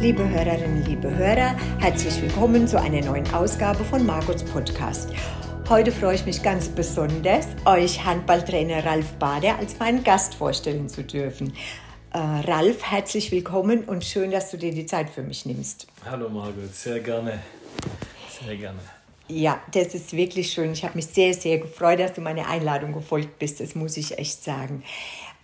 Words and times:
Liebe 0.00 0.26
Hörerinnen, 0.26 0.82
liebe 0.86 1.14
Hörer, 1.14 1.54
herzlich 1.78 2.22
willkommen 2.22 2.66
zu 2.66 2.80
einer 2.80 3.04
neuen 3.04 3.30
Ausgabe 3.34 3.84
von 3.84 4.06
Margots 4.06 4.42
Podcast. 4.42 5.10
Heute 5.68 5.92
freue 5.92 6.14
ich 6.14 6.24
mich 6.24 6.42
ganz 6.42 6.70
besonders, 6.70 7.48
euch 7.66 8.02
Handballtrainer 8.02 8.82
Ralf 8.86 9.12
Bader 9.18 9.58
als 9.58 9.78
meinen 9.78 10.02
Gast 10.02 10.34
vorstellen 10.34 10.88
zu 10.88 11.04
dürfen. 11.04 11.52
Äh, 12.14 12.18
Ralf, 12.18 12.82
herzlich 12.82 13.30
willkommen 13.30 13.84
und 13.84 14.02
schön, 14.02 14.30
dass 14.30 14.50
du 14.50 14.56
dir 14.56 14.72
die 14.72 14.86
Zeit 14.86 15.10
für 15.10 15.22
mich 15.22 15.44
nimmst. 15.44 15.86
Hallo 16.06 16.30
Margot, 16.30 16.74
sehr 16.74 17.00
gerne. 17.00 17.38
Sehr 18.42 18.56
gerne. 18.56 18.78
Ja, 19.28 19.60
das 19.74 19.94
ist 19.94 20.14
wirklich 20.14 20.50
schön. 20.50 20.72
Ich 20.72 20.82
habe 20.82 20.96
mich 20.96 21.08
sehr, 21.08 21.34
sehr 21.34 21.58
gefreut, 21.58 22.00
dass 22.00 22.14
du 22.14 22.22
meiner 22.22 22.48
Einladung 22.48 22.94
gefolgt 22.94 23.38
bist. 23.38 23.60
Das 23.60 23.74
muss 23.74 23.98
ich 23.98 24.18
echt 24.18 24.42
sagen. 24.42 24.82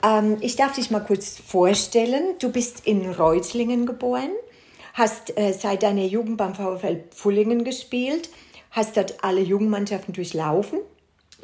Ähm, 0.03 0.39
ich 0.41 0.57
darf 0.57 0.75
dich 0.75 0.91
mal 0.91 1.01
kurz 1.01 1.39
vorstellen. 1.39 2.35
Du 2.39 2.51
bist 2.51 2.87
in 2.87 3.09
Reutlingen 3.11 3.87
geboren, 3.87 4.31
hast 4.97 5.37
äh, 5.37 5.53
seit 5.53 5.83
deiner 5.83 6.05
Jugend 6.05 6.39
beim 6.39 6.55
VfL 6.55 7.05
Pfullingen 7.11 7.65
gespielt, 7.65 8.31
hast 8.71 8.97
dort 8.97 9.23
alle 9.23 9.43
Jugendmannschaften 9.43 10.15
durchlaufen. 10.15 10.79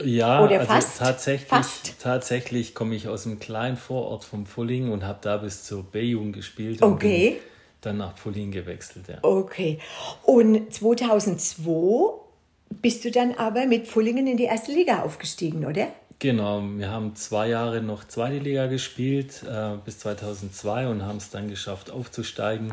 Ja, 0.03 0.43
Oder 0.43 0.61
also 0.61 0.73
fast, 0.73 0.99
tatsächlich, 0.99 1.49
fast. 1.49 2.01
tatsächlich 2.01 2.75
komme 2.75 2.95
ich 2.95 3.09
aus 3.09 3.27
einem 3.27 3.39
kleinen 3.39 3.77
Vorort 3.77 4.25
von 4.25 4.47
Pfullingen 4.47 4.91
und 4.91 5.05
habe 5.05 5.19
da 5.21 5.37
bis 5.37 5.65
zur 5.65 5.83
B-Jugend 5.85 6.35
gespielt. 6.35 6.81
okay. 6.83 7.41
dann 7.83 7.99
nach 7.99 8.17
Pfullingen 8.17 8.53
gewechselt, 8.53 9.09
ja. 9.09 9.19
Okay. 9.21 9.79
Und 10.23 10.73
2002 10.73 12.21
bist 12.81 13.05
du 13.05 13.11
dann 13.11 13.35
aber 13.35 13.67
mit 13.67 13.87
Pfullingen 13.87 14.27
in 14.27 14.39
die 14.39 14.45
erste 14.45 14.73
Liga 14.73 15.03
aufgestiegen, 15.03 15.67
oder? 15.67 15.89
Genau, 16.21 16.63
wir 16.63 16.89
haben 16.89 17.15
zwei 17.17 17.49
Jahre 17.49 17.83
noch 17.83 18.05
zweite 18.05 18.39
Liga 18.39 18.69
gespielt 18.69 19.43
äh, 19.43 19.77
bis 19.85 19.99
2002 19.99 20.89
und 20.89 21.03
haben 21.03 21.19
es 21.19 21.29
dann 21.29 21.51
geschafft 21.51 21.91
aufzusteigen 21.91 22.73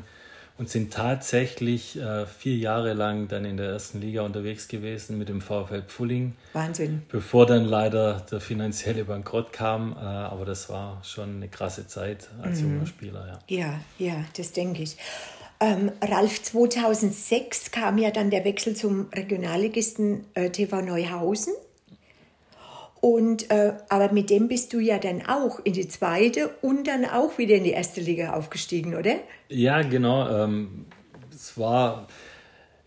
und 0.59 0.69
sind 0.69 0.93
tatsächlich 0.93 1.97
äh, 1.97 2.25
vier 2.25 2.57
Jahre 2.57 2.93
lang 2.93 3.29
dann 3.29 3.45
in 3.45 3.55
der 3.55 3.69
ersten 3.69 4.01
Liga 4.01 4.23
unterwegs 4.23 4.67
gewesen 4.67 5.17
mit 5.17 5.29
dem 5.29 5.39
VfL 5.39 5.83
Pfulling. 5.87 6.35
Wahnsinn. 6.51 7.03
Bevor 7.07 7.45
dann 7.45 7.63
leider 7.63 8.25
der 8.29 8.41
finanzielle 8.41 9.05
Bankrott 9.05 9.53
kam, 9.53 9.93
äh, 9.93 9.95
aber 9.95 10.43
das 10.43 10.69
war 10.69 11.01
schon 11.03 11.37
eine 11.37 11.47
krasse 11.47 11.87
Zeit 11.87 12.29
als 12.41 12.59
mhm. 12.61 12.73
junger 12.73 12.85
Spieler. 12.87 13.39
Ja, 13.47 13.57
ja, 13.57 13.79
ja 13.97 14.25
das 14.35 14.51
denke 14.51 14.83
ich. 14.83 14.97
Ähm, 15.61 15.91
Ralf, 16.01 16.43
2006 16.43 17.71
kam 17.71 17.97
ja 17.97 18.11
dann 18.11 18.29
der 18.29 18.43
Wechsel 18.43 18.75
zum 18.75 19.07
Regionalligisten 19.15 20.25
äh, 20.33 20.49
TV 20.49 20.81
Neuhausen. 20.81 21.53
Und, 23.01 23.49
äh, 23.49 23.73
aber 23.87 24.11
mit 24.11 24.29
dem 24.29 24.47
bist 24.47 24.73
du 24.73 24.79
ja 24.79 24.97
dann 24.99 25.25
auch 25.25 25.59
in 25.63 25.73
die 25.73 25.87
zweite 25.87 26.49
und 26.61 26.87
dann 26.87 27.05
auch 27.05 27.37
wieder 27.37 27.55
in 27.55 27.63
die 27.63 27.71
erste 27.71 28.01
Liga 28.01 28.33
aufgestiegen, 28.33 28.95
oder? 28.95 29.15
Ja, 29.47 29.81
genau. 29.83 30.29
Ähm, 30.29 30.85
es 31.33 31.57
war 31.57 32.07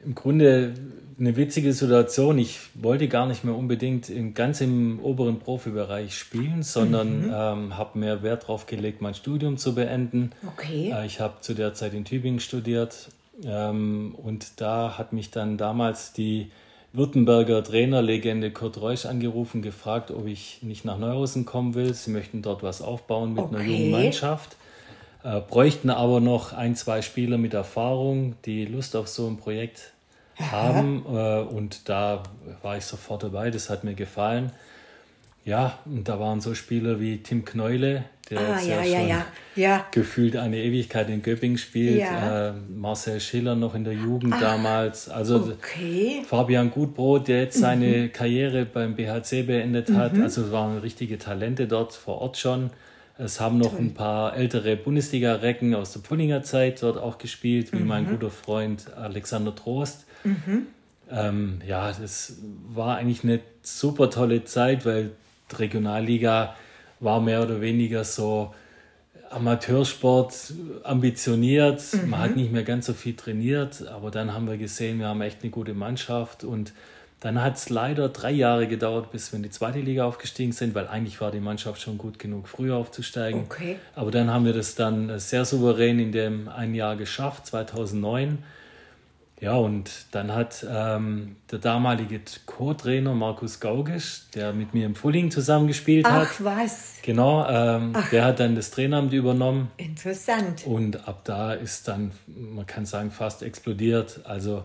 im 0.05 0.15
Grunde 0.15 0.75
eine 1.19 1.37
witzige 1.37 1.73
Situation. 1.73 2.39
Ich 2.39 2.59
wollte 2.75 3.09
gar 3.09 3.27
nicht 3.27 3.45
mehr 3.45 3.55
unbedingt 3.55 4.09
in, 4.09 4.35
ganz 4.35 4.61
im 4.61 5.01
oberen 5.01 5.39
Profibereich 5.39 6.15
spielen, 6.15 6.63
sondern 6.63 7.27
mhm. 7.27 7.33
ähm, 7.35 7.79
habe 7.79 7.99
mehr 7.99 8.23
Wert 8.23 8.45
darauf 8.45 8.67
gelegt, 8.67 9.01
mein 9.01 9.15
Studium 9.15 9.57
zu 9.57 9.75
beenden. 9.75 10.33
Okay. 10.47 10.93
Äh, 10.93 11.07
ich 11.07 11.21
habe 11.21 11.41
zu 11.41 11.55
der 11.55 11.75
Zeit 11.75 11.95
in 11.95 12.05
Tübingen 12.05 12.41
studiert 12.41 13.09
ähm, 13.45 14.15
und 14.17 14.61
da 14.61 14.99
hat 14.99 15.13
mich 15.13 15.31
dann 15.31 15.57
damals 15.57 16.13
die 16.13 16.51
Württemberger 16.95 17.65
Trainerlegende 17.65 18.51
Kurt 18.51 18.81
Reusch 18.81 19.07
angerufen, 19.07 19.63
gefragt, 19.63 20.11
ob 20.11 20.27
ich 20.27 20.59
nicht 20.63 20.85
nach 20.85 20.99
Neuhausen 20.99 21.47
kommen 21.47 21.75
will. 21.75 21.95
Sie 21.95 22.11
möchten 22.11 22.43
dort 22.43 22.63
was 22.63 22.83
aufbauen 22.83 23.33
mit 23.33 23.45
okay. 23.45 23.57
einer 23.57 23.65
jungen 23.65 23.91
Mannschaft, 23.91 24.57
äh, 25.25 25.41
bräuchten 25.41 25.89
aber 25.89 26.21
noch 26.21 26.53
ein, 26.53 26.77
zwei 26.77 27.01
Spieler 27.01 27.39
mit 27.39 27.55
Erfahrung, 27.55 28.35
die 28.45 28.67
Lust 28.67 28.95
auf 28.95 29.09
so 29.09 29.27
ein 29.27 29.39
Projekt 29.39 29.93
haben. 30.39 31.05
Äh, 31.07 31.41
und 31.41 31.89
da 31.89 32.25
war 32.61 32.77
ich 32.77 32.85
sofort 32.85 33.23
dabei, 33.23 33.51
das 33.51 33.71
hat 33.71 33.85
mir 33.85 33.95
gefallen. 33.95 34.53
Ja, 35.45 35.79
und 35.85 36.09
da 36.09 36.21
waren 36.21 36.41
so 36.41 36.55
Spieler 36.55 37.01
wie 37.01 37.19
Tim 37.19 37.45
Kneule, 37.45 38.05
der 38.31 38.39
ah, 38.39 38.55
jetzt 38.55 38.69
ja, 38.69 38.83
ja, 38.83 38.99
schon 39.01 39.09
ja, 39.09 39.27
ja. 39.57 39.87
gefühlt 39.91 40.37
eine 40.37 40.59
Ewigkeit 40.59 41.09
in 41.09 41.21
Göpping 41.23 41.57
spielt. 41.57 42.01
Äh, 42.01 42.53
Marcel 42.75 43.21
Schiller 43.21 43.57
noch 43.57 43.75
in 43.75 43.83
der 43.83 43.95
Jugend 43.95 44.35
Ach, 44.37 44.41
damals. 44.41 45.09
Also 45.09 45.53
okay. 45.59 46.23
Fabian 46.27 46.71
Gutbrot, 46.71 47.27
der 47.27 47.43
jetzt 47.43 47.59
seine 47.59 47.87
mhm. 47.87 48.13
Karriere 48.13 48.65
beim 48.65 48.95
BHC 48.95 49.43
beendet 49.43 49.91
hat. 49.91 50.15
Mhm. 50.15 50.23
Also 50.23 50.43
es 50.43 50.53
waren 50.53 50.79
richtige 50.79 51.19
Talente 51.19 51.67
dort 51.67 51.93
vor 51.93 52.21
Ort 52.21 52.39
schon. 52.39 52.71
Es 53.19 53.41
haben 53.41 53.59
noch 53.59 53.73
Toll. 53.73 53.81
ein 53.81 53.95
paar 53.95 54.37
ältere 54.37 54.77
Bundesliga-Recken 54.77 55.75
aus 55.75 55.93
der 55.93 56.01
Pullinger 56.01 56.43
Zeit 56.43 56.83
dort 56.83 56.97
auch 56.97 57.19
gespielt, 57.19 57.73
wie 57.73 57.81
mhm. 57.81 57.87
mein 57.89 58.07
guter 58.07 58.31
Freund 58.31 58.93
Alexander 58.95 59.55
Trost. 59.55 60.07
Mhm. 60.25 60.67
Ähm, 61.11 61.61
ja, 61.67 61.93
das 61.93 62.39
war 62.73 62.97
eigentlich 62.97 63.23
eine 63.25 63.41
super 63.63 64.09
tolle 64.09 64.45
Zeit, 64.45 64.87
weil 64.87 65.11
die 65.53 65.57
Regionalliga 65.57 66.57
war 67.01 67.21
mehr 67.21 67.43
oder 67.43 67.61
weniger 67.61 68.05
so 68.05 68.55
Amateursport 69.31 70.53
ambitioniert. 70.85 71.83
Mhm. 71.93 72.11
Man 72.11 72.21
hat 72.21 72.37
nicht 72.37 72.53
mehr 72.53 72.65
ganz 72.65 72.87
so 72.87 72.93
viel 72.93 73.15
trainiert, 73.15 73.87
aber 73.89 74.11
dann 74.11 74.33
haben 74.33 74.47
wir 74.47 74.57
gesehen, 74.57 74.99
wir 74.99 75.09
haben 75.09 75.21
echt 75.23 75.43
eine 75.43 75.51
gute 75.51 75.75
Mannschaft 75.75 76.45
und 76.45 76.73
dann 77.21 77.41
hat 77.41 77.57
es 77.57 77.71
leider 77.71 78.09
drei 78.09 78.33
Jahre 78.33 78.67
gedauert, 78.67 79.13
bis 79.13 79.33
wir 79.33 79.37
in 79.37 79.45
die 79.45 79.51
zweite 79.51 79.79
Liga 79.79 80.05
aufgestiegen 80.05 80.51
sind, 80.51 80.75
weil 80.75 80.89
eigentlich 80.89 81.21
war 81.21 81.31
die 81.31 81.39
Mannschaft 81.39 81.81
schon 81.81 81.97
gut 81.97 82.19
genug, 82.19 82.49
früher 82.49 82.77
aufzusteigen. 82.77 83.43
Okay. 83.43 83.77
Aber 83.95 84.11
dann 84.11 84.29
haben 84.29 84.45
wir 84.45 84.53
das 84.53 84.75
dann 84.75 85.21
sehr 85.21 85.45
souverän 85.45 86.01
in 86.01 86.11
dem 86.11 86.49
ein 86.49 86.75
Jahr 86.75 86.97
geschafft, 86.97 87.47
2009. 87.47 88.39
Ja, 89.43 89.57
und 89.57 89.91
dann 90.13 90.33
hat 90.33 90.65
ähm, 90.71 91.35
der 91.51 91.59
damalige 91.59 92.21
Co-Trainer 92.47 93.13
Markus 93.13 93.59
Gaugisch, 93.59 94.23
der 94.37 94.53
mit 94.53 94.73
mir 94.73 94.87
im 94.87 94.95
Fulling 94.95 95.33
zusammengespielt 95.33 96.07
Ach, 96.07 96.13
hat. 96.13 96.29
Ach, 96.31 96.45
was? 96.45 96.99
Genau, 97.03 97.45
ähm, 97.49 97.93
der 98.13 98.25
hat 98.25 98.39
dann 98.39 98.55
das 98.55 98.71
Traineramt 98.71 99.13
übernommen. 99.13 99.73
Interessant. 99.79 100.65
Und 100.65 101.09
ab 101.09 101.23
da 101.25 101.55
ist 101.55 101.89
dann, 101.89 102.13
man 102.29 102.69
kann 102.69 102.87
sagen, 102.87 103.11
fast 103.11 103.43
explodiert. 103.43 104.21
Also 104.23 104.63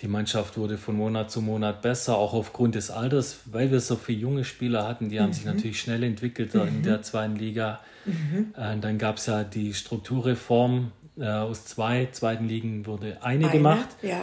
die 0.00 0.08
Mannschaft 0.08 0.58
wurde 0.58 0.76
von 0.76 0.96
Monat 0.96 1.30
zu 1.30 1.40
Monat 1.40 1.80
besser, 1.80 2.16
auch 2.16 2.34
aufgrund 2.34 2.74
des 2.74 2.90
Alters, 2.90 3.42
weil 3.44 3.70
wir 3.70 3.78
so 3.78 3.94
viele 3.94 4.18
junge 4.18 4.42
Spieler 4.42 4.88
hatten, 4.88 5.08
die 5.08 5.20
mhm. 5.20 5.22
haben 5.22 5.32
sich 5.32 5.44
mhm. 5.44 5.54
natürlich 5.54 5.80
schnell 5.80 6.02
entwickelt 6.02 6.52
mhm. 6.54 6.66
in 6.66 6.82
der 6.82 7.02
zweiten 7.02 7.36
Liga. 7.36 7.78
Mhm. 8.06 8.54
Äh, 8.56 8.76
dann 8.80 8.98
gab 8.98 9.18
es 9.18 9.26
ja 9.26 9.44
die 9.44 9.72
Strukturreform 9.72 10.90
äh, 11.20 11.26
aus 11.26 11.66
zwei 11.66 12.08
zweiten 12.12 12.48
Ligen 12.48 12.86
wurde 12.86 13.18
eine, 13.22 13.46
eine 13.46 13.50
gemacht. 13.50 13.88
Ja. 14.02 14.20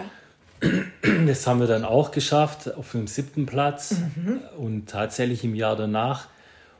Das 1.27 1.45
haben 1.45 1.59
wir 1.59 1.67
dann 1.67 1.85
auch 1.85 2.09
geschafft 2.09 2.73
auf 2.75 2.91
dem 2.91 3.05
siebten 3.05 3.45
Platz. 3.45 3.95
Mhm. 4.15 4.41
Und 4.57 4.89
tatsächlich 4.89 5.43
im 5.43 5.53
Jahr 5.53 5.75
danach, 5.75 6.27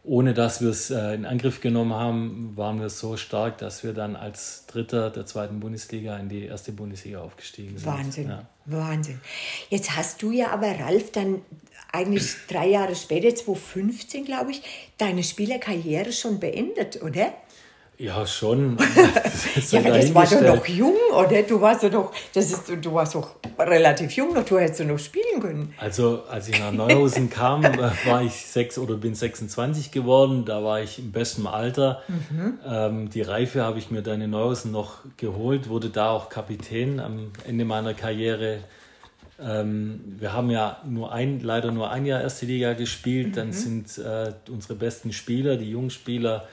ohne 0.03 0.33
dass 0.33 0.61
wir 0.61 0.69
es 0.69 0.89
äh, 0.89 1.13
in 1.13 1.25
Angriff 1.25 1.61
genommen 1.61 1.94
haben, 1.94 2.53
waren 2.55 2.79
wir 2.79 2.89
so 2.89 3.17
stark, 3.17 3.59
dass 3.59 3.83
wir 3.83 3.94
dann 3.94 4.16
als 4.16 4.66
Dritter 4.66 5.11
der 5.11 5.28
zweiten 5.28 5.59
Bundesliga 5.59 6.17
in 6.17 6.28
die 6.28 6.45
erste 6.45 6.72
Bundesliga 6.72 7.19
aufgestiegen 7.19 7.78
sind. 7.78 7.85
Wahnsinn, 7.85 8.29
ja. 8.29 8.47
Wahnsinn. 8.66 9.22
Jetzt 9.69 9.95
hast 9.95 10.23
du 10.23 10.31
ja 10.31 10.49
aber, 10.49 10.79
Ralf, 10.79 11.11
dann 11.11 11.41
eigentlich 11.91 12.35
drei 12.47 12.67
Jahre 12.67 12.95
später, 12.95 13.34
2015, 13.34 14.25
glaube 14.25 14.51
ich, 14.51 14.61
deine 14.97 15.23
Spielerkarriere 15.23 16.11
schon 16.11 16.39
beendet, 16.39 17.01
oder? 17.01 17.34
Ja, 18.00 18.28
schon. 18.28 18.78
ja, 19.72 19.80
aber 19.80 19.90
das 19.90 20.13
war 20.13 20.25
doch 20.28 20.41
noch 20.41 20.68
jung, 20.68 20.96
oder? 21.16 21.41
Du 21.41 21.59
warst 21.59 21.84
doch, 21.84 22.13
das 22.34 22.52
ist, 22.52 22.72
du 22.81 22.94
warst 22.94 23.16
doch 23.16 23.38
relativ 23.58 24.11
jung 24.11 24.35
noch, 24.35 24.46
du 24.46 24.59
hättest 24.59 24.82
noch 24.82 24.99
spielen 24.99 25.41
können. 25.41 25.73
Also, 25.78 26.22
als 26.29 26.47
ich 26.47 26.59
nach 26.59 26.72
Neuhausen 26.72 27.29
kam, 27.32 27.64
war 27.64 28.22
ich 28.22 28.46
sechs 28.46 28.78
oder 28.78 28.97
bin 28.97 29.16
26 29.16 29.91
geworden. 29.91 30.46
Da 30.46 30.64
war 30.64 30.79
ich 30.82 30.99
im 30.99 31.11
besten 31.11 31.47
Alter. 31.47 32.03
Mhm. 32.08 32.59
Ähm, 32.67 33.09
die 33.09 33.23
Reife 33.23 33.64
habe 33.64 33.79
ich 33.79 33.90
mir 33.90 34.03
dann 34.03 34.22
in 34.22 34.29
Neuhausen 34.29 34.72
noch 34.72 34.99
geholt, 35.17 35.67
wurde 35.67 35.90
da 35.90 36.11
auch 36.11 36.29
Kapitän 36.29 36.99
am 36.99 37.32
Ende 37.47 37.66
meiner 37.66 37.96
Karriere. 37.96 38.59
Ähm, 39.44 40.17
wir 40.20 40.34
haben 40.34 40.52
ja 40.52 40.78
nur 40.85 41.11
ein, 41.11 41.40
leider 41.41 41.72
nur 41.72 41.90
ein 41.90 42.05
Jahr 42.05 42.22
erste 42.22 42.46
Liga 42.46 42.73
gespielt. 42.73 43.29
Mhm. 43.29 43.34
Dann 43.34 43.53
sind 43.53 43.97
äh, 43.97 44.34
unsere 44.52 44.76
besten 44.76 45.14
Spieler, 45.14 45.58
die 45.58 45.72
jungen 45.72 45.90
Spieler, 45.90 46.47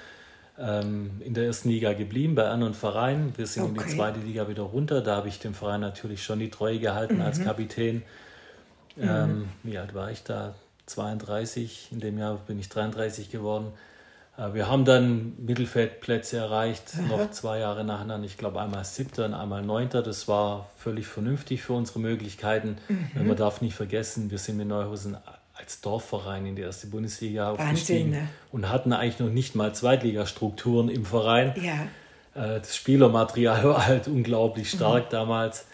ähm, 0.59 1.21
in 1.21 1.35
der 1.35 1.45
ersten 1.45 1.69
Liga 1.69 1.93
geblieben 1.93 2.35
bei 2.35 2.49
anderen 2.49 2.75
Vereinen. 2.75 3.33
Wir 3.37 3.47
sind 3.47 3.65
okay. 3.65 3.73
in 3.73 3.87
die 3.87 3.97
zweite 3.97 4.21
Liga 4.21 4.49
wieder 4.49 4.63
runter. 4.63 5.01
Da 5.01 5.17
habe 5.17 5.29
ich 5.29 5.39
dem 5.41 5.55
Verein 5.55 5.81
natürlich 5.81 6.23
schon 6.23 6.39
die 6.39 6.51
Treue 6.51 6.79
gehalten 6.79 7.17
mhm. 7.17 7.23
als 7.23 7.43
Kapitän. 7.43 8.03
Mhm. 8.97 9.03
Ähm, 9.03 9.49
wie 9.63 9.79
alt 9.79 9.95
war 9.95 10.11
ich 10.11 10.23
da? 10.23 10.55
32. 10.87 11.89
In 11.93 12.01
dem 12.01 12.19
Jahr 12.19 12.37
bin 12.47 12.59
ich 12.59 12.69
33 12.69 13.31
geworden. 13.31 13.73
Äh, 14.37 14.55
wir 14.55 14.69
haben 14.69 14.85
dann 14.85 15.35
Mittelfeldplätze 15.39 16.37
erreicht, 16.37 16.97
mhm. 16.97 17.09
noch 17.09 17.31
zwei 17.31 17.59
Jahre 17.59 17.85
nacheinander. 17.85 18.27
Ich 18.27 18.37
glaube, 18.37 18.61
einmal 18.61 18.85
siebter 18.85 19.25
und 19.25 19.35
einmal 19.35 19.63
neunter. 19.63 20.03
Das 20.03 20.29
war 20.29 20.71
völlig 20.77 21.07
vernünftig 21.07 21.63
für 21.63 21.73
unsere 21.73 21.99
Möglichkeiten. 22.01 22.77
Mhm. 22.89 23.27
Man 23.27 23.37
darf 23.37 23.61
nicht 23.61 23.75
vergessen, 23.75 24.31
wir 24.31 24.39
sind 24.39 24.57
mit 24.57 24.69
Neuhausen 24.69 25.17
als 25.55 25.81
Dorfverein 25.81 26.47
in 26.47 26.57
die 26.57 26.63
erste 26.63 26.89
Bundesliga 26.89 27.53
aufgestiegen 27.53 28.13
Wahnsinn, 28.13 28.25
ne? 28.25 28.29
und 28.53 28.69
hatten 28.69 28.93
eigentlich 28.93 29.21
noch 29.21 29.31
nicht 29.31 29.55
mal 29.55 29.75
Zweitligastrukturen 29.75 30.89
im 30.89 31.05
Verein. 31.05 31.55
Ja. 31.61 31.87
Äh, 32.35 32.61
das 32.61 32.77
Spielermaterial 32.77 33.65
war 33.65 33.87
halt 33.87 34.09
unglaublich 34.09 34.71
stark 34.71 35.07
mhm. 35.07 35.11
damals. 35.11 35.67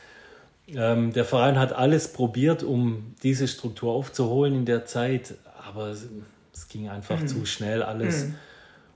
Ähm, 0.68 1.12
der 1.12 1.24
Verein 1.24 1.58
hat 1.58 1.72
alles 1.72 2.12
probiert, 2.12 2.62
um 2.62 3.14
diese 3.22 3.48
Struktur 3.48 3.92
aufzuholen 3.92 4.54
in 4.54 4.64
der 4.66 4.84
Zeit, 4.84 5.34
aber 5.66 5.88
es, 5.88 6.06
es 6.54 6.68
ging 6.68 6.88
einfach 6.88 7.20
mhm. 7.20 7.28
zu 7.28 7.46
schnell 7.46 7.82
alles 7.82 8.26
mhm. 8.26 8.34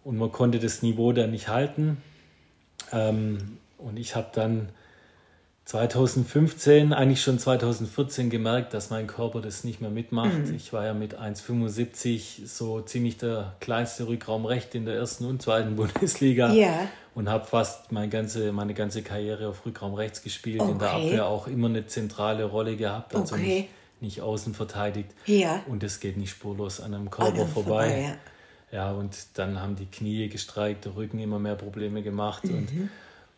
und 0.05 0.19
man 0.19 0.31
konnte 0.31 0.59
das 0.59 0.83
Niveau 0.83 1.13
dann 1.13 1.31
nicht 1.31 1.49
halten. 1.49 1.97
Ähm, 2.93 3.59
und 3.79 3.97
ich 3.99 4.15
habe 4.15 4.29
dann 4.33 4.69
2015, 5.65 6.93
eigentlich 6.93 7.23
schon 7.23 7.39
2014 7.39 8.29
gemerkt, 8.29 8.75
dass 8.75 8.91
mein 8.91 9.07
Körper 9.07 9.41
das 9.41 9.65
nicht 9.65 9.81
mehr 9.81 9.91
mitmacht. 9.91 10.47
Mhm. 10.47 10.55
Ich 10.55 10.75
war 10.75 10.85
ja 10.85 10.93
mit 10.93 11.19
1,75 11.19 12.47
so 12.47 12.83
ziemlich 12.83 13.17
der 13.17 13.55
kleinste 13.61 14.07
Rückraum 14.07 14.45
recht 14.45 14.75
in 14.75 14.85
der 14.85 14.95
ersten 14.95 15.25
und 15.25 15.41
zweiten 15.41 15.75
Bundesliga 15.77 16.53
yeah. 16.53 16.89
und 17.15 17.31
habe 17.31 17.47
fast 17.47 17.93
meine 17.93 18.11
ganze, 18.11 18.53
meine 18.53 18.75
ganze 18.75 19.03
Karriere 19.03 19.49
auf 19.49 19.65
Rückraum 19.65 19.95
rechts 19.95 20.23
gespielt, 20.23 20.61
okay. 20.61 20.73
in 20.73 20.79
der 20.79 20.91
Abwehr 20.91 21.27
auch 21.27 21.47
immer 21.47 21.69
eine 21.69 21.87
zentrale 21.87 22.45
Rolle 22.45 22.77
gehabt, 22.77 23.15
also 23.15 23.35
okay. 23.35 23.71
nicht, 24.01 24.03
nicht 24.03 24.21
außen 24.21 24.53
verteidigt. 24.53 25.13
Yeah. 25.27 25.63
Und 25.67 25.83
das 25.83 25.99
geht 25.99 26.19
nicht 26.19 26.31
spurlos 26.31 26.83
an 26.83 26.93
einem 26.93 27.11
Körper 27.11 27.41
an 27.41 27.49
vorbei. 27.49 27.89
vorbei 27.89 28.17
ja. 28.71 28.91
ja. 28.91 28.93
und 28.93 29.17
dann 29.33 29.63
haben 29.63 29.77
die 29.77 29.87
Knie 29.87 30.29
gestreikt, 30.29 30.85
der 30.85 30.95
Rücken 30.95 31.19
immer 31.21 31.39
mehr 31.39 31.55
Probleme 31.55 32.03
gemacht 32.03 32.45
mhm. 32.45 32.59
und 32.59 32.69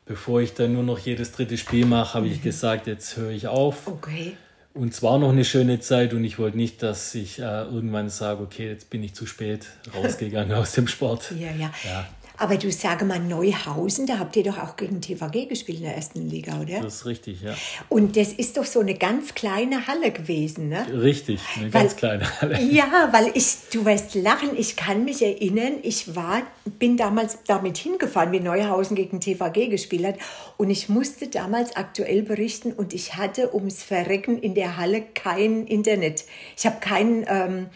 bevor 0.06 0.40
ich 0.40 0.54
dann 0.54 0.72
nur 0.72 0.84
noch 0.84 0.98
jedes 0.98 1.32
dritte 1.32 1.58
Spiel 1.58 1.84
mache, 1.84 2.14
habe 2.14 2.28
ich 2.28 2.38
mhm. 2.38 2.42
gesagt, 2.42 2.86
jetzt 2.86 3.16
höre 3.16 3.30
ich 3.30 3.48
auf. 3.48 3.86
Okay. 3.86 4.36
Und 4.72 4.92
es 4.92 5.02
war 5.02 5.18
noch 5.18 5.30
eine 5.30 5.44
schöne 5.44 5.80
Zeit 5.80 6.12
und 6.12 6.22
ich 6.24 6.38
wollte 6.38 6.58
nicht, 6.58 6.82
dass 6.82 7.14
ich 7.14 7.38
äh, 7.38 7.62
irgendwann 7.62 8.10
sage, 8.10 8.42
okay, 8.42 8.68
jetzt 8.68 8.90
bin 8.90 9.02
ich 9.02 9.14
zu 9.14 9.26
spät 9.26 9.66
rausgegangen 9.94 10.52
aus 10.56 10.72
dem 10.72 10.86
Sport. 10.86 11.32
Ja, 11.38 11.50
ja. 11.52 11.72
ja. 11.84 12.06
Aber 12.38 12.56
du 12.56 12.70
sage 12.70 13.04
mal, 13.04 13.18
Neuhausen, 13.18 14.06
da 14.06 14.18
habt 14.18 14.36
ihr 14.36 14.44
doch 14.44 14.58
auch 14.58 14.76
gegen 14.76 15.00
TVG 15.00 15.48
gespielt 15.48 15.78
in 15.78 15.84
der 15.84 15.96
ersten 15.96 16.28
Liga, 16.28 16.60
oder? 16.60 16.80
Das 16.80 16.96
ist 16.96 17.06
richtig, 17.06 17.42
ja. 17.42 17.54
Und 17.88 18.16
das 18.16 18.32
ist 18.32 18.56
doch 18.56 18.64
so 18.64 18.80
eine 18.80 18.94
ganz 18.94 19.34
kleine 19.34 19.86
Halle 19.86 20.10
gewesen, 20.10 20.68
ne? 20.68 20.86
Richtig, 20.92 21.40
eine 21.56 21.72
weil, 21.72 21.82
ganz 21.82 21.96
kleine 21.96 22.40
Halle. 22.40 22.60
Ja, 22.76 23.08
weil 23.12 23.30
ich, 23.34 23.56
du 23.72 23.84
wirst 23.84 24.14
lachen, 24.14 24.50
ich 24.56 24.76
kann 24.76 25.04
mich 25.04 25.22
erinnern, 25.22 25.74
ich 25.82 26.14
war, 26.14 26.42
bin 26.78 26.96
damals 26.96 27.38
damit 27.46 27.78
hingefahren, 27.78 28.32
wie 28.32 28.40
Neuhausen 28.40 28.96
gegen 28.96 29.20
TVG 29.20 29.68
gespielt 29.68 30.06
hat. 30.06 30.16
Und 30.56 30.70
ich 30.70 30.88
musste 30.88 31.28
damals 31.28 31.76
aktuell 31.76 32.22
berichten 32.22 32.72
und 32.72 32.92
ich 32.92 33.16
hatte 33.16 33.54
ums 33.54 33.82
Verrecken 33.82 34.38
in 34.38 34.54
der 34.54 34.76
Halle 34.76 35.02
kein 35.02 35.66
Internet. 35.66 36.24
Ich 36.56 36.66
habe 36.66 36.80
keinen 36.80 37.24
ähm, 37.28 37.66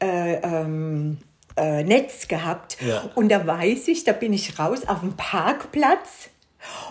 äh, 0.00 0.34
ähm, 0.36 1.18
äh, 1.60 1.84
Netz 1.84 2.28
gehabt. 2.28 2.78
Ja. 2.80 3.10
Und 3.14 3.28
da 3.28 3.46
weiß 3.46 3.88
ich, 3.88 4.04
da 4.04 4.12
bin 4.12 4.32
ich 4.32 4.58
raus 4.58 4.86
auf 4.86 5.00
dem 5.00 5.16
Parkplatz 5.16 6.30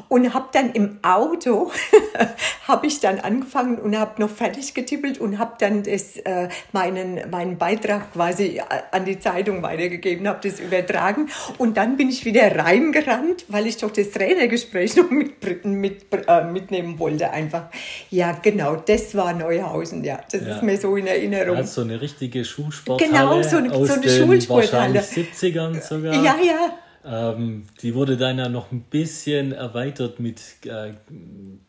und 0.07 0.33
habe 0.33 0.47
dann 0.51 0.71
im 0.71 0.99
Auto 1.03 1.71
habe 2.67 2.87
ich 2.87 2.99
dann 2.99 3.19
angefangen 3.19 3.77
und 3.77 3.97
habe 3.97 4.21
noch 4.21 4.29
fertig 4.29 4.73
getippelt 4.73 5.19
und 5.19 5.39
habe 5.39 5.53
dann 5.59 5.83
das, 5.83 6.17
äh, 6.17 6.49
meinen, 6.71 7.29
meinen 7.29 7.57
Beitrag 7.57 8.13
quasi 8.13 8.57
äh, 8.57 8.63
an 8.91 9.05
die 9.05 9.19
Zeitung 9.19 9.61
weitergegeben, 9.61 10.27
habe 10.27 10.47
das 10.47 10.59
übertragen 10.59 11.29
und 11.57 11.77
dann 11.77 11.97
bin 11.97 12.09
ich 12.09 12.25
wieder 12.25 12.55
reingerannt, 12.57 13.45
weil 13.47 13.67
ich 13.67 13.77
doch 13.77 13.91
das 13.91 14.11
Trainergespräch 14.11 14.95
noch 14.97 15.09
mit, 15.09 15.65
mit, 15.65 16.05
äh, 16.27 16.43
mitnehmen 16.45 16.99
wollte 16.99 17.29
einfach. 17.31 17.65
Ja, 18.09 18.33
genau, 18.41 18.75
das 18.75 19.15
war 19.15 19.33
Neuhausen, 19.33 20.03
ja, 20.03 20.19
das 20.31 20.41
ja. 20.41 20.55
ist 20.55 20.63
mir 20.63 20.77
so 20.77 20.95
in 20.95 21.07
Erinnerung. 21.07 21.57
Ja, 21.57 21.63
so 21.63 21.81
eine 21.81 22.01
richtige 22.01 22.43
Schulsporthalle 22.45 23.11
Genau, 23.11 23.41
so 23.43 23.57
eine, 23.57 23.69
so 23.85 23.93
eine 23.93 24.09
Schulsporthalle. 24.09 24.99
70ern 24.99 25.81
sogar. 25.81 26.13
Ja, 26.13 26.35
ja. 26.43 26.77
Ähm, 27.05 27.67
die 27.81 27.95
wurde 27.95 28.17
dann 28.17 28.37
ja 28.37 28.49
noch 28.49 28.71
ein 28.71 28.81
bisschen 28.81 29.53
erweitert 29.53 30.19
mit 30.19 30.41
äh, 30.65 30.93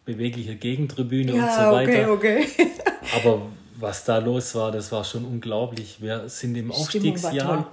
beweglicher 0.05 0.55
Gegentribüne 0.55 1.35
ja, 1.35 1.44
und 1.44 1.53
so 1.53 1.73
weiter. 1.73 2.12
Okay, 2.12 2.44
okay. 2.47 2.67
Aber 3.17 3.43
was 3.77 4.05
da 4.05 4.19
los 4.19 4.55
war, 4.55 4.73
das 4.73 4.91
war 4.93 5.05
schon 5.05 5.25
unglaublich. 5.25 6.00
Wir 6.00 6.29
sind 6.29 6.56
im 6.56 6.73
Aufstiegsjahr 6.73 7.71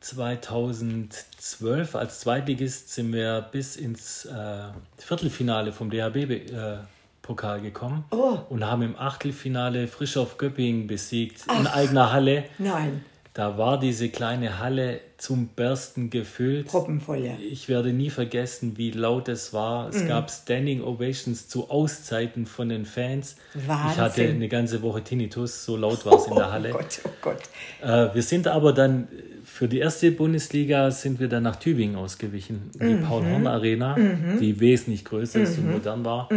2012 0.00 1.94
als 1.94 2.20
Zweitligist 2.20 2.92
sind 2.92 3.12
wir 3.12 3.46
bis 3.52 3.76
ins 3.76 4.24
äh, 4.24 4.64
Viertelfinale 4.98 5.72
vom 5.72 5.90
DHB 5.90 6.16
äh, 6.16 6.78
Pokal 7.22 7.60
gekommen 7.60 8.04
oh. 8.10 8.38
und 8.48 8.64
haben 8.64 8.82
im 8.82 8.96
Achtelfinale 8.96 9.86
frisch 9.86 10.16
auf 10.16 10.38
Göppingen 10.38 10.88
besiegt 10.88 11.44
Ach, 11.46 11.60
in 11.60 11.66
eigener 11.68 12.12
Halle. 12.12 12.44
Nein. 12.58 13.04
Da 13.34 13.56
war 13.56 13.80
diese 13.80 14.10
kleine 14.10 14.58
Halle 14.58 15.00
zum 15.16 15.48
Bersten 15.48 16.10
gefüllt. 16.10 16.66
Proppenvoll, 16.66 17.24
ja. 17.24 17.32
Ich 17.50 17.66
werde 17.66 17.94
nie 17.94 18.10
vergessen, 18.10 18.76
wie 18.76 18.90
laut 18.90 19.28
es 19.28 19.54
war. 19.54 19.88
Es 19.88 20.02
mhm. 20.02 20.08
gab 20.08 20.30
Standing 20.30 20.82
Ovations 20.82 21.48
zu 21.48 21.70
Auszeiten 21.70 22.44
von 22.44 22.68
den 22.68 22.84
Fans. 22.84 23.36
Wahnsinn. 23.54 23.90
Ich 23.90 23.98
hatte 23.98 24.28
eine 24.28 24.48
ganze 24.48 24.82
Woche 24.82 25.02
Tinnitus, 25.02 25.64
so 25.64 25.78
laut 25.78 26.04
war 26.04 26.18
es 26.18 26.26
in 26.26 26.34
der 26.34 26.52
Halle. 26.52 26.70
Oh 26.74 26.76
Gott, 26.76 27.00
oh 27.04 27.10
Gott. 27.22 27.42
Äh, 27.82 28.14
wir 28.14 28.22
sind 28.22 28.48
aber 28.48 28.74
dann 28.74 29.08
für 29.44 29.68
die 29.68 29.78
erste 29.78 30.10
Bundesliga 30.10 30.90
sind 30.90 31.20
wir 31.20 31.28
dann 31.28 31.42
nach 31.42 31.56
Tübingen 31.56 31.96
ausgewichen, 31.96 32.70
die 32.74 32.84
mhm. 32.84 33.02
Paul-Horn-Arena, 33.02 33.96
mhm. 33.96 34.40
die 34.40 34.60
wesentlich 34.60 35.04
größer 35.04 35.40
ist 35.40 35.58
und 35.58 35.66
mhm. 35.66 35.72
modern 35.72 36.04
war. 36.04 36.28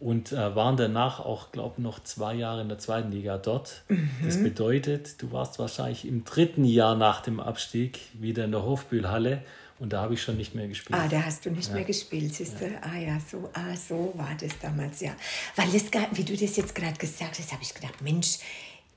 Und 0.00 0.32
äh, 0.32 0.56
waren 0.56 0.78
danach 0.78 1.20
auch, 1.20 1.52
glaube 1.52 1.74
ich, 1.76 1.84
noch 1.84 2.02
zwei 2.02 2.34
Jahre 2.34 2.62
in 2.62 2.68
der 2.68 2.78
zweiten 2.78 3.12
Liga 3.12 3.36
dort. 3.36 3.82
Mhm. 3.88 4.08
Das 4.24 4.42
bedeutet, 4.42 5.20
du 5.20 5.30
warst 5.30 5.58
wahrscheinlich 5.58 6.08
im 6.08 6.24
dritten 6.24 6.64
Jahr 6.64 6.96
nach 6.96 7.20
dem 7.20 7.38
Abstieg 7.38 8.00
wieder 8.14 8.44
in 8.46 8.52
der 8.52 8.64
Hofbühlhalle 8.64 9.42
und 9.80 9.94
da 9.94 10.02
habe 10.02 10.12
ich 10.12 10.22
schon 10.22 10.36
nicht 10.36 10.54
mehr 10.54 10.68
gespielt. 10.68 10.98
Ah, 10.98 11.08
da 11.08 11.24
hast 11.24 11.46
du 11.46 11.50
nicht 11.50 11.68
ja. 11.68 11.74
mehr 11.74 11.84
gespielt, 11.84 12.34
siehst 12.34 12.60
du? 12.60 12.66
Ja. 12.66 12.80
Ah 12.82 12.98
ja, 12.98 13.18
so, 13.18 13.48
ah, 13.54 13.74
so 13.74 14.12
war 14.14 14.36
das 14.38 14.58
damals, 14.58 15.00
ja. 15.00 15.12
Weil 15.56 15.68
das, 15.72 15.84
wie 16.12 16.24
du 16.24 16.36
das 16.36 16.56
jetzt 16.56 16.74
gerade 16.74 16.98
gesagt 16.98 17.38
hast, 17.38 17.50
habe 17.50 17.62
ich 17.62 17.72
gedacht, 17.72 18.02
Mensch, 18.02 18.38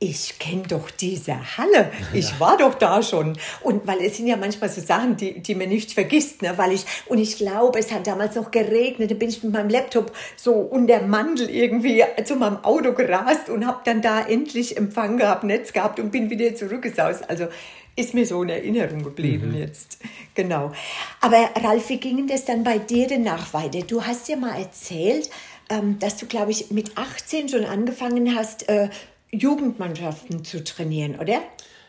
ich 0.04 0.38
kenne 0.38 0.64
doch 0.68 0.92
diese 0.92 1.58
Halle. 1.58 1.90
Ich 2.14 2.32
ja. 2.32 2.40
war 2.40 2.58
doch 2.58 2.76
da 2.76 3.02
schon. 3.02 3.38
Und 3.62 3.88
weil 3.88 4.02
es 4.02 4.18
sind 4.18 4.28
ja 4.28 4.36
manchmal 4.36 4.70
so 4.70 4.82
Sachen, 4.82 5.16
die, 5.16 5.40
die 5.40 5.56
man 5.56 5.70
nicht 5.70 5.94
vergisst, 5.94 6.42
ne? 6.42 6.58
weil 6.58 6.74
ich, 6.74 6.86
und 7.06 7.20
ich 7.20 7.38
glaube, 7.38 7.80
es 7.80 7.92
hat 7.92 8.06
damals 8.06 8.36
noch 8.36 8.52
geregnet, 8.52 9.12
da 9.12 9.16
bin 9.16 9.30
ich 9.30 9.42
mit 9.44 9.54
meinem 9.54 9.70
Laptop 9.70 10.12
so 10.36 10.54
unter 10.56 11.02
Mandel 11.04 11.50
irgendwie 11.50 12.04
zu 12.26 12.36
meinem 12.36 12.64
Auto 12.66 12.92
gerast 12.92 13.50
und 13.50 13.66
habe 13.66 13.80
dann 13.86 14.02
da 14.02 14.22
endlich 14.22 14.76
Empfang 14.76 15.18
gehabt, 15.18 15.46
Netz 15.46 15.72
gehabt 15.72 16.00
und 16.02 16.12
bin 16.12 16.30
wieder 16.30 16.54
zurückgesaust. 16.54 17.30
Also 17.30 17.48
ist 17.96 18.14
mir 18.14 18.26
so 18.26 18.44
in 18.44 18.50
Erinnerung 18.50 19.04
geblieben 19.04 19.52
mhm. 19.52 19.58
jetzt. 19.58 20.00
Genau. 20.34 20.74
Aber 21.22 21.50
Ralf, 21.64 21.88
wie 21.90 21.98
ging 21.98 22.28
das 22.28 22.44
dann 22.44 22.64
bei 22.66 22.78
dir 22.78 23.08
danach 23.08 23.54
weiter? 23.54 23.82
Du 23.82 24.04
hast 24.04 24.28
ja 24.28 24.36
mal 24.36 24.60
erzählt, 24.60 25.30
ähm, 25.70 25.98
dass 26.00 26.18
du, 26.18 26.26
glaube 26.26 26.52
ich, 26.52 26.72
mit 26.72 26.98
18 26.98 27.50
schon 27.50 27.66
angefangen 27.66 28.36
hast, 28.36 28.68
äh, 28.68 28.90
Jugendmannschaften 29.34 30.46
zu 30.46 30.64
trainieren, 30.64 31.16
oder? 31.20 31.42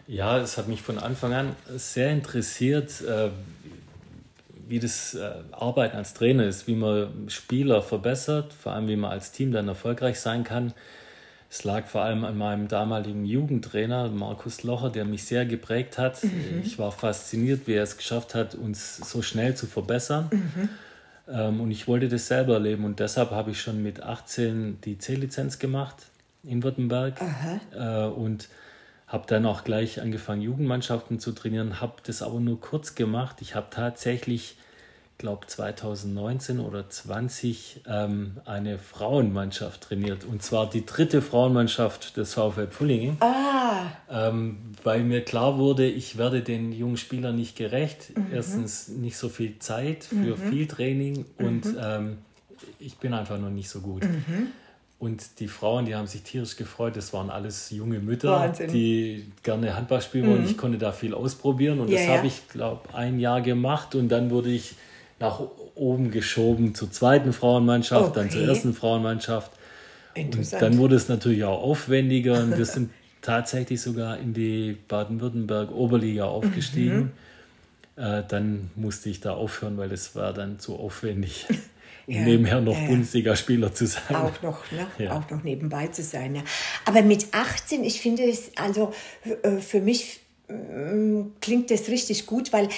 Ja, 0.06 0.38
es 0.38 0.58
hat 0.58 0.68
mich 0.68 0.82
von 0.82 0.98
Anfang 0.98 1.32
an 1.32 1.56
sehr 1.76 2.10
interessiert, 2.10 3.00
äh, 3.02 3.30
wie 4.68 4.78
das 4.78 5.14
äh, 5.14 5.30
Arbeiten 5.52 5.96
als 5.96 6.14
Trainer 6.14 6.44
ist, 6.44 6.66
wie 6.66 6.74
man 6.74 7.28
Spieler 7.28 7.82
verbessert, 7.82 8.52
vor 8.52 8.72
allem 8.72 8.88
wie 8.88 8.96
man 8.96 9.10
als 9.10 9.32
Team 9.32 9.52
dann 9.52 9.68
erfolgreich 9.68 10.20
sein 10.20 10.44
kann. 10.44 10.72
Es 11.50 11.64
lag 11.64 11.86
vor 11.86 12.02
allem 12.02 12.24
an 12.24 12.36
meinem 12.36 12.68
damaligen 12.68 13.24
Jugendtrainer, 13.24 14.08
Markus 14.08 14.62
Locher, 14.62 14.90
der 14.90 15.04
mich 15.04 15.24
sehr 15.24 15.46
geprägt 15.46 15.98
hat. 15.98 16.24
Mhm. 16.24 16.62
Ich 16.64 16.78
war 16.78 16.90
fasziniert, 16.90 17.66
wie 17.66 17.74
er 17.74 17.84
es 17.84 17.96
geschafft 17.96 18.34
hat, 18.34 18.54
uns 18.54 18.96
so 18.96 19.22
schnell 19.22 19.54
zu 19.54 19.66
verbessern. 19.66 20.28
Mhm. 20.32 20.68
Ähm, 21.28 21.60
und 21.60 21.70
ich 21.70 21.86
wollte 21.86 22.08
das 22.08 22.26
selber 22.26 22.54
erleben. 22.54 22.84
Und 22.84 22.98
deshalb 22.98 23.30
habe 23.30 23.52
ich 23.52 23.60
schon 23.60 23.82
mit 23.82 24.02
18 24.02 24.80
die 24.82 24.98
C-Lizenz 24.98 25.58
gemacht 25.58 26.06
in 26.46 26.62
Württemberg 26.62 27.20
äh, 27.72 28.04
und 28.06 28.48
habe 29.06 29.24
dann 29.26 29.46
auch 29.46 29.64
gleich 29.64 30.00
angefangen, 30.00 30.42
Jugendmannschaften 30.42 31.20
zu 31.20 31.32
trainieren, 31.32 31.80
habe 31.80 31.94
das 32.04 32.22
aber 32.22 32.40
nur 32.40 32.60
kurz 32.60 32.94
gemacht. 32.94 33.36
Ich 33.40 33.54
habe 33.54 33.68
tatsächlich, 33.70 34.56
glaube 35.18 35.46
2019 35.46 36.58
oder 36.58 36.88
20 36.88 37.82
ähm, 37.86 38.38
eine 38.44 38.78
Frauenmannschaft 38.78 39.82
trainiert 39.82 40.24
und 40.24 40.42
zwar 40.42 40.68
die 40.68 40.84
dritte 40.84 41.22
Frauenmannschaft 41.22 42.16
des 42.16 42.34
VfL 42.34 42.66
Pullingen, 42.66 43.16
ah. 43.20 43.86
ähm, 44.10 44.72
weil 44.82 45.04
mir 45.04 45.24
klar 45.24 45.58
wurde, 45.58 45.86
ich 45.86 46.18
werde 46.18 46.42
den 46.42 46.72
jungen 46.72 46.96
Spielern 46.96 47.36
nicht 47.36 47.56
gerecht. 47.56 48.16
Mhm. 48.16 48.26
Erstens 48.32 48.88
nicht 48.88 49.16
so 49.16 49.28
viel 49.28 49.60
Zeit 49.60 50.04
für 50.04 50.36
mhm. 50.36 50.50
viel 50.50 50.66
Training 50.66 51.24
und 51.38 51.66
mhm. 51.66 51.78
ähm, 51.80 52.18
ich 52.80 52.96
bin 52.96 53.14
einfach 53.14 53.38
noch 53.38 53.50
nicht 53.50 53.68
so 53.68 53.80
gut. 53.80 54.02
Mhm. 54.02 54.48
Und 54.98 55.40
die 55.40 55.48
Frauen, 55.48 55.84
die 55.84 55.94
haben 55.94 56.06
sich 56.06 56.22
tierisch 56.22 56.56
gefreut. 56.56 56.96
Das 56.96 57.12
waren 57.12 57.28
alles 57.28 57.70
junge 57.70 57.98
Mütter, 57.98 58.30
Wahnsinn. 58.30 58.72
die 58.72 59.26
gerne 59.42 59.76
Handball 59.76 60.00
spielen 60.00 60.28
wollen. 60.28 60.42
Mhm. 60.42 60.48
Ich 60.48 60.56
konnte 60.56 60.78
da 60.78 60.92
viel 60.92 61.12
ausprobieren 61.12 61.80
und 61.80 61.88
ja, 61.88 61.98
das 61.98 62.06
ja. 62.06 62.16
habe 62.16 62.26
ich, 62.26 62.48
glaube 62.48 62.94
ein 62.94 63.18
Jahr 63.18 63.42
gemacht. 63.42 63.94
Und 63.94 64.08
dann 64.08 64.30
wurde 64.30 64.50
ich 64.50 64.76
nach 65.18 65.40
oben 65.74 66.10
geschoben 66.10 66.74
zur 66.74 66.90
zweiten 66.90 67.32
Frauenmannschaft, 67.32 68.10
okay. 68.10 68.20
dann 68.20 68.30
zur 68.30 68.42
ersten 68.42 68.74
Frauenmannschaft. 68.74 69.52
Und 70.16 70.52
dann 70.52 70.78
wurde 70.78 70.94
es 70.94 71.08
natürlich 71.08 71.44
auch 71.44 71.60
aufwendiger 71.60 72.40
und 72.40 72.56
wir 72.56 72.64
sind 72.64 72.90
tatsächlich 73.20 73.80
sogar 73.80 74.18
in 74.18 74.32
die 74.32 74.76
Baden-Württemberg 74.88 75.72
Oberliga 75.72 76.24
aufgestiegen. 76.24 77.12
Mhm. 77.96 78.02
äh, 78.02 78.22
dann 78.26 78.70
musste 78.76 79.08
ich 79.10 79.20
da 79.20 79.32
aufhören, 79.32 79.76
weil 79.76 79.90
es 79.92 80.14
war 80.14 80.32
dann 80.32 80.58
zu 80.60 80.76
aufwendig. 80.76 81.46
ja, 82.06 82.20
nebenher 82.23 82.61
noch 82.61 82.78
ja, 82.78 82.87
Bundesligaspieler 82.87 83.73
zu 83.75 83.87
sein. 83.87 84.16
Auch 84.16 84.42
noch, 84.42 84.70
ne? 84.70 84.87
Ja. 84.99 85.18
auch 85.18 85.30
noch 85.30 85.42
nebenbei 85.42 85.88
zu 85.88 86.02
sein. 86.02 86.34
Ja. 86.37 86.42
Aber 86.84 87.02
mit 87.02 87.28
18, 87.32 87.84
ich 87.84 88.00
finde 88.00 88.25
es, 88.25 88.50
also 88.56 88.92
äh, 89.42 89.58
für 89.58 89.80
mich 89.80 90.20
mm, 90.49 91.23
klingt 91.40 91.70
das 91.70 91.88
richtig 91.88 92.26
gut, 92.26 92.52
weil 92.52 92.68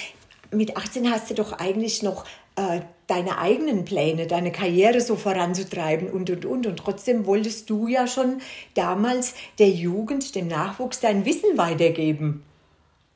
mit 0.51 0.77
18 0.77 1.11
hast 1.11 1.29
du 1.29 1.33
doch 1.33 1.53
eigentlich 1.53 2.03
noch 2.03 2.25
äh, 2.55 2.81
deine 3.07 3.37
eigenen 3.37 3.85
Pläne, 3.85 4.27
deine 4.27 4.51
Karriere 4.51 5.01
so 5.01 5.15
voranzutreiben 5.15 6.09
und, 6.09 6.29
und, 6.29 6.45
und. 6.45 6.67
Und 6.67 6.77
trotzdem 6.77 7.25
wolltest 7.25 7.69
du 7.69 7.87
ja 7.87 8.07
schon 8.07 8.41
damals 8.73 9.33
der 9.59 9.69
Jugend, 9.69 10.35
dem 10.35 10.47
Nachwuchs 10.47 10.99
dein 10.99 11.25
Wissen 11.25 11.57
weitergeben. 11.57 12.43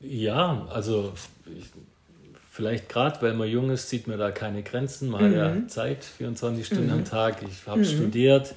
Ja, 0.00 0.66
also 0.70 1.12
ich, 1.46 1.66
vielleicht 2.62 2.88
gerade, 2.88 3.20
weil 3.22 3.34
man 3.34 3.48
jung 3.48 3.70
ist, 3.70 3.88
sieht 3.88 4.06
man 4.06 4.20
da 4.20 4.30
keine 4.30 4.62
Grenzen. 4.62 5.08
Man 5.08 5.32
mhm. 5.32 5.36
hat 5.36 5.56
ja 5.56 5.66
Zeit, 5.66 6.04
24 6.04 6.64
Stunden 6.64 6.86
mhm. 6.86 6.92
am 6.92 7.04
Tag. 7.04 7.42
Ich 7.42 7.66
habe 7.66 7.80
mhm. 7.80 7.84
studiert, 7.84 8.54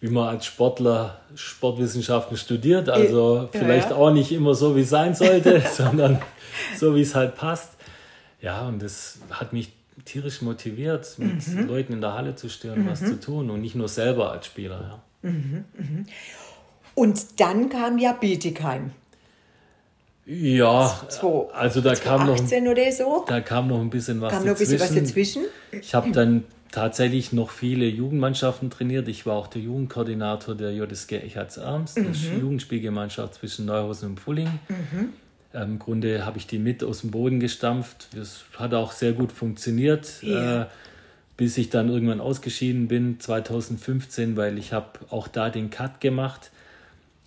wie 0.00 0.08
man 0.08 0.28
als 0.28 0.46
Sportler 0.46 1.20
Sportwissenschaften 1.34 2.38
studiert. 2.38 2.88
Also 2.88 3.48
ja, 3.52 3.60
vielleicht 3.60 3.90
ja. 3.90 3.96
auch 3.96 4.10
nicht 4.10 4.32
immer 4.32 4.54
so, 4.54 4.74
wie 4.76 4.80
es 4.80 4.88
sein 4.88 5.14
sollte, 5.14 5.62
sondern 5.72 6.22
so, 6.78 6.96
wie 6.96 7.02
es 7.02 7.14
halt 7.14 7.34
passt. 7.34 7.72
Ja, 8.40 8.66
und 8.66 8.82
das 8.82 9.18
hat 9.30 9.52
mich 9.52 9.72
tierisch 10.06 10.40
motiviert, 10.40 11.18
mit 11.18 11.46
mhm. 11.48 11.66
Leuten 11.66 11.92
in 11.92 12.00
der 12.00 12.14
Halle 12.14 12.34
zu 12.34 12.48
stehen, 12.48 12.84
mhm. 12.84 12.88
was 12.88 13.00
zu 13.00 13.20
tun 13.20 13.50
und 13.50 13.60
nicht 13.60 13.74
nur 13.74 13.88
selber 13.88 14.32
als 14.32 14.46
Spieler. 14.46 15.02
Ja. 15.22 15.30
Mhm. 15.30 15.64
mhm. 15.76 16.06
Und 16.94 17.40
dann 17.40 17.68
kam 17.68 17.98
ja 17.98 18.12
Bietigheim. 18.12 18.92
Ja, 20.30 21.00
also 21.54 21.80
da 21.80 21.94
kam 21.94 22.26
noch 22.26 22.36
so. 22.92 23.24
Da 23.26 23.40
kam 23.40 23.66
noch 23.66 23.80
ein 23.80 23.88
bisschen 23.88 24.20
was 24.20 24.32
kam 24.32 24.44
dazwischen. 24.44 24.72
Bisschen 24.72 24.96
was 24.96 25.04
dazwischen. 25.04 25.42
Ich 25.72 25.94
habe 25.94 26.12
dann 26.12 26.44
tatsächlich 26.70 27.32
noch 27.32 27.50
viele 27.50 27.86
Jugendmannschaften 27.86 28.68
trainiert. 28.68 29.08
Ich 29.08 29.24
war 29.24 29.36
auch 29.36 29.46
der 29.46 29.62
Jugendkoordinator 29.62 30.54
der 30.54 30.72
JSG 30.72 31.16
Echards-Arms, 31.16 31.96
mhm. 31.96 32.12
der 32.12 32.38
Jugendspielgemeinschaft 32.40 33.34
zwischen 33.34 33.64
Neuhausen 33.64 34.10
und 34.10 34.14
Pulling. 34.16 34.50
Mhm. 34.68 35.12
Im 35.54 35.78
Grunde 35.78 36.26
habe 36.26 36.36
ich 36.36 36.46
die 36.46 36.58
mit 36.58 36.84
aus 36.84 37.00
dem 37.00 37.10
Boden 37.10 37.40
gestampft. 37.40 38.08
Das 38.14 38.44
hat 38.58 38.74
auch 38.74 38.92
sehr 38.92 39.14
gut 39.14 39.32
funktioniert, 39.32 40.22
ja. 40.22 40.62
äh, 40.62 40.66
bis 41.38 41.56
ich 41.56 41.70
dann 41.70 41.88
irgendwann 41.88 42.20
ausgeschieden 42.20 42.86
bin, 42.86 43.18
2015, 43.18 44.36
weil 44.36 44.58
ich 44.58 44.74
habe 44.74 44.90
auch 45.08 45.26
da 45.26 45.48
den 45.48 45.70
Cut 45.70 46.02
gemacht. 46.02 46.50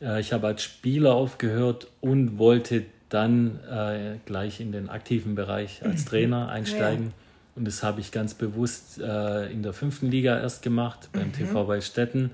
Äh, 0.02 0.20
ich 0.20 0.34
habe 0.34 0.48
als 0.48 0.64
Spieler 0.64 1.14
aufgehört 1.14 1.88
und 2.02 2.38
wollte 2.38 2.86
dann 3.10 3.60
äh, 3.70 4.18
gleich 4.26 4.62
in 4.62 4.72
den 4.72 4.90
aktiven 4.90 5.36
Bereich 5.36 5.84
als 5.84 6.06
mhm. 6.06 6.06
Trainer 6.10 6.50
einsteigen. 6.50 7.08
Ja. 7.08 7.12
Und 7.58 7.68
das 7.68 7.84
habe 7.84 8.00
ich 8.00 8.12
ganz 8.12 8.34
bewusst 8.34 9.00
äh, 9.00 9.52
in 9.52 9.62
der 9.62 9.74
fünften 9.74 10.10
Liga 10.10 10.40
erst 10.40 10.62
gemacht, 10.62 11.10
beim 11.12 11.28
mhm. 11.28 11.34
TV 11.34 11.68
Weißstetten 11.68 12.32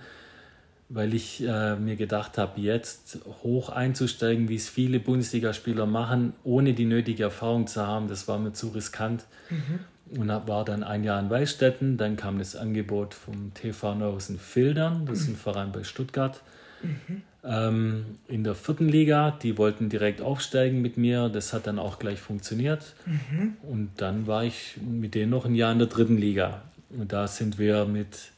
weil 0.89 1.13
ich 1.13 1.43
äh, 1.45 1.75
mir 1.75 1.95
gedacht 1.95 2.37
habe, 2.37 2.61
jetzt 2.61 3.19
hoch 3.43 3.69
einzusteigen, 3.69 4.47
wie 4.47 4.55
es 4.55 4.69
viele 4.69 4.99
Bundesligaspieler 4.99 5.85
machen, 5.85 6.33
ohne 6.43 6.73
die 6.73 6.85
nötige 6.85 7.23
Erfahrung 7.23 7.67
zu 7.67 7.85
haben, 7.85 8.07
das 8.07 8.27
war 8.27 8.39
mir 8.39 8.53
zu 8.53 8.69
riskant. 8.69 9.25
Mhm. 9.49 9.79
Und 10.17 10.29
war 10.29 10.63
dann 10.63 10.83
ein 10.83 11.03
Jahr 11.03 11.19
in 11.19 11.29
Weißstetten, 11.29 11.97
dann 11.97 12.15
kam 12.15 12.39
das 12.39 12.55
Angebot 12.55 13.13
vom 13.13 13.53
TV 13.53 13.93
Neuhausen 13.93 14.39
Fildern, 14.39 15.05
das 15.05 15.19
ist 15.19 15.27
ein 15.27 15.35
Verein 15.35 15.73
bei 15.73 15.83
Stuttgart. 15.83 16.41
Mhm. 16.81 17.23
Ähm, 17.47 18.17
in 18.27 18.43
der 18.43 18.55
vierten 18.55 18.89
Liga, 18.89 19.31
die 19.31 19.57
wollten 19.57 19.89
direkt 19.89 20.21
aufsteigen 20.21 20.81
mit 20.81 20.97
mir, 20.97 21.29
das 21.29 21.53
hat 21.53 21.65
dann 21.67 21.79
auch 21.79 21.97
gleich 21.99 22.19
funktioniert. 22.19 22.93
Mhm. 23.05 23.57
Und 23.63 23.91
dann 23.97 24.27
war 24.27 24.43
ich 24.43 24.77
mit 24.81 25.15
denen 25.15 25.31
noch 25.31 25.45
ein 25.45 25.55
Jahr 25.55 25.71
in 25.71 25.79
der 25.79 25.87
dritten 25.87 26.17
Liga. 26.17 26.61
Und 26.89 27.13
da 27.13 27.27
sind 27.27 27.57
wir 27.57 27.85
mit 27.85 28.31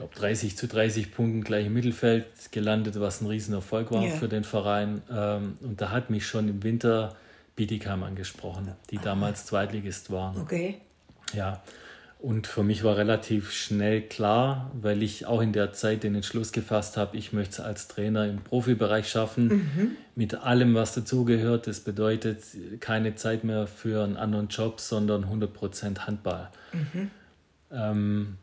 glaube 0.00 0.14
30 0.14 0.56
zu 0.56 0.66
30 0.66 1.12
Punkten 1.12 1.44
gleich 1.44 1.66
im 1.66 1.74
Mittelfeld 1.74 2.26
gelandet, 2.52 2.98
was 2.98 3.20
ein 3.20 3.26
Riesenerfolg 3.26 3.92
war 3.92 4.02
ja. 4.02 4.10
für 4.10 4.28
den 4.28 4.44
Verein. 4.44 5.02
Ähm, 5.10 5.58
und 5.60 5.80
da 5.80 5.90
hat 5.90 6.08
mich 6.08 6.26
schon 6.26 6.48
im 6.48 6.62
Winter 6.62 7.16
Bietigheim 7.54 8.02
angesprochen, 8.02 8.72
die 8.90 8.98
ah. 8.98 9.02
damals 9.04 9.44
Zweitligist 9.44 10.10
waren. 10.10 10.40
Okay. 10.40 10.78
Ja, 11.34 11.62
und 12.22 12.46
für 12.46 12.62
mich 12.62 12.84
war 12.84 12.98
relativ 12.98 13.50
schnell 13.50 14.02
klar, 14.02 14.70
weil 14.74 15.02
ich 15.02 15.24
auch 15.24 15.40
in 15.40 15.52
der 15.52 15.72
Zeit 15.72 16.02
den 16.02 16.14
Entschluss 16.14 16.52
gefasst 16.52 16.98
habe, 16.98 17.16
ich 17.16 17.32
möchte 17.32 17.54
es 17.54 17.60
als 17.60 17.88
Trainer 17.88 18.26
im 18.26 18.42
Profibereich 18.42 19.08
schaffen, 19.08 19.48
mhm. 19.48 19.96
mit 20.16 20.34
allem, 20.34 20.74
was 20.74 20.94
dazugehört. 20.94 21.66
Das 21.66 21.80
bedeutet 21.80 22.42
keine 22.80 23.14
Zeit 23.14 23.42
mehr 23.42 23.66
für 23.66 24.04
einen 24.04 24.18
anderen 24.18 24.48
Job, 24.48 24.80
sondern 24.80 25.24
100% 25.24 26.00
Handball. 26.00 26.50
Mhm. 26.72 27.10
Ähm, 27.72 28.36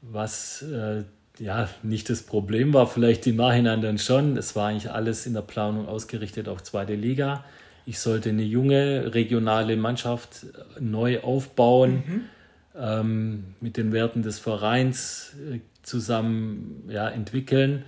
was 0.00 0.62
äh, 0.62 1.04
ja 1.38 1.68
nicht 1.82 2.08
das 2.08 2.22
Problem 2.22 2.72
war, 2.72 2.86
vielleicht 2.86 3.26
im 3.26 3.36
Nachhinein 3.36 3.82
dann 3.82 3.98
schon. 3.98 4.38
Es 4.38 4.56
war 4.56 4.68
eigentlich 4.68 4.90
alles 4.90 5.26
in 5.26 5.34
der 5.34 5.42
Planung 5.42 5.86
ausgerichtet 5.86 6.48
auf 6.48 6.62
zweite 6.62 6.94
Liga. 6.94 7.44
Ich 7.84 7.98
sollte 7.98 8.30
eine 8.30 8.42
junge 8.42 9.14
regionale 9.14 9.76
Mannschaft 9.76 10.46
neu 10.78 11.20
aufbauen, 11.20 12.02
mhm. 12.06 12.24
Ähm, 12.78 13.54
mit 13.60 13.76
den 13.76 13.92
Werten 13.92 14.22
des 14.22 14.38
Vereins 14.38 15.34
äh, 15.50 15.60
zusammen 15.82 16.84
ja, 16.88 17.08
entwickeln. 17.08 17.84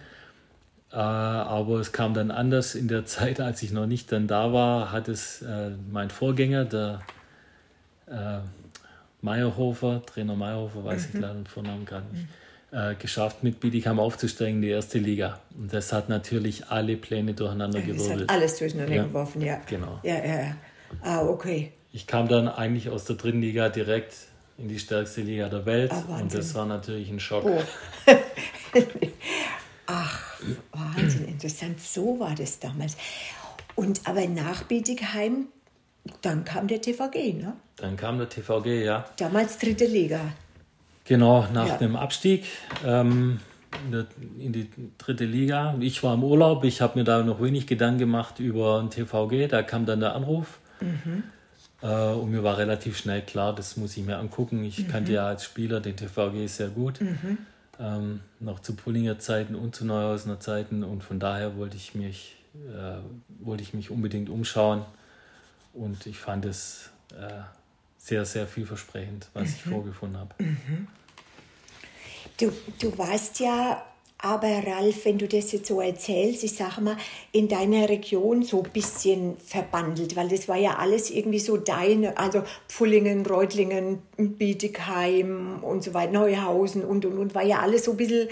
Äh, 0.92 0.96
aber 0.96 1.80
es 1.80 1.92
kam 1.92 2.14
dann 2.14 2.30
anders. 2.30 2.74
In 2.74 2.88
der 2.88 3.04
Zeit, 3.06 3.40
als 3.40 3.62
ich 3.62 3.72
noch 3.72 3.86
nicht 3.86 4.12
dann 4.12 4.26
da 4.26 4.52
war, 4.52 4.92
hat 4.92 5.08
es 5.08 5.42
äh, 5.42 5.70
mein 5.90 6.10
Vorgänger, 6.10 6.64
der 6.64 7.00
äh, 8.06 8.38
Meyerhofer, 9.22 10.02
Trainer 10.04 10.34
Meyerhofer, 10.34 10.84
weiß 10.84 11.08
mhm. 11.08 11.08
ich 11.14 11.20
leider 11.20 11.34
den 11.34 11.46
Vornamen 11.46 11.84
gerade 11.84 12.06
nicht, 12.12 12.26
äh, 12.72 12.94
geschafft, 12.96 13.44
mit 13.44 13.60
Bietigheim 13.60 14.00
aufzusteigen 14.00 14.56
in 14.56 14.62
die 14.62 14.68
erste 14.68 14.98
Liga. 14.98 15.40
Und 15.56 15.72
das 15.72 15.92
hat 15.92 16.08
natürlich 16.08 16.66
alle 16.68 16.96
Pläne 16.96 17.34
durcheinander 17.34 17.78
ja, 17.78 17.86
gewirbelt. 17.86 18.12
Das 18.12 18.20
hat 18.22 18.30
alles 18.30 18.58
durcheinander 18.58 18.94
ja. 18.94 19.02
geworfen, 19.04 19.42
ja. 19.42 19.60
Genau. 19.66 20.00
Ja, 20.02 20.16
ja, 20.16 20.40
ja. 20.42 20.56
Ah, 21.02 21.22
okay. 21.22 21.72
Ich 21.92 22.06
kam 22.06 22.28
dann 22.28 22.48
eigentlich 22.48 22.88
aus 22.88 23.04
der 23.04 23.16
dritten 23.16 23.40
Liga 23.40 23.68
direkt 23.68 24.14
in 24.58 24.68
die 24.68 24.78
stärkste 24.78 25.22
Liga 25.22 25.48
der 25.48 25.66
Welt. 25.66 25.92
Ah, 25.92 26.18
und 26.20 26.32
das 26.32 26.54
war 26.54 26.66
natürlich 26.66 27.10
ein 27.10 27.20
Schock. 27.20 27.44
Oh. 27.44 27.62
Ach, 29.86 30.40
Wahnsinn, 30.72 31.26
interessant. 31.26 31.80
So 31.80 32.18
war 32.20 32.34
das 32.34 32.58
damals. 32.58 32.96
Und 33.74 34.00
aber 34.06 34.26
nach 34.26 34.64
Bietigheim 34.64 35.48
dann 36.20 36.44
kam 36.44 36.66
der 36.66 36.80
TVG, 36.80 37.34
ne? 37.34 37.54
Dann 37.76 37.96
kam 37.96 38.18
der 38.18 38.28
TVG, 38.28 38.84
ja. 38.84 39.04
Damals 39.16 39.58
dritte 39.58 39.86
Liga. 39.86 40.20
Genau, 41.04 41.46
nach 41.52 41.68
ja. 41.68 41.76
dem 41.76 41.96
Abstieg 41.96 42.44
ähm, 42.84 43.40
in 44.38 44.52
die 44.52 44.68
dritte 44.98 45.24
Liga. 45.24 45.74
Ich 45.80 46.02
war 46.02 46.14
im 46.14 46.24
Urlaub, 46.24 46.64
ich 46.64 46.80
habe 46.80 46.98
mir 46.98 47.04
da 47.04 47.22
noch 47.22 47.40
wenig 47.40 47.66
Gedanken 47.66 47.98
gemacht 47.98 48.40
über 48.40 48.80
den 48.80 48.90
TVG. 48.90 49.48
Da 49.48 49.62
kam 49.62 49.86
dann 49.86 50.00
der 50.00 50.14
Anruf. 50.14 50.58
Mhm. 50.80 51.24
Äh, 51.82 51.86
und 51.86 52.30
mir 52.30 52.42
war 52.42 52.58
relativ 52.58 52.96
schnell 52.96 53.22
klar, 53.22 53.54
das 53.54 53.76
muss 53.76 53.96
ich 53.96 54.04
mir 54.04 54.18
angucken. 54.18 54.64
Ich 54.64 54.78
mhm. 54.78 54.88
kannte 54.88 55.12
ja 55.12 55.26
als 55.26 55.44
Spieler 55.44 55.80
den 55.80 55.96
TVG 55.96 56.46
sehr 56.46 56.68
gut. 56.68 57.00
Mhm. 57.00 57.38
Ähm, 57.80 58.20
noch 58.40 58.60
zu 58.60 58.74
Pullinger 58.74 59.18
Zeiten 59.18 59.54
und 59.54 59.74
zu 59.74 59.84
Neuhausener 59.84 60.40
Zeiten. 60.40 60.84
Und 60.84 61.02
von 61.02 61.18
daher 61.18 61.56
wollte 61.56 61.76
ich 61.76 61.94
mich, 61.94 62.36
äh, 62.54 62.98
wollte 63.44 63.62
ich 63.62 63.74
mich 63.74 63.90
unbedingt 63.90 64.30
umschauen. 64.30 64.84
Und 65.74 66.06
ich 66.06 66.18
fand 66.18 66.44
es 66.44 66.90
äh, 67.10 67.40
sehr, 67.98 68.24
sehr 68.24 68.46
vielversprechend, 68.46 69.28
was 69.34 69.42
mhm. 69.42 69.54
ich 69.56 69.62
vorgefunden 69.62 70.18
habe. 70.18 70.34
Mhm. 70.38 70.86
Du, 72.38 72.52
du 72.80 72.96
warst 72.98 73.40
ja 73.40 73.82
aber, 74.22 74.48
Ralf, 74.64 75.04
wenn 75.04 75.18
du 75.18 75.26
das 75.26 75.50
jetzt 75.50 75.66
so 75.66 75.80
erzählst, 75.80 76.44
ich 76.44 76.54
sage 76.54 76.80
mal, 76.80 76.96
in 77.32 77.48
deiner 77.48 77.88
Region 77.88 78.44
so 78.44 78.62
ein 78.62 78.70
bisschen 78.70 79.36
verbandelt, 79.36 80.14
weil 80.14 80.28
das 80.28 80.48
war 80.48 80.56
ja 80.56 80.76
alles 80.76 81.10
irgendwie 81.10 81.40
so 81.40 81.56
deine, 81.56 82.16
also 82.16 82.44
Pfullingen, 82.68 83.26
Reutlingen, 83.26 84.00
Bietigheim 84.16 85.58
und 85.62 85.82
so 85.82 85.92
weiter, 85.92 86.12
Neuhausen 86.12 86.84
und, 86.84 87.04
und, 87.04 87.18
und, 87.18 87.34
war 87.34 87.42
ja 87.42 87.58
alles 87.58 87.84
so 87.84 87.90
ein 87.90 87.96
bisschen, 87.96 88.28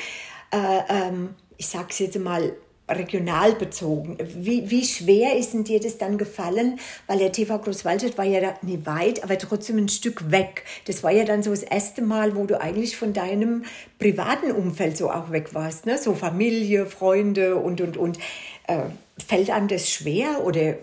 äh, 0.53 0.81
ähm, 0.89 1.31
ich 1.57 1.67
sag's 1.67 1.99
jetzt 1.99 2.19
mal, 2.19 2.55
regional 2.91 3.55
bezogen. 3.55 4.19
Wie, 4.35 4.71
wie 4.71 4.85
schwer 4.85 5.37
ist 5.37 5.55
denn 5.55 5.65
dir 5.65 5.81
das 5.81 5.99
dann 5.99 6.19
gefallen? 6.19 6.79
Weil 7.07 7.19
der 7.19 7.33
TV 7.33 7.59
Großwaldstadt 7.59 8.19
war 8.19 8.25
ja 8.25 8.55
nicht 8.63 8.87
weit, 8.87 9.23
aber 9.23 9.39
trotzdem 9.39 9.79
ein 9.79 9.89
Stück 9.89 10.31
weg. 10.31 10.65
Das 10.87 11.03
war 11.03 11.11
ja 11.11 11.25
dann 11.25 11.43
so 11.43 11.51
das 11.51 11.63
erste 11.63 12.03
Mal, 12.03 12.37
wo 12.37 12.45
du 12.45 12.61
eigentlich 12.61 12.97
von 12.97 13.13
deinem 13.13 13.65
privaten 13.99 14.53
Umfeld 14.53 14.97
so 14.97 15.11
auch 15.11 15.31
weg 15.31 15.55
warst. 15.55 15.87
Ne? 15.87 15.99
So 15.99 16.15
Familie, 16.15 16.87
Freunde 16.87 17.57
und, 17.57 17.81
und, 17.81 17.97
und. 17.97 18.19
Äh, 18.67 18.83
fällt 19.27 19.51
einem 19.51 19.69
das 19.69 19.91
schwer 19.91 20.45
oder, 20.45 20.77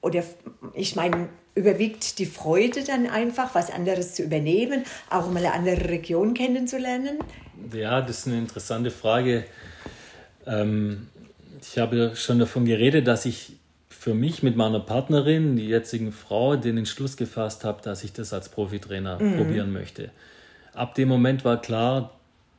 oder 0.00 0.22
ich 0.74 0.96
meine, 0.96 1.28
überwiegt 1.54 2.18
die 2.18 2.26
Freude 2.26 2.84
dann 2.84 3.06
einfach, 3.08 3.54
was 3.54 3.70
anderes 3.70 4.14
zu 4.14 4.22
übernehmen, 4.22 4.84
auch 5.10 5.30
mal 5.30 5.38
eine 5.38 5.52
andere 5.52 5.88
Region 5.88 6.34
kennenzulernen? 6.34 7.18
Ja, 7.72 8.02
das 8.02 8.18
ist 8.18 8.26
eine 8.26 8.38
interessante 8.38 8.90
Frage. 8.90 9.44
Ähm, 10.46 11.08
ich 11.60 11.78
habe 11.78 12.12
schon 12.14 12.38
davon 12.38 12.64
geredet, 12.64 13.06
dass 13.06 13.24
ich 13.24 13.52
für 13.88 14.14
mich 14.14 14.42
mit 14.42 14.56
meiner 14.56 14.80
Partnerin, 14.80 15.56
die 15.56 15.66
jetzigen 15.66 16.12
Frau, 16.12 16.56
den 16.56 16.78
Entschluss 16.78 17.16
gefasst 17.16 17.64
habe, 17.64 17.82
dass 17.82 18.04
ich 18.04 18.12
das 18.12 18.32
als 18.32 18.48
Profitrainer 18.48 19.20
mhm. 19.20 19.36
probieren 19.36 19.72
möchte. 19.72 20.10
Ab 20.74 20.94
dem 20.94 21.08
Moment 21.08 21.44
war 21.44 21.60
klar, 21.60 22.12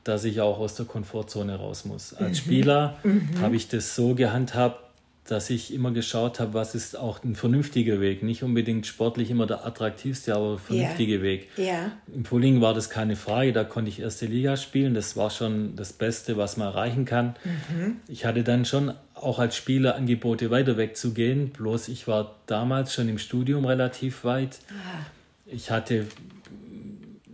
dass 0.03 0.24
ich 0.24 0.41
auch 0.41 0.60
aus 0.60 0.75
der 0.75 0.86
Komfortzone 0.86 1.56
raus 1.56 1.86
muss. 1.86 2.13
Als 2.13 2.32
mhm. 2.32 2.36
Spieler 2.36 2.98
mhm. 3.03 3.41
habe 3.41 3.56
ich 3.56 3.67
das 3.67 3.96
so 3.96 4.15
gehandhabt, 4.15 4.87
dass 5.31 5.50
ich 5.50 5.74
immer 5.74 5.91
geschaut 5.91 6.39
habe, 6.39 6.53
was 6.53 6.75
ist 6.75 6.98
auch 6.98 7.24
ein 7.24 7.36
vernünftiger 7.36 8.00
Weg. 8.01 8.24
Nicht 8.24 8.43
unbedingt 8.43 8.86
sportlich 8.86 9.29
immer 9.29 9.46
der 9.46 9.65
attraktivste, 9.65 10.36
aber 10.36 10.53
ein 10.53 10.60
vernünftiger 10.60 11.15
yeah. 11.15 11.22
Weg. 11.22 11.50
Yeah. 11.57 11.91
Im 12.13 12.24
Pulling 12.24 12.62
war 12.62 12.74
das 12.74 12.89
keine 12.89 13.15
Frage, 13.15 13.53
da 13.53 13.63
konnte 13.63 13.89
ich 13.89 14.00
erste 14.00 14.25
Liga 14.25 14.57
spielen. 14.57 14.93
Das 14.93 15.15
war 15.17 15.29
schon 15.29 15.75
das 15.75 15.93
Beste, 15.93 16.38
was 16.38 16.57
man 16.57 16.69
erreichen 16.69 17.05
kann. 17.05 17.36
Mhm. 17.43 17.98
Ich 18.07 18.25
hatte 18.25 18.43
dann 18.43 18.65
schon 18.65 18.93
auch 19.13 19.39
als 19.39 19.55
Spieler 19.55 19.96
Angebote, 19.96 20.51
weiter 20.51 20.77
wegzugehen. 20.77 21.50
Bloß 21.50 21.89
ich 21.89 22.07
war 22.07 22.36
damals 22.46 22.93
schon 22.93 23.10
im 23.10 23.17
Studium 23.17 23.65
relativ 23.65 24.24
weit. 24.24 24.60
Ah. 24.69 25.05
Ich 25.46 25.72
hatte 25.72 26.07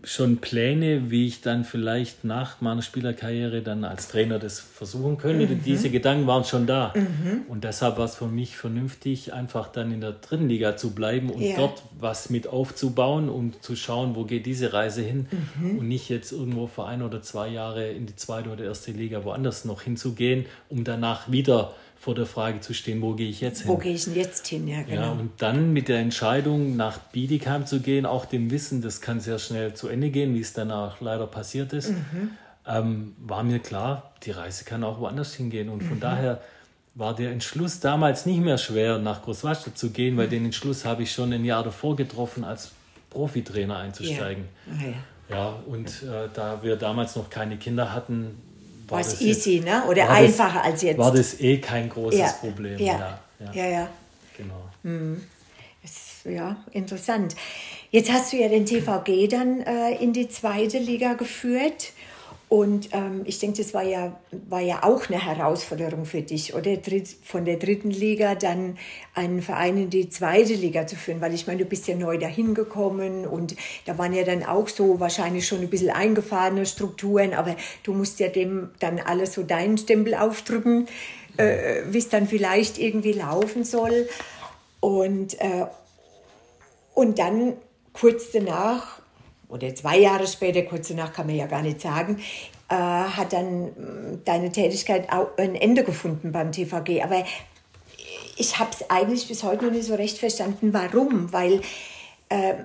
schon 0.03 0.38
Pläne, 0.38 1.10
wie 1.10 1.27
ich 1.27 1.41
dann 1.41 1.63
vielleicht 1.63 2.25
nach 2.25 2.60
meiner 2.60 2.81
Spielerkarriere 2.81 3.62
dann 3.62 3.86
als 3.86 4.10
Trainer 4.10 4.38
das 4.38 4.60
versuchen 4.60 5.17
könnte. 5.17 5.48
Mhm. 5.48 5.63
Diese 5.63 5.89
Gedanken 5.89 6.27
waren 6.27 6.43
schon 6.43 6.67
da. 6.67 6.93
Mhm. 6.95 7.43
Und 7.48 7.63
deshalb 7.63 7.98
war 7.98 8.05
es 8.05 8.15
für 8.15 8.27
mich 8.27 8.57
vernünftig, 8.57 9.33
einfach 9.33 9.69
dann 9.69 9.93
in 9.93 10.01
der 10.01 10.12
dritten 10.12 10.50
Liga 10.50 10.75
zu 10.75 10.91
bleiben 10.91 11.29
und 11.29 11.41
ja. 11.41 11.55
dort 11.55 11.83
was 11.98 12.29
mit 12.29 12.48
aufzubauen 12.48 13.29
und 13.29 13.63
zu 13.63 13.75
schauen, 13.75 14.15
wo 14.15 14.25
geht 14.25 14.45
diese 14.45 14.74
Reise 14.74 15.01
hin 15.01 15.27
mhm. 15.60 15.79
und 15.79 15.88
nicht 15.88 16.10
jetzt 16.10 16.33
irgendwo 16.33 16.67
für 16.67 16.86
ein 16.86 17.01
oder 17.01 17.22
zwei 17.22 17.48
Jahre 17.48 17.89
in 17.89 18.05
die 18.05 18.15
zweite 18.15 18.50
oder 18.50 18.65
erste 18.65 18.91
Liga 18.91 19.24
woanders 19.24 19.63
noch 19.63 19.83
hinzugehen, 19.83 20.45
um 20.69 20.83
danach 20.83 21.31
wieder 21.31 21.74
vor 22.03 22.15
der 22.15 22.25
Frage 22.25 22.60
zu 22.60 22.74
stehen, 22.74 23.01
wo 23.01 23.13
gehe 23.13 23.29
ich 23.29 23.39
jetzt 23.39 23.62
hin? 23.62 23.69
Wo 23.69 23.77
gehe 23.77 23.93
ich 23.93 24.03
denn 24.03 24.15
jetzt 24.15 24.45
hin? 24.45 24.67
Ja, 24.67 24.81
genau. 24.81 25.01
Ja, 25.01 25.12
und 25.12 25.31
dann 25.38 25.72
mit 25.72 25.88
der 25.88 26.00
Entscheidung, 26.00 26.75
nach 26.75 26.98
Bietigheim 26.98 27.65
zu 27.65 27.79
gehen, 27.79 28.05
auch 28.05 28.25
dem 28.25 28.51
Wissen, 28.51 28.81
das 28.81 29.00
kann 29.00 29.22
sehr 29.22 29.39
schnell 29.39 29.74
zu 29.74 29.88
Ende 29.88 30.10
gehen, 30.10 30.36
wie 30.36 30.41
es 30.41 30.51
dann 30.51 30.69
auch 30.69 31.00
leider 31.00 31.27
passiert 31.27 31.72
ist, 31.72 31.91
mhm. 31.91 32.31
ähm, 32.67 33.15
war 33.19 33.43
mir 33.43 33.60
klar, 33.60 34.12
die 34.24 34.31
Reise 34.31 34.65
kann 34.65 34.83
auch 34.83 35.00
woanders 35.00 35.33
hingehen. 35.36 35.69
Und 35.69 35.81
von 35.81 35.95
mhm. 35.95 36.01
daher 36.01 36.41
war 36.93 37.15
der 37.15 37.31
Entschluss 37.31 37.79
damals 37.79 38.25
nicht 38.25 38.41
mehr 38.41 38.57
schwer, 38.57 38.98
nach 38.98 39.22
Großwasser 39.22 39.74
zu 39.74 39.91
gehen, 39.91 40.17
weil 40.17 40.27
mhm. 40.27 40.31
den 40.31 40.45
Entschluss 40.45 40.83
habe 40.83 41.03
ich 41.03 41.12
schon 41.13 41.31
ein 41.31 41.45
Jahr 41.45 41.63
davor 41.63 41.95
getroffen, 41.95 42.43
als 42.43 42.74
Profitrainer 43.12 43.77
einzusteigen. 43.77 44.43
Ja, 44.67 44.88
ja. 44.88 45.36
ja 45.38 45.55
und 45.67 45.88
äh, 46.03 46.27
da 46.33 46.62
wir 46.63 46.75
damals 46.75 47.15
noch 47.15 47.29
keine 47.29 47.55
Kinder 47.55 47.93
hatten, 47.93 48.36
war 48.93 49.01
es 49.01 49.21
easy, 49.21 49.55
jetzt, 49.55 49.65
ne? 49.65 49.83
Oder 49.89 50.09
einfacher 50.09 50.59
das, 50.59 50.65
als 50.65 50.81
jetzt. 50.81 50.97
War 50.97 51.12
das 51.12 51.39
eh 51.39 51.57
kein 51.57 51.89
großes 51.89 52.19
ja. 52.19 52.27
Problem. 52.39 52.79
Ja, 52.79 53.19
ja, 53.39 53.53
ja. 53.53 53.67
ja. 53.67 53.89
Genau. 54.38 54.69
Mhm. 54.83 55.23
Ist, 55.83 56.25
ja, 56.25 56.55
interessant. 56.71 57.35
Jetzt 57.91 58.12
hast 58.12 58.33
du 58.33 58.38
ja 58.38 58.47
den 58.47 58.65
TVG 58.65 59.27
dann 59.27 59.62
äh, 59.62 59.95
in 60.01 60.13
die 60.13 60.29
zweite 60.29 60.79
Liga 60.79 61.13
geführt. 61.13 61.91
Und 62.53 62.89
ähm, 62.91 63.24
ich 63.25 63.39
denke, 63.39 63.57
das 63.57 63.74
war 63.74 63.81
ja, 63.81 64.15
war 64.48 64.60
ja 64.60 64.83
auch 64.83 65.10
eine 65.10 65.19
Herausforderung 65.19 66.05
für 66.05 66.22
dich, 66.22 66.53
oder 66.53 66.77
von 67.24 67.45
der 67.45 67.57
dritten 67.57 67.89
Liga 67.89 68.36
dann 68.36 68.77
einen 69.15 69.41
Verein 69.41 69.75
in 69.75 69.89
die 69.89 70.07
zweite 70.10 70.53
Liga 70.53 70.86
zu 70.86 70.95
führen, 70.95 71.19
weil 71.19 71.33
ich 71.33 71.48
meine, 71.48 71.63
du 71.63 71.65
bist 71.65 71.88
ja 71.88 71.95
neu 71.95 72.19
dahin 72.19 72.53
gekommen 72.53 73.25
und 73.25 73.55
da 73.86 73.98
waren 73.98 74.13
ja 74.13 74.24
dann 74.24 74.45
auch 74.45 74.67
so 74.67 75.00
wahrscheinlich 75.00 75.48
schon 75.48 75.62
ein 75.62 75.69
bisschen 75.72 75.89
eingefahrene 75.89 76.67
Strukturen, 76.67 77.33
aber 77.33 77.55
du 77.81 77.91
musst 77.91 78.19
ja 78.19 78.27
dem 78.27 78.69
dann 78.79 79.00
alles 79.00 79.33
so 79.33 79.41
deinen 79.41 79.79
Stempel 79.79 80.13
aufdrücken, 80.13 80.86
äh, 81.38 81.81
wie 81.89 81.98
es 81.98 82.10
dann 82.10 82.28
vielleicht 82.28 82.78
irgendwie 82.78 83.13
laufen 83.13 83.63
soll. 83.63 84.08
Und, 84.80 85.41
äh, 85.41 85.65
und 86.93 87.17
dann 87.17 87.54
kurz 87.93 88.30
danach 88.32 89.01
oder 89.54 89.74
zwei 89.76 90.00
Jahre 90.00 90.28
später, 90.28 90.63
kurz 90.63 90.88
danach 90.88 91.13
kann 91.13 91.28
man 91.28 91.36
ja 91.36 91.46
gar 91.46 91.62
nicht 91.62 91.80
sagen, 91.80 92.20
äh, 92.70 92.76
hat 92.76 93.34
dann 93.34 93.66
mm, 93.66 94.22
deine 94.26 94.52
Tätigkeit 94.52 95.12
auch 95.12 95.38
ein 95.38 95.56
Ende 95.56 95.84
gefunden 95.84 96.32
beim 96.32 96.52
TVG. 96.52 97.04
Aber 97.04 97.24
ich 98.36 98.58
habe 98.60 98.72
es 98.72 98.89
eigentlich 98.89 99.28
bis 99.28 99.44
heute 99.44 99.66
noch 99.66 99.72
nicht 99.72 99.86
so 99.86 99.96
recht 99.96 100.18
verstanden, 100.18 100.74
warum. 100.74 101.32
Weil 101.32 101.62
äh, 102.30 102.56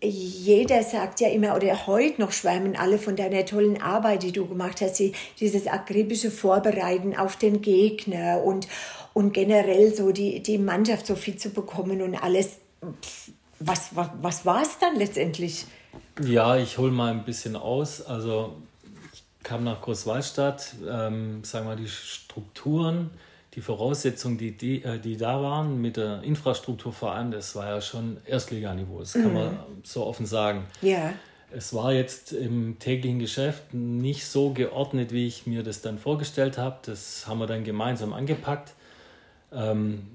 jeder 0.00 0.82
sagt 0.82 1.20
ja 1.20 1.28
immer, 1.28 1.54
oder 1.54 1.86
heute 1.86 2.20
noch 2.20 2.32
schwärmen 2.32 2.76
alle 2.76 2.98
von 2.98 3.14
deiner 3.14 3.44
tollen 3.44 3.80
Arbeit, 3.80 4.24
die 4.24 4.32
du 4.32 4.46
gemacht 4.46 4.80
hast, 4.80 4.98
die, 4.98 5.12
dieses 5.38 5.68
akribische 5.68 6.30
Vorbereiten 6.30 7.16
auf 7.16 7.36
den 7.36 7.62
Gegner 7.62 8.42
und, 8.42 8.66
und 9.14 9.32
generell 9.32 9.94
so 9.94 10.10
die, 10.10 10.42
die 10.42 10.58
Mannschaft 10.58 11.06
so 11.06 11.14
fit 11.14 11.40
zu 11.40 11.50
bekommen 11.50 12.02
und 12.02 12.16
alles. 12.16 12.58
Was, 13.60 13.94
was, 13.94 14.08
was 14.20 14.44
war 14.44 14.62
es 14.62 14.78
dann 14.80 14.96
letztendlich? 14.96 15.66
Ja, 16.24 16.56
ich 16.56 16.78
hole 16.78 16.92
mal 16.92 17.10
ein 17.10 17.24
bisschen 17.24 17.56
aus. 17.56 18.02
Also 18.02 18.56
ich 19.12 19.24
kam 19.42 19.64
nach 19.64 19.80
Großwallstadt, 19.80 20.74
ähm, 20.88 21.42
sagen 21.44 21.66
wir 21.66 21.76
die 21.76 21.88
Strukturen, 21.88 23.10
die 23.54 23.60
Voraussetzungen, 23.60 24.38
die, 24.38 24.56
die, 24.56 24.82
äh, 24.82 24.98
die 24.98 25.16
da 25.16 25.42
waren, 25.42 25.80
mit 25.80 25.96
der 25.96 26.22
Infrastruktur 26.22 26.92
vor 26.92 27.12
allem, 27.12 27.30
das 27.30 27.54
war 27.54 27.68
ja 27.68 27.80
schon 27.80 28.18
Erstliganiveau, 28.24 29.00
das 29.00 29.12
kann 29.14 29.28
mhm. 29.28 29.34
man 29.34 29.58
so 29.82 30.06
offen 30.06 30.26
sagen. 30.26 30.64
Ja. 30.80 31.12
Es 31.54 31.74
war 31.74 31.92
jetzt 31.92 32.32
im 32.32 32.78
täglichen 32.78 33.18
Geschäft 33.18 33.74
nicht 33.74 34.26
so 34.26 34.50
geordnet, 34.50 35.12
wie 35.12 35.26
ich 35.26 35.46
mir 35.46 35.62
das 35.62 35.82
dann 35.82 35.98
vorgestellt 35.98 36.56
habe. 36.56 36.78
Das 36.86 37.26
haben 37.26 37.40
wir 37.40 37.46
dann 37.46 37.62
gemeinsam 37.62 38.14
angepackt. 38.14 38.72
Ähm, 39.52 40.08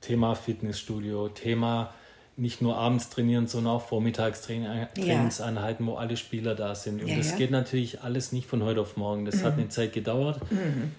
Thema 0.00 0.36
Fitnessstudio, 0.36 1.28
Thema 1.30 1.92
nicht 2.36 2.62
nur 2.62 2.76
abends 2.76 3.10
trainieren, 3.10 3.46
sondern 3.46 3.74
auch 3.74 3.86
Vormittagstrainingseinheiten, 3.86 5.86
ja. 5.86 5.92
wo 5.92 5.96
alle 5.96 6.16
Spieler 6.16 6.54
da 6.54 6.74
sind. 6.74 7.02
Und 7.02 7.08
ja, 7.08 7.16
das 7.16 7.32
ja. 7.32 7.36
geht 7.36 7.50
natürlich 7.50 8.02
alles 8.02 8.32
nicht 8.32 8.46
von 8.46 8.62
heute 8.62 8.80
auf 8.80 8.96
morgen. 8.96 9.24
Das 9.24 9.36
mhm. 9.36 9.44
hat 9.44 9.52
eine 9.54 9.68
Zeit 9.68 9.92
gedauert. 9.92 10.40
Mhm. 10.50 10.92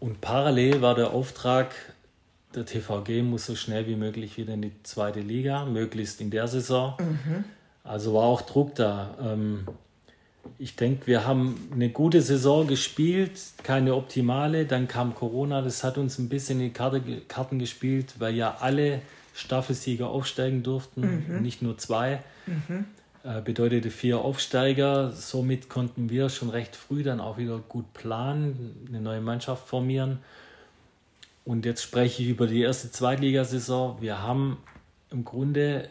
Und 0.00 0.20
parallel 0.20 0.80
war 0.80 0.94
der 0.94 1.10
Auftrag, 1.10 1.74
der 2.54 2.64
TVG 2.64 3.22
muss 3.22 3.46
so 3.46 3.54
schnell 3.54 3.86
wie 3.86 3.96
möglich 3.96 4.38
wieder 4.38 4.54
in 4.54 4.62
die 4.62 4.72
zweite 4.82 5.20
Liga, 5.20 5.66
möglichst 5.66 6.20
in 6.20 6.30
der 6.30 6.48
Saison. 6.48 6.94
Mhm. 6.98 7.44
Also 7.84 8.14
war 8.14 8.24
auch 8.24 8.42
Druck 8.42 8.74
da. 8.74 9.14
Ähm, 9.22 9.66
ich 10.58 10.76
denke, 10.76 11.06
wir 11.06 11.26
haben 11.26 11.68
eine 11.72 11.90
gute 11.90 12.22
Saison 12.22 12.66
gespielt, 12.66 13.38
keine 13.62 13.94
optimale. 13.94 14.64
Dann 14.64 14.88
kam 14.88 15.14
Corona, 15.14 15.60
das 15.60 15.84
hat 15.84 15.98
uns 15.98 16.18
ein 16.18 16.30
bisschen 16.30 16.60
in 16.60 16.72
die 16.72 17.20
Karten 17.28 17.58
gespielt, 17.58 18.14
weil 18.18 18.34
ja 18.34 18.56
alle 18.60 19.02
Staffelsieger 19.38 20.08
aufsteigen 20.08 20.64
durften, 20.64 21.24
mhm. 21.28 21.42
nicht 21.42 21.62
nur 21.62 21.78
zwei. 21.78 22.22
Mhm. 22.46 22.86
Äh, 23.22 23.40
bedeutete 23.40 23.90
vier 23.90 24.18
Aufsteiger. 24.18 25.12
Somit 25.12 25.68
konnten 25.68 26.10
wir 26.10 26.28
schon 26.28 26.50
recht 26.50 26.74
früh 26.74 27.04
dann 27.04 27.20
auch 27.20 27.38
wieder 27.38 27.58
gut 27.58 27.92
planen, 27.94 28.86
eine 28.88 29.00
neue 29.00 29.20
Mannschaft 29.20 29.68
formieren. 29.68 30.18
Und 31.44 31.64
jetzt 31.64 31.82
spreche 31.82 32.22
ich 32.22 32.28
über 32.28 32.48
die 32.48 32.62
erste 32.62 32.90
Zweitligasaison. 32.90 34.02
Wir 34.02 34.22
haben 34.22 34.58
im 35.10 35.24
Grunde 35.24 35.88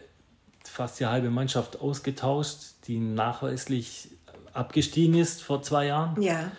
fast 0.63 0.99
die 0.99 1.05
halbe 1.05 1.29
Mannschaft 1.29 1.79
ausgetauscht, 1.79 2.57
die 2.87 2.99
nachweislich 2.99 4.09
abgestiegen 4.53 5.15
ist 5.17 5.41
vor 5.41 5.61
zwei 5.61 5.87
Jahren. 5.87 6.21
Ja 6.21 6.51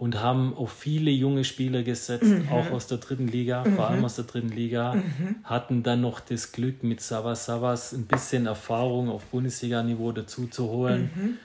und 0.00 0.18
haben 0.18 0.56
auf 0.56 0.72
viele 0.72 1.10
junge 1.10 1.44
Spieler 1.44 1.82
gesetzt, 1.82 2.24
mhm. 2.24 2.48
auch 2.50 2.70
aus 2.70 2.86
der 2.86 2.96
dritten 2.96 3.28
Liga, 3.28 3.62
mhm. 3.62 3.76
vor 3.76 3.90
allem 3.90 4.02
aus 4.02 4.16
der 4.16 4.24
dritten 4.24 4.48
Liga, 4.48 4.94
mhm. 4.94 5.36
hatten 5.44 5.82
dann 5.82 6.00
noch 6.00 6.20
das 6.20 6.52
Glück, 6.52 6.82
mit 6.82 7.02
Savas 7.02 7.44
Savas 7.44 7.92
ein 7.92 8.06
bisschen 8.06 8.46
Erfahrung 8.46 9.10
auf 9.10 9.26
Bundesliga-Niveau 9.26 10.12
dazu 10.12 10.46
zu 10.46 10.70
holen. 10.70 11.10
Mhm. 11.14 11.38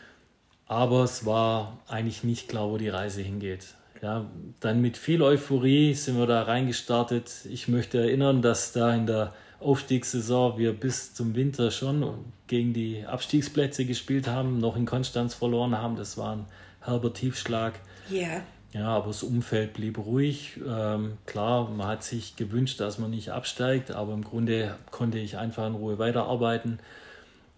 Aber 0.67 1.03
es 1.03 1.25
war 1.25 1.79
eigentlich 1.89 2.23
nicht 2.23 2.47
klar, 2.47 2.69
wo 2.69 2.77
die 2.77 2.87
Reise 2.87 3.21
hingeht. 3.21 3.75
Ja, 4.01 4.25
dann 4.61 4.79
mit 4.79 4.95
viel 4.95 5.21
Euphorie 5.21 5.93
sind 5.93 6.17
wir 6.17 6.25
da 6.25 6.43
reingestartet. 6.43 7.45
Ich 7.51 7.67
möchte 7.67 7.97
erinnern, 7.97 8.41
dass 8.41 8.71
da 8.71 8.95
in 8.95 9.05
der 9.05 9.33
Aufstiegssaison 9.59 10.57
wir 10.57 10.71
bis 10.71 11.13
zum 11.13 11.35
Winter 11.35 11.71
schon 11.71 12.19
gegen 12.47 12.71
die 12.71 13.05
Abstiegsplätze 13.05 13.83
gespielt 13.83 14.29
haben, 14.29 14.59
noch 14.59 14.77
in 14.77 14.85
Konstanz 14.85 15.33
verloren 15.33 15.77
haben. 15.77 15.97
Das 15.97 16.17
war 16.17 16.37
ein 16.37 16.45
herber 16.79 17.11
Tiefschlag. 17.11 17.73
Ja. 18.09 18.41
Ja, 18.73 18.87
aber 18.87 19.07
das 19.07 19.23
Umfeld 19.23 19.73
blieb 19.73 19.97
ruhig. 19.97 20.59
Ähm, 20.67 21.17
klar, 21.25 21.69
man 21.69 21.87
hat 21.87 22.03
sich 22.03 22.35
gewünscht, 22.35 22.81
dass 22.81 22.99
man 22.99 23.09
nicht 23.09 23.31
absteigt, 23.31 23.91
aber 23.91 24.13
im 24.13 24.23
Grunde 24.23 24.75
konnte 24.91 25.17
ich 25.17 25.37
einfach 25.37 25.65
in 25.65 25.75
Ruhe 25.75 25.97
weiterarbeiten. 25.97 26.79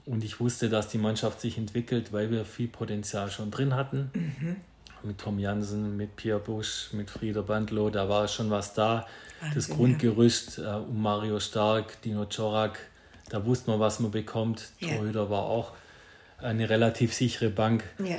Und 0.06 0.24
ich 0.24 0.40
wusste, 0.40 0.70
dass 0.70 0.90
die 0.90 1.00
Mannschaft 1.00 1.42
sich 1.42 1.58
entwickelt, 1.58 2.14
weil 2.14 2.30
wir 2.30 2.46
viel 2.46 2.68
Potenzial 2.68 3.32
schon 3.32 3.50
drin 3.50 3.76
hatten. 3.76 4.12
Mhm. 4.14 4.56
Mit 5.04 5.18
Tom 5.18 5.40
Jansen, 5.40 5.98
mit 5.98 6.16
Pierre 6.16 6.40
Busch, 6.40 6.90
mit 6.92 7.10
Frieder 7.10 7.44
Bandlow, 7.44 7.90
da 7.90 8.08
war 8.08 8.28
schon 8.28 8.52
was 8.52 8.74
da. 8.76 9.08
Wahnsinn, 9.40 9.56
das 9.56 9.70
Grundgerüst 9.70 10.60
äh, 10.60 10.62
um 10.68 11.02
Mario 11.02 11.40
Stark, 11.40 12.02
Dino 12.04 12.26
Czorak, 12.26 12.80
da 13.30 13.46
wusste 13.46 13.72
man, 13.72 13.80
was 13.80 14.00
man 14.00 14.12
bekommt. 14.12 14.70
Ja. 14.80 14.96
Torhüter 14.96 15.30
war 15.30 15.44
auch 15.44 15.74
eine 16.40 16.70
relativ 16.70 17.14
sichere 17.14 17.50
Bank. 17.50 17.84
Ja. 18.04 18.18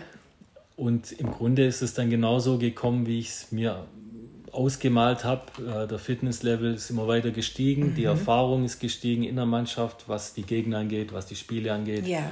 Und 0.79 1.11
im 1.11 1.33
Grunde 1.33 1.67
ist 1.67 1.83
es 1.83 1.95
dann 1.95 2.09
genauso 2.09 2.57
gekommen, 2.57 3.09
wie 3.09 3.19
ich 3.19 3.31
es 3.31 3.51
mir 3.51 3.85
ausgemalt 4.53 5.25
habe. 5.25 5.43
Äh, 5.59 5.89
der 5.89 5.99
Fitnesslevel 5.99 6.75
ist 6.75 6.89
immer 6.89 7.09
weiter 7.09 7.33
gestiegen, 7.33 7.89
mhm. 7.89 7.95
die 7.97 8.05
Erfahrung 8.05 8.65
ist 8.65 8.79
gestiegen 8.79 9.25
in 9.25 9.35
der 9.35 9.45
Mannschaft, 9.45 10.09
was 10.09 10.35
die 10.35 10.45
Gegner 10.45 10.79
angeht, 10.79 11.13
was 11.13 11.27
die 11.27 11.35
Spiele 11.35 11.73
angeht. 11.73 12.07
Ja. 12.07 12.31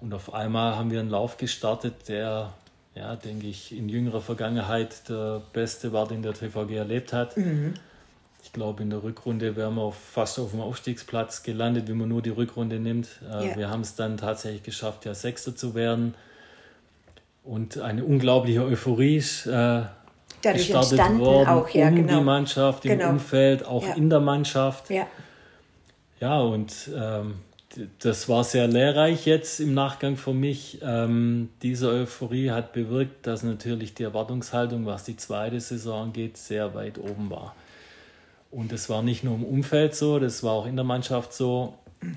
Und 0.00 0.12
auf 0.12 0.34
einmal 0.34 0.74
haben 0.74 0.90
wir 0.90 0.98
einen 0.98 1.08
Lauf 1.08 1.36
gestartet, 1.36 2.08
der, 2.08 2.52
ja, 2.96 3.14
denke 3.14 3.46
ich, 3.46 3.70
in 3.70 3.88
jüngerer 3.88 4.20
Vergangenheit 4.20 5.08
der 5.08 5.40
beste 5.52 5.92
war, 5.92 6.08
den 6.08 6.20
der 6.20 6.34
TVG 6.34 6.74
erlebt 6.74 7.12
hat. 7.12 7.36
Mhm. 7.36 7.74
Ich 8.42 8.52
glaube, 8.52 8.82
in 8.82 8.90
der 8.90 9.04
Rückrunde 9.04 9.54
wären 9.54 9.76
wir 9.76 9.92
fast 9.92 10.40
auf 10.40 10.50
dem 10.50 10.60
Aufstiegsplatz 10.60 11.44
gelandet, 11.44 11.86
wenn 11.86 11.96
man 11.96 12.08
nur 12.08 12.22
die 12.22 12.30
Rückrunde 12.30 12.80
nimmt. 12.80 13.20
Äh, 13.22 13.50
ja. 13.50 13.56
Wir 13.56 13.70
haben 13.70 13.82
es 13.82 13.94
dann 13.94 14.16
tatsächlich 14.16 14.64
geschafft, 14.64 15.04
ja 15.04 15.14
Sechster 15.14 15.54
zu 15.54 15.76
werden. 15.76 16.16
Und 17.44 17.78
eine 17.78 18.04
unglaubliche 18.04 18.64
Euphorie 18.64 19.16
ist 19.16 19.46
äh, 19.46 19.50
Dadurch 19.50 19.92
gestartet 20.72 21.18
worden 21.18 21.48
auch, 21.48 21.68
ja, 21.70 21.88
um 21.88 21.94
genau. 21.94 22.18
die 22.18 22.24
Mannschaft, 22.24 22.84
im 22.84 22.98
genau. 22.98 23.10
Umfeld, 23.10 23.64
auch 23.64 23.86
ja. 23.86 23.94
in 23.94 24.10
der 24.10 24.20
Mannschaft. 24.20 24.90
Ja, 24.90 25.06
ja 26.20 26.40
und 26.40 26.90
ähm, 26.94 27.34
das 27.98 28.28
war 28.28 28.44
sehr 28.44 28.66
lehrreich 28.66 29.26
jetzt 29.26 29.60
im 29.60 29.74
Nachgang 29.74 30.16
für 30.16 30.32
mich. 30.32 30.78
Ähm, 30.82 31.50
diese 31.62 31.88
Euphorie 31.88 32.50
hat 32.50 32.72
bewirkt, 32.72 33.26
dass 33.26 33.42
natürlich 33.42 33.94
die 33.94 34.04
Erwartungshaltung, 34.04 34.86
was 34.86 35.04
die 35.04 35.16
zweite 35.16 35.60
Saison 35.60 36.04
angeht, 36.04 36.36
sehr 36.36 36.74
weit 36.74 36.98
oben 36.98 37.30
war. 37.30 37.54
Und 38.50 38.70
das 38.70 38.88
war 38.88 39.02
nicht 39.02 39.24
nur 39.24 39.34
im 39.34 39.44
Umfeld 39.44 39.94
so, 39.94 40.18
das 40.18 40.42
war 40.42 40.52
auch 40.52 40.66
in 40.66 40.76
der 40.76 40.84
Mannschaft 40.84 41.32
so. 41.32 41.74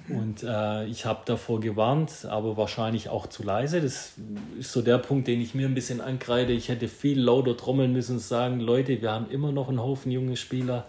Und 0.10 0.44
äh, 0.44 0.86
ich 0.86 1.06
habe 1.06 1.22
davor 1.26 1.60
gewarnt, 1.60 2.26
aber 2.30 2.58
wahrscheinlich 2.58 3.10
auch 3.10 3.28
zu 3.28 3.44
leise. 3.44 3.82
Das 3.82 4.14
ist 4.60 4.72
so 4.72 4.82
der 4.82 4.98
Punkt, 4.98 5.28
den 5.28 5.42
ich 5.42 5.54
mir 5.54 5.68
ein 5.68 5.74
bisschen 5.74 6.02
ankreide. 6.02 6.54
Ich 6.54 6.70
hätte 6.70 6.88
viel 6.88 7.20
lauter 7.20 7.56
trommeln 7.56 7.94
müssen 7.94 8.14
und 8.14 8.22
sagen, 8.22 8.60
Leute, 8.60 9.02
wir 9.02 9.12
haben 9.12 9.30
immer 9.30 9.52
noch 9.52 9.70
einen 9.70 9.82
Haufen 9.82 10.12
junge 10.12 10.38
Spieler, 10.38 10.86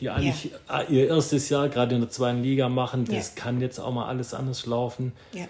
die 0.00 0.10
eigentlich 0.10 0.52
ja. 0.68 0.80
Äh, 0.80 0.92
ihr 0.92 1.08
erstes 1.08 1.48
Jahr 1.48 1.68
gerade 1.68 1.94
in 1.94 2.00
der 2.00 2.10
zweiten 2.10 2.42
Liga 2.42 2.68
machen. 2.68 3.04
Das 3.04 3.34
ja. 3.34 3.42
kann 3.42 3.60
jetzt 3.60 3.78
auch 3.78 3.92
mal 3.92 4.06
alles 4.06 4.34
anders 4.34 4.66
laufen. 4.66 5.12
Ja. 5.32 5.44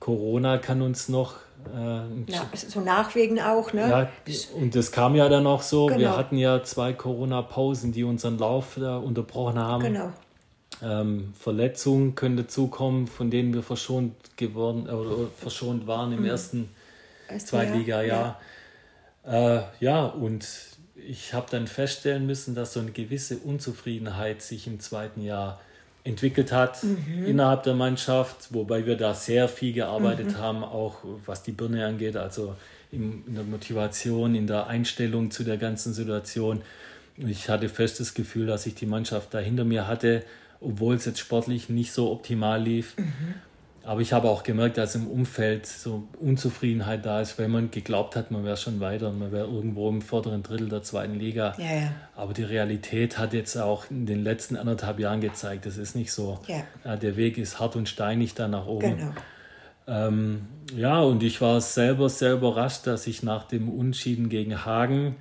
Corona 0.00 0.58
kann 0.58 0.82
uns 0.82 1.08
noch 1.08 1.36
äh, 1.74 2.30
ja, 2.30 2.46
so 2.52 2.80
nachwegen 2.80 3.40
auch, 3.40 3.72
ne? 3.72 3.88
Ja, 4.26 4.34
und 4.54 4.74
das 4.74 4.92
kam 4.92 5.14
ja 5.14 5.28
dann 5.28 5.46
auch 5.46 5.62
so. 5.62 5.86
Genau. 5.86 5.98
Wir 5.98 6.16
hatten 6.16 6.36
ja 6.36 6.62
zwei 6.62 6.92
Corona-Pausen, 6.92 7.92
die 7.92 8.04
unseren 8.04 8.38
Lauf 8.38 8.76
da 8.78 8.98
unterbrochen 8.98 9.58
haben. 9.58 9.82
Genau. 9.82 10.12
Ähm, 10.82 11.32
Verletzungen 11.38 12.14
können 12.14 12.36
dazukommen, 12.36 13.06
von 13.06 13.30
denen 13.30 13.54
wir 13.54 13.62
verschont 13.62 14.14
geworden 14.36 14.88
oder 14.88 15.28
verschont 15.38 15.86
waren 15.86 16.12
im 16.12 16.20
mhm. 16.20 16.26
ersten 16.26 16.68
Zweitliga-Jahr. 17.38 18.40
Ja. 19.24 19.58
Äh, 19.58 19.62
ja, 19.80 20.04
und 20.04 20.46
ich 20.96 21.34
habe 21.34 21.46
dann 21.50 21.66
feststellen 21.66 22.26
müssen, 22.26 22.54
dass 22.54 22.72
so 22.72 22.80
eine 22.80 22.90
gewisse 22.90 23.38
Unzufriedenheit 23.38 24.42
sich 24.42 24.66
im 24.66 24.80
zweiten 24.80 25.22
Jahr 25.22 25.60
entwickelt 26.04 26.52
hat 26.52 26.84
mhm. 26.84 27.26
innerhalb 27.26 27.62
der 27.62 27.74
Mannschaft, 27.74 28.52
wobei 28.52 28.84
wir 28.84 28.96
da 28.96 29.14
sehr 29.14 29.48
viel 29.48 29.72
gearbeitet 29.72 30.32
mhm. 30.32 30.38
haben, 30.38 30.64
auch 30.64 30.96
was 31.24 31.42
die 31.42 31.52
Birne 31.52 31.86
angeht, 31.86 32.16
also 32.16 32.54
in, 32.92 33.24
in, 33.26 33.34
der 33.34 33.44
Motivation, 33.44 34.34
in 34.34 34.46
der 34.46 34.66
Einstellung 34.66 35.30
zu 35.30 35.44
der 35.44 35.56
ganzen 35.56 35.94
Situation. 35.94 36.62
Ich 37.16 37.48
hatte 37.48 37.68
festes 37.68 38.12
Gefühl, 38.12 38.46
dass 38.46 38.66
ich 38.66 38.74
die 38.74 38.86
Mannschaft 38.86 39.32
da 39.32 39.38
hinter 39.38 39.64
mir 39.64 39.88
hatte, 39.88 40.24
obwohl 40.64 40.94
es 40.94 41.04
jetzt 41.04 41.18
sportlich 41.18 41.68
nicht 41.68 41.92
so 41.92 42.10
optimal 42.10 42.62
lief. 42.62 42.96
Mhm. 42.96 43.34
Aber 43.86 44.00
ich 44.00 44.14
habe 44.14 44.30
auch 44.30 44.44
gemerkt, 44.44 44.78
dass 44.78 44.94
im 44.94 45.06
Umfeld 45.06 45.66
so 45.66 46.08
Unzufriedenheit 46.18 47.04
da 47.04 47.20
ist, 47.20 47.38
weil 47.38 47.48
man 47.48 47.70
geglaubt 47.70 48.16
hat, 48.16 48.30
man 48.30 48.42
wäre 48.42 48.56
schon 48.56 48.80
weiter 48.80 49.10
und 49.10 49.18
man 49.18 49.30
wäre 49.30 49.46
irgendwo 49.46 49.90
im 49.90 50.00
vorderen 50.00 50.42
Drittel 50.42 50.70
der 50.70 50.82
zweiten 50.82 51.18
Liga. 51.18 51.54
Ja, 51.58 51.74
ja. 51.74 51.92
Aber 52.16 52.32
die 52.32 52.44
Realität 52.44 53.18
hat 53.18 53.34
jetzt 53.34 53.56
auch 53.56 53.90
in 53.90 54.06
den 54.06 54.24
letzten 54.24 54.56
anderthalb 54.56 54.98
Jahren 54.98 55.20
gezeigt, 55.20 55.66
das 55.66 55.76
ist 55.76 55.94
nicht 55.96 56.12
so. 56.12 56.40
Ja. 56.48 56.96
der 56.96 57.16
Weg 57.16 57.36
ist 57.36 57.60
hart 57.60 57.76
und 57.76 57.88
steinig 57.88 58.34
da 58.34 58.48
nach 58.48 58.66
oben. 58.66 58.96
Genau. 58.96 59.12
Ähm, 59.86 60.46
ja, 60.74 61.00
und 61.00 61.22
ich 61.22 61.42
war 61.42 61.60
selber 61.60 62.08
sehr 62.08 62.32
überrascht, 62.32 62.86
dass 62.86 63.06
ich 63.06 63.22
nach 63.22 63.44
dem 63.44 63.68
Unschieden 63.68 64.30
gegen 64.30 64.64
Hagen 64.64 65.16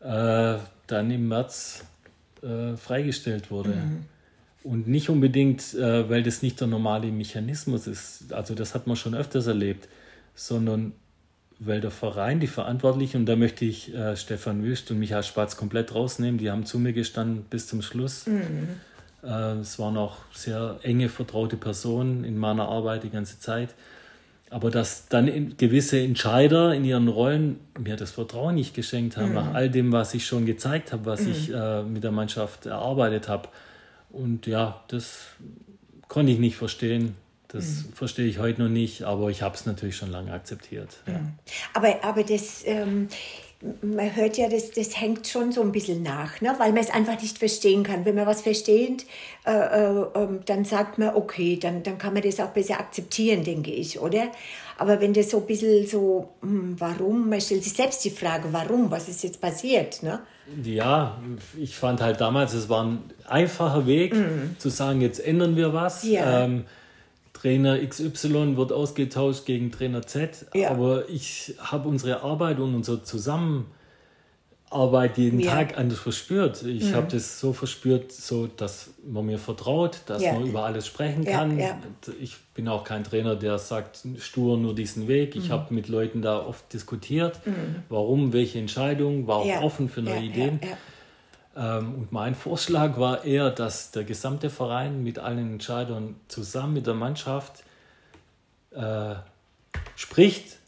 äh, 0.00 0.54
dann 0.86 1.10
im 1.10 1.26
März 1.26 1.84
äh, 2.42 2.76
freigestellt 2.76 3.50
wurde. 3.50 3.70
Mhm. 3.70 4.04
Und 4.64 4.86
nicht 4.86 5.08
unbedingt, 5.08 5.74
äh, 5.74 6.08
weil 6.08 6.22
das 6.22 6.42
nicht 6.42 6.60
der 6.60 6.68
normale 6.68 7.08
Mechanismus 7.08 7.86
ist, 7.86 8.32
also 8.32 8.54
das 8.54 8.74
hat 8.74 8.86
man 8.86 8.96
schon 8.96 9.14
öfters 9.14 9.46
erlebt, 9.46 9.88
sondern 10.34 10.92
weil 11.58 11.80
der 11.80 11.90
Verein, 11.90 12.40
die 12.40 12.46
Verantwortlichen, 12.46 13.18
und 13.18 13.26
da 13.26 13.36
möchte 13.36 13.64
ich 13.64 13.94
äh, 13.94 14.16
Stefan 14.16 14.62
Wüst 14.62 14.90
und 14.90 14.98
Michael 14.98 15.22
Spatz 15.22 15.56
komplett 15.56 15.94
rausnehmen, 15.94 16.38
die 16.38 16.50
haben 16.50 16.64
zu 16.64 16.78
mir 16.78 16.92
gestanden 16.92 17.44
bis 17.48 17.66
zum 17.66 17.82
Schluss. 17.82 18.26
Mhm. 18.26 18.68
Äh, 19.22 19.60
es 19.60 19.78
waren 19.78 19.96
auch 19.96 20.16
sehr 20.32 20.78
enge, 20.82 21.08
vertraute 21.08 21.56
Personen 21.56 22.24
in 22.24 22.36
meiner 22.36 22.68
Arbeit 22.68 23.04
die 23.04 23.10
ganze 23.10 23.38
Zeit. 23.38 23.74
Aber 24.50 24.70
dass 24.70 25.08
dann 25.08 25.56
gewisse 25.56 25.98
Entscheider 25.98 26.74
in 26.74 26.84
ihren 26.84 27.08
Rollen 27.08 27.58
mir 27.78 27.96
das 27.96 28.10
Vertrauen 28.10 28.56
nicht 28.56 28.74
geschenkt 28.74 29.16
haben, 29.16 29.30
mhm. 29.30 29.34
nach 29.34 29.54
all 29.54 29.70
dem, 29.70 29.92
was 29.92 30.14
ich 30.14 30.26
schon 30.26 30.46
gezeigt 30.46 30.92
habe, 30.92 31.06
was 31.06 31.22
mhm. 31.22 31.30
ich 31.30 31.52
äh, 31.52 31.82
mit 31.82 32.04
der 32.04 32.12
Mannschaft 32.12 32.66
erarbeitet 32.66 33.28
habe 33.28 33.48
und 34.12 34.46
ja, 34.46 34.84
das 34.88 35.26
konnte 36.08 36.32
ich 36.32 36.38
nicht 36.38 36.56
verstehen. 36.56 37.16
Das 37.48 37.64
mhm. 37.64 37.92
verstehe 37.94 38.26
ich 38.26 38.38
heute 38.38 38.62
noch 38.62 38.70
nicht, 38.70 39.02
aber 39.02 39.28
ich 39.30 39.42
habe 39.42 39.54
es 39.54 39.66
natürlich 39.66 39.96
schon 39.96 40.10
lange 40.10 40.32
akzeptiert. 40.32 40.98
Ja. 41.06 41.18
Mhm. 41.18 41.32
Aber, 41.74 42.04
aber 42.04 42.22
das, 42.22 42.62
ähm, 42.64 43.08
man 43.80 44.16
hört 44.16 44.36
ja, 44.38 44.48
das, 44.48 44.70
das 44.72 45.00
hängt 45.00 45.28
schon 45.28 45.52
so 45.52 45.62
ein 45.62 45.72
bisschen 45.72 46.02
nach, 46.02 46.40
ne? 46.40 46.54
weil 46.58 46.72
man 46.72 46.82
es 46.82 46.90
einfach 46.90 47.20
nicht 47.20 47.38
verstehen 47.38 47.84
kann. 47.84 48.04
Wenn 48.04 48.16
man 48.16 48.26
was 48.26 48.42
versteht, 48.42 49.06
äh, 49.46 49.52
äh, 49.52 50.04
ähm, 50.14 50.40
dann 50.46 50.64
sagt 50.64 50.98
man, 50.98 51.14
okay, 51.14 51.58
dann, 51.60 51.82
dann 51.82 51.98
kann 51.98 52.12
man 52.12 52.22
das 52.22 52.40
auch 52.40 52.48
besser 52.48 52.80
akzeptieren, 52.80 53.44
denke 53.44 53.70
ich, 53.70 54.00
oder? 54.00 54.28
Aber 54.78 55.00
wenn 55.00 55.12
das 55.12 55.30
so 55.30 55.38
ein 55.38 55.46
bisschen 55.46 55.86
so, 55.86 56.30
hm, 56.40 56.74
warum, 56.78 57.28
man 57.28 57.40
stellt 57.40 57.62
sich 57.62 57.74
selbst 57.74 58.04
die 58.04 58.10
Frage, 58.10 58.48
warum, 58.52 58.90
was 58.90 59.08
ist 59.08 59.22
jetzt 59.22 59.40
passiert, 59.40 60.02
ne? 60.02 60.20
Ja, 60.64 61.20
ich 61.56 61.76
fand 61.76 62.00
halt 62.00 62.20
damals, 62.20 62.52
es 62.52 62.68
war 62.68 62.84
ein 62.84 62.98
einfacher 63.26 63.86
Weg 63.86 64.14
mhm. 64.14 64.56
zu 64.58 64.70
sagen, 64.70 65.00
jetzt 65.00 65.24
ändern 65.24 65.56
wir 65.56 65.72
was. 65.72 66.02
Ja. 66.02 66.44
Ähm, 66.44 66.64
Trainer 67.42 67.84
XY 67.84 68.56
wird 68.56 68.72
ausgetauscht 68.72 69.46
gegen 69.46 69.72
Trainer 69.72 70.02
Z, 70.02 70.46
ja. 70.54 70.70
aber 70.70 71.08
ich 71.08 71.56
habe 71.58 71.88
unsere 71.88 72.22
Arbeit 72.22 72.60
und 72.60 72.72
unser 72.74 73.02
Zusammenarbeit 73.02 73.66
Arbeit 74.72 75.18
jeden 75.18 75.40
ja. 75.40 75.52
Tag 75.52 75.78
anders 75.78 75.98
verspürt. 75.98 76.62
Ich 76.62 76.90
mhm. 76.90 76.94
habe 76.94 77.08
das 77.10 77.38
so 77.38 77.52
verspürt, 77.52 78.10
so 78.10 78.46
dass 78.46 78.90
man 79.06 79.26
mir 79.26 79.38
vertraut, 79.38 80.00
dass 80.06 80.22
ja. 80.22 80.32
man 80.32 80.46
über 80.46 80.64
alles 80.64 80.86
sprechen 80.86 81.24
kann. 81.24 81.60
Ich 82.20 82.36
bin 82.54 82.68
auch 82.68 82.84
kein 82.84 83.04
Trainer, 83.04 83.36
der 83.36 83.58
sagt 83.58 84.04
stur 84.18 84.56
nur 84.56 84.74
diesen 84.74 85.08
Weg. 85.08 85.36
Ich 85.36 85.48
mhm. 85.48 85.52
habe 85.52 85.74
mit 85.74 85.88
Leuten 85.88 86.22
da 86.22 86.44
oft 86.44 86.72
diskutiert, 86.72 87.40
mhm. 87.46 87.82
warum, 87.88 88.32
welche 88.32 88.58
Entscheidung, 88.58 89.26
war 89.26 89.36
auch 89.36 89.62
offen 89.62 89.88
für 89.88 90.02
neue 90.02 90.22
Ideen. 90.22 90.60
Ähm, 91.56 91.94
und 91.94 92.12
mein 92.12 92.34
Vorschlag 92.34 92.98
war 92.98 93.24
eher, 93.24 93.50
dass 93.50 93.90
der 93.90 94.04
gesamte 94.04 94.50
Verein 94.50 95.02
mit 95.02 95.18
allen 95.18 95.52
Entscheidern 95.52 96.16
zusammen 96.28 96.74
mit 96.74 96.86
der 96.86 96.94
Mannschaft 96.94 97.64
äh, 98.70 99.14
spricht 99.96 100.58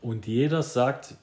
und 0.00 0.26
jeder 0.26 0.62
sagt, 0.62 1.14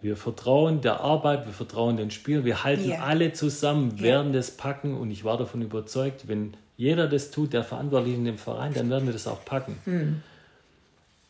wir 0.00 0.16
vertrauen 0.16 0.80
der 0.80 1.00
Arbeit, 1.00 1.46
wir 1.46 1.52
vertrauen 1.52 1.96
den 1.96 2.10
Spiel, 2.10 2.44
wir 2.44 2.64
halten 2.64 2.90
ja. 2.90 3.00
alle 3.00 3.32
zusammen, 3.32 4.00
werden 4.00 4.28
ja. 4.28 4.38
das 4.38 4.50
packen 4.52 4.94
und 4.94 5.10
ich 5.10 5.24
war 5.24 5.38
davon 5.38 5.62
überzeugt, 5.62 6.28
wenn 6.28 6.54
jeder 6.76 7.06
das 7.06 7.30
tut, 7.30 7.52
der 7.52 7.62
verantwortlich 7.62 8.14
in 8.14 8.24
dem 8.24 8.38
Verein, 8.38 8.74
dann 8.74 8.90
werden 8.90 9.06
wir 9.06 9.12
das 9.12 9.28
auch 9.28 9.44
packen. 9.44 9.78
Mhm. 9.84 10.22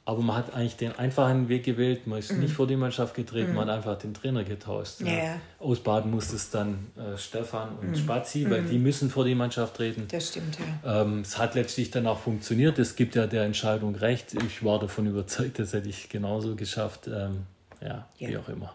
Aber 0.04 0.20
man 0.20 0.36
hat 0.36 0.52
eigentlich 0.52 0.76
den 0.76 0.92
einfachen 0.98 1.48
Weg 1.48 1.62
gewählt, 1.62 2.08
man 2.08 2.18
ist 2.18 2.32
mhm. 2.32 2.40
nicht 2.40 2.54
vor 2.54 2.66
die 2.66 2.74
Mannschaft 2.74 3.14
getreten, 3.14 3.50
mhm. 3.50 3.56
man 3.56 3.68
hat 3.68 3.76
einfach 3.76 3.98
den 3.98 4.14
Trainer 4.14 4.42
getauscht. 4.42 5.00
Ja. 5.00 5.12
Ja. 5.12 5.40
Ausbaden 5.60 6.10
musste 6.10 6.34
es 6.34 6.50
dann 6.50 6.90
äh, 6.96 7.16
Stefan 7.16 7.78
und 7.80 7.90
mhm. 7.90 7.94
Spazi, 7.94 8.50
weil 8.50 8.62
mhm. 8.62 8.70
die 8.70 8.78
müssen 8.78 9.10
vor 9.10 9.24
die 9.24 9.36
Mannschaft 9.36 9.76
treten. 9.76 10.08
Das 10.10 10.30
stimmt, 10.30 10.58
ja. 10.58 11.02
Ähm, 11.02 11.20
es 11.20 11.38
hat 11.38 11.54
letztlich 11.54 11.92
dann 11.92 12.08
auch 12.08 12.18
funktioniert, 12.18 12.80
es 12.80 12.96
gibt 12.96 13.14
ja 13.14 13.28
der 13.28 13.44
Entscheidung 13.44 13.94
recht. 13.94 14.34
Ich 14.44 14.64
war 14.64 14.80
davon 14.80 15.06
überzeugt, 15.06 15.60
das 15.60 15.72
hätte 15.72 15.88
ich 15.88 16.08
genauso 16.08 16.56
geschafft. 16.56 17.06
Ähm, 17.06 17.44
ja, 17.80 18.06
ja, 18.18 18.28
wie 18.28 18.36
auch 18.38 18.48
immer. 18.48 18.74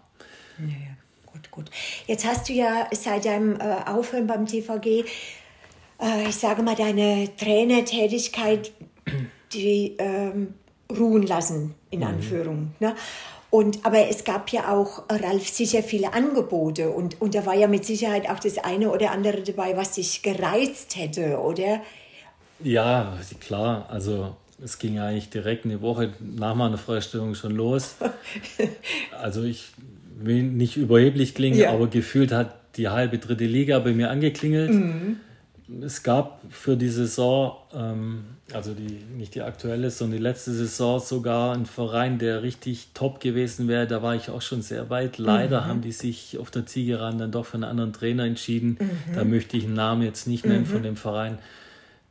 Ja, 0.59 0.65
ja, 0.67 0.97
gut, 1.25 1.51
gut. 1.51 1.69
Jetzt 2.05 2.25
hast 2.25 2.47
du 2.47 2.53
ja 2.53 2.87
seit 2.93 3.25
deinem 3.25 3.59
äh, 3.59 3.75
Aufhören 3.85 4.27
beim 4.27 4.45
TVG, 4.45 5.03
äh, 6.01 6.29
ich 6.29 6.35
sage 6.37 6.63
mal, 6.63 6.75
deine 6.75 7.29
Trainertätigkeit, 7.35 8.71
die 9.51 9.97
ähm, 9.99 10.53
ruhen 10.91 11.23
lassen, 11.23 11.75
in 11.89 11.99
mhm. 11.99 12.07
Anführung. 12.07 12.71
Ne? 12.79 12.95
Und, 13.49 13.85
aber 13.85 14.09
es 14.09 14.23
gab 14.23 14.49
ja 14.49 14.73
auch, 14.73 15.03
Ralf, 15.09 15.47
sicher 15.47 15.81
viele 15.81 16.13
Angebote 16.13 16.89
und, 16.89 17.21
und 17.21 17.33
da 17.33 17.45
war 17.45 17.55
ja 17.55 17.67
mit 17.67 17.85
Sicherheit 17.85 18.29
auch 18.29 18.39
das 18.39 18.57
eine 18.57 18.91
oder 18.91 19.11
andere 19.11 19.41
dabei, 19.41 19.77
was 19.77 19.93
dich 19.93 20.21
gereizt 20.21 20.97
hätte, 20.97 21.39
oder? 21.39 21.81
Ja, 22.61 23.17
klar. 23.39 23.87
Also 23.89 24.35
es 24.61 24.79
ging 24.79 24.99
eigentlich 24.99 25.29
direkt 25.29 25.65
eine 25.65 25.81
Woche 25.81 26.13
nach 26.19 26.55
meiner 26.55 26.77
Freistellung 26.77 27.35
schon 27.35 27.55
los. 27.55 27.95
Also 29.19 29.43
ich 29.43 29.71
will 30.19 30.43
nicht 30.43 30.77
überheblich 30.77 31.35
klingen, 31.35 31.57
ja. 31.57 31.71
aber 31.71 31.87
gefühlt 31.87 32.31
hat 32.31 32.55
die 32.77 32.87
halbe 32.87 33.17
dritte 33.17 33.45
Liga 33.45 33.79
bei 33.79 33.93
mir 33.93 34.09
angeklingelt. 34.09 34.71
Mhm. 34.71 35.19
Es 35.83 36.01
gab 36.01 36.41
für 36.49 36.77
die 36.77 36.87
Saison, 36.87 37.57
ähm, 37.73 38.23
also 38.53 38.73
die, 38.73 39.03
nicht 39.17 39.35
die 39.35 39.41
aktuelle, 39.41 39.91
sondern 39.91 40.17
die 40.17 40.23
letzte 40.23 40.53
Saison 40.53 40.99
sogar 40.99 41.53
einen 41.53 41.65
Verein, 41.65 42.19
der 42.19 42.41
richtig 42.41 42.89
top 42.93 43.19
gewesen 43.19 43.67
wäre. 43.67 43.85
Da 43.85 44.01
war 44.01 44.15
ich 44.15 44.29
auch 44.29 44.41
schon 44.41 44.61
sehr 44.61 44.89
weit. 44.89 45.17
Leider 45.17 45.61
mhm. 45.61 45.65
haben 45.65 45.81
die 45.81 45.91
sich 45.91 46.37
auf 46.37 46.51
der 46.51 46.65
Zielgeraden 46.65 47.19
dann 47.19 47.31
doch 47.31 47.45
für 47.45 47.55
einen 47.55 47.65
anderen 47.65 47.91
Trainer 47.91 48.23
entschieden. 48.23 48.77
Mhm. 48.79 49.15
Da 49.15 49.25
möchte 49.25 49.57
ich 49.57 49.65
einen 49.65 49.73
Namen 49.73 50.03
jetzt 50.03 50.25
nicht 50.25 50.45
nennen 50.45 50.65
von 50.65 50.79
mhm. 50.79 50.83
dem 50.83 50.95
Verein. 50.95 51.37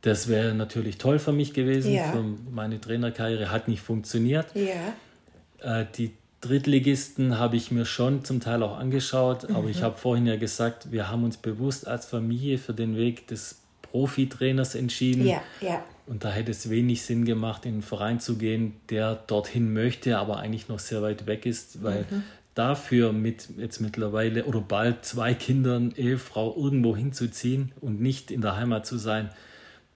Das 0.01 0.27
wäre 0.27 0.53
natürlich 0.53 0.99
toll 0.99 1.17
für 1.17 1.33
mich 1.33 1.53
gewesen. 1.53 1.93
Ja. 1.93 2.11
Für 2.11 2.23
meine 2.51 2.79
Trainerkarriere 2.79 3.51
hat 3.51 3.67
nicht 3.67 3.81
funktioniert. 3.81 4.45
Ja. 4.53 5.81
Äh, 5.81 5.85
die 5.97 6.13
Drittligisten 6.47 7.37
habe 7.37 7.55
ich 7.57 7.71
mir 7.71 7.85
schon 7.85 8.23
zum 8.23 8.39
Teil 8.39 8.63
auch 8.63 8.77
angeschaut, 8.77 9.49
aber 9.51 9.69
ich 9.69 9.79
mhm. 9.79 9.83
habe 9.83 9.97
vorhin 9.97 10.25
ja 10.25 10.37
gesagt, 10.37 10.91
wir 10.91 11.09
haben 11.09 11.23
uns 11.23 11.37
bewusst 11.37 11.87
als 11.87 12.05
Familie 12.05 12.57
für 12.57 12.73
den 12.73 12.95
Weg 12.95 13.27
des 13.27 13.59
Profitrainers 13.81 14.75
entschieden. 14.75 15.25
Ja, 15.25 15.41
ja. 15.61 15.83
Und 16.05 16.23
da 16.23 16.31
hätte 16.31 16.51
es 16.51 16.69
wenig 16.69 17.01
Sinn 17.01 17.25
gemacht, 17.25 17.65
in 17.65 17.73
einen 17.73 17.81
Verein 17.81 18.19
zu 18.19 18.37
gehen, 18.37 18.73
der 18.89 19.15
dorthin 19.15 19.73
möchte, 19.73 20.17
aber 20.17 20.37
eigentlich 20.37 20.69
noch 20.69 20.79
sehr 20.79 21.01
weit 21.01 21.25
weg 21.25 21.45
ist, 21.45 21.83
weil 21.83 22.05
mhm. 22.09 22.23
dafür 22.55 23.11
mit 23.11 23.49
jetzt 23.57 23.81
mittlerweile 23.81 24.45
oder 24.45 24.61
bald 24.61 25.03
zwei 25.03 25.33
Kindern, 25.33 25.93
Ehefrau 25.95 26.55
irgendwo 26.55 26.95
hinzuziehen 26.95 27.73
und 27.81 28.01
nicht 28.01 28.31
in 28.31 28.41
der 28.41 28.55
Heimat 28.55 28.85
zu 28.85 28.97
sein, 28.97 29.29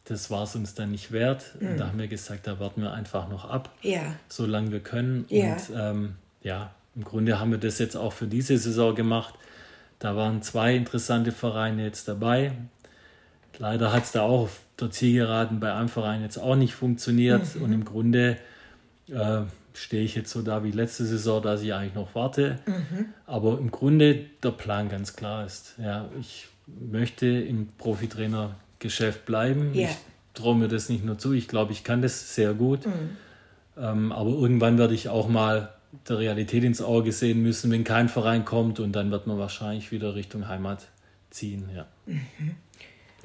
das 0.04 0.30
war 0.30 0.44
es 0.44 0.56
uns 0.56 0.74
dann 0.74 0.92
nicht 0.92 1.12
wert. 1.12 1.56
Mhm. 1.60 1.68
Und 1.70 1.78
da 1.78 1.88
haben 1.88 2.00
wir 2.00 2.08
gesagt, 2.08 2.48
da 2.48 2.60
warten 2.60 2.82
wir 2.82 2.92
einfach 2.92 3.30
noch 3.30 3.46
ab, 3.46 3.74
ja. 3.82 4.16
solange 4.28 4.72
wir 4.72 4.82
können. 4.82 5.26
Ja. 5.30 5.54
Und 5.54 5.62
ähm, 5.76 6.16
ja, 6.42 6.72
im 6.96 7.04
Grunde 7.04 7.40
haben 7.40 7.52
wir 7.52 7.58
das 7.58 7.80
jetzt 7.80 7.96
auch 7.96 8.14
für 8.14 8.28
diese 8.28 8.58
Saison 8.58 8.96
gemacht. 8.96 9.36
Da 10.00 10.16
waren 10.16 10.42
zwei 10.42 10.76
interessante 10.76 11.32
Vereine 11.32 11.84
jetzt 11.84 12.08
dabei. 12.08 12.54
Leider 13.58 13.94
hat 13.94 14.04
es 14.04 14.12
da 14.12 14.24
auch 14.24 14.42
auf 14.42 14.60
der 14.80 14.90
Zielgeraden 14.90 15.60
bei 15.60 15.74
einem 15.74 15.90
Verein 15.90 16.22
jetzt 16.22 16.38
auch 16.38 16.56
nicht 16.56 16.74
funktioniert. 16.74 17.56
Mhm. 17.56 17.62
Und 17.62 17.74
im 17.74 17.86
Grunde 17.86 18.38
äh, 19.08 19.42
stehe 19.74 20.04
ich 20.04 20.16
jetzt 20.16 20.32
so 20.32 20.42
da 20.42 20.64
wie 20.64 20.72
letzte 20.72 21.06
Saison, 21.06 21.42
dass 21.42 21.62
ich 21.62 21.74
eigentlich 21.74 21.94
noch 21.94 22.16
warte. 22.16 22.60
Mhm. 22.66 23.06
Aber 23.26 23.60
im 23.60 23.72
Grunde 23.72 24.26
der 24.44 24.52
Plan 24.52 24.90
ganz 24.90 25.16
klar 25.16 25.46
ist. 25.46 25.76
Ja, 25.82 26.10
ich 26.20 26.48
möchte 26.66 27.28
im 27.28 27.68
Profitrainergeschäft 27.78 29.26
bleiben. 29.26 29.74
Yeah. 29.76 29.90
Ich 29.90 29.98
traue 30.34 30.56
mir 30.56 30.68
das 30.68 30.90
nicht 30.90 31.06
nur 31.06 31.18
zu. 31.18 31.34
Ich 31.34 31.48
glaube, 31.48 31.72
ich 31.72 31.84
kann 31.84 32.02
das 32.02 32.34
sehr 32.34 32.54
gut. 32.54 32.86
Mhm. 32.86 33.18
Ähm, 33.78 34.12
aber 34.12 34.32
irgendwann 34.32 34.78
werde 34.78 34.94
ich 34.94 35.10
auch 35.10 35.30
mal 35.30 35.70
der 36.08 36.20
Realität 36.20 36.64
ins 36.64 36.82
Auge 36.82 37.12
sehen 37.12 37.42
müssen, 37.42 37.72
wenn 37.72 37.84
kein 37.84 38.10
Verein 38.10 38.46
kommt 38.46 38.80
und 38.80 38.94
dann 38.94 39.12
wird 39.12 39.28
man 39.28 39.38
wahrscheinlich 39.38 39.92
wieder 39.92 40.16
Richtung 40.16 40.48
Heimat 40.48 40.88
ziehen. 41.30 41.70
Ja. 41.76 41.88
Mhm. 42.06 42.56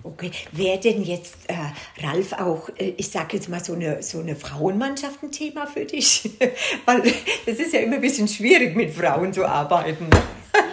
Okay, 0.03 0.31
wäre 0.53 0.79
denn 0.79 1.03
jetzt 1.03 1.49
äh, 1.49 2.05
Ralf 2.05 2.33
auch, 2.35 2.69
äh, 2.77 2.95
ich 2.97 3.11
sage 3.11 3.37
jetzt 3.37 3.49
mal, 3.49 3.63
so 3.63 3.73
eine, 3.73 4.03
so 4.03 4.21
eine 4.21 4.37
Frauenmannschaft 4.37 5.23
ein 5.23 5.33
Thema 5.33 5.67
für 5.67 5.85
dich? 5.85 6.31
Weil 6.85 7.03
es 7.47 7.59
ist 7.59 7.73
ja 7.73 7.81
immer 7.81 7.97
ein 7.97 8.01
bisschen 8.01 8.29
schwierig, 8.29 8.77
mit 8.77 8.93
Frauen 8.93 9.33
zu 9.33 9.45
arbeiten. 9.47 10.09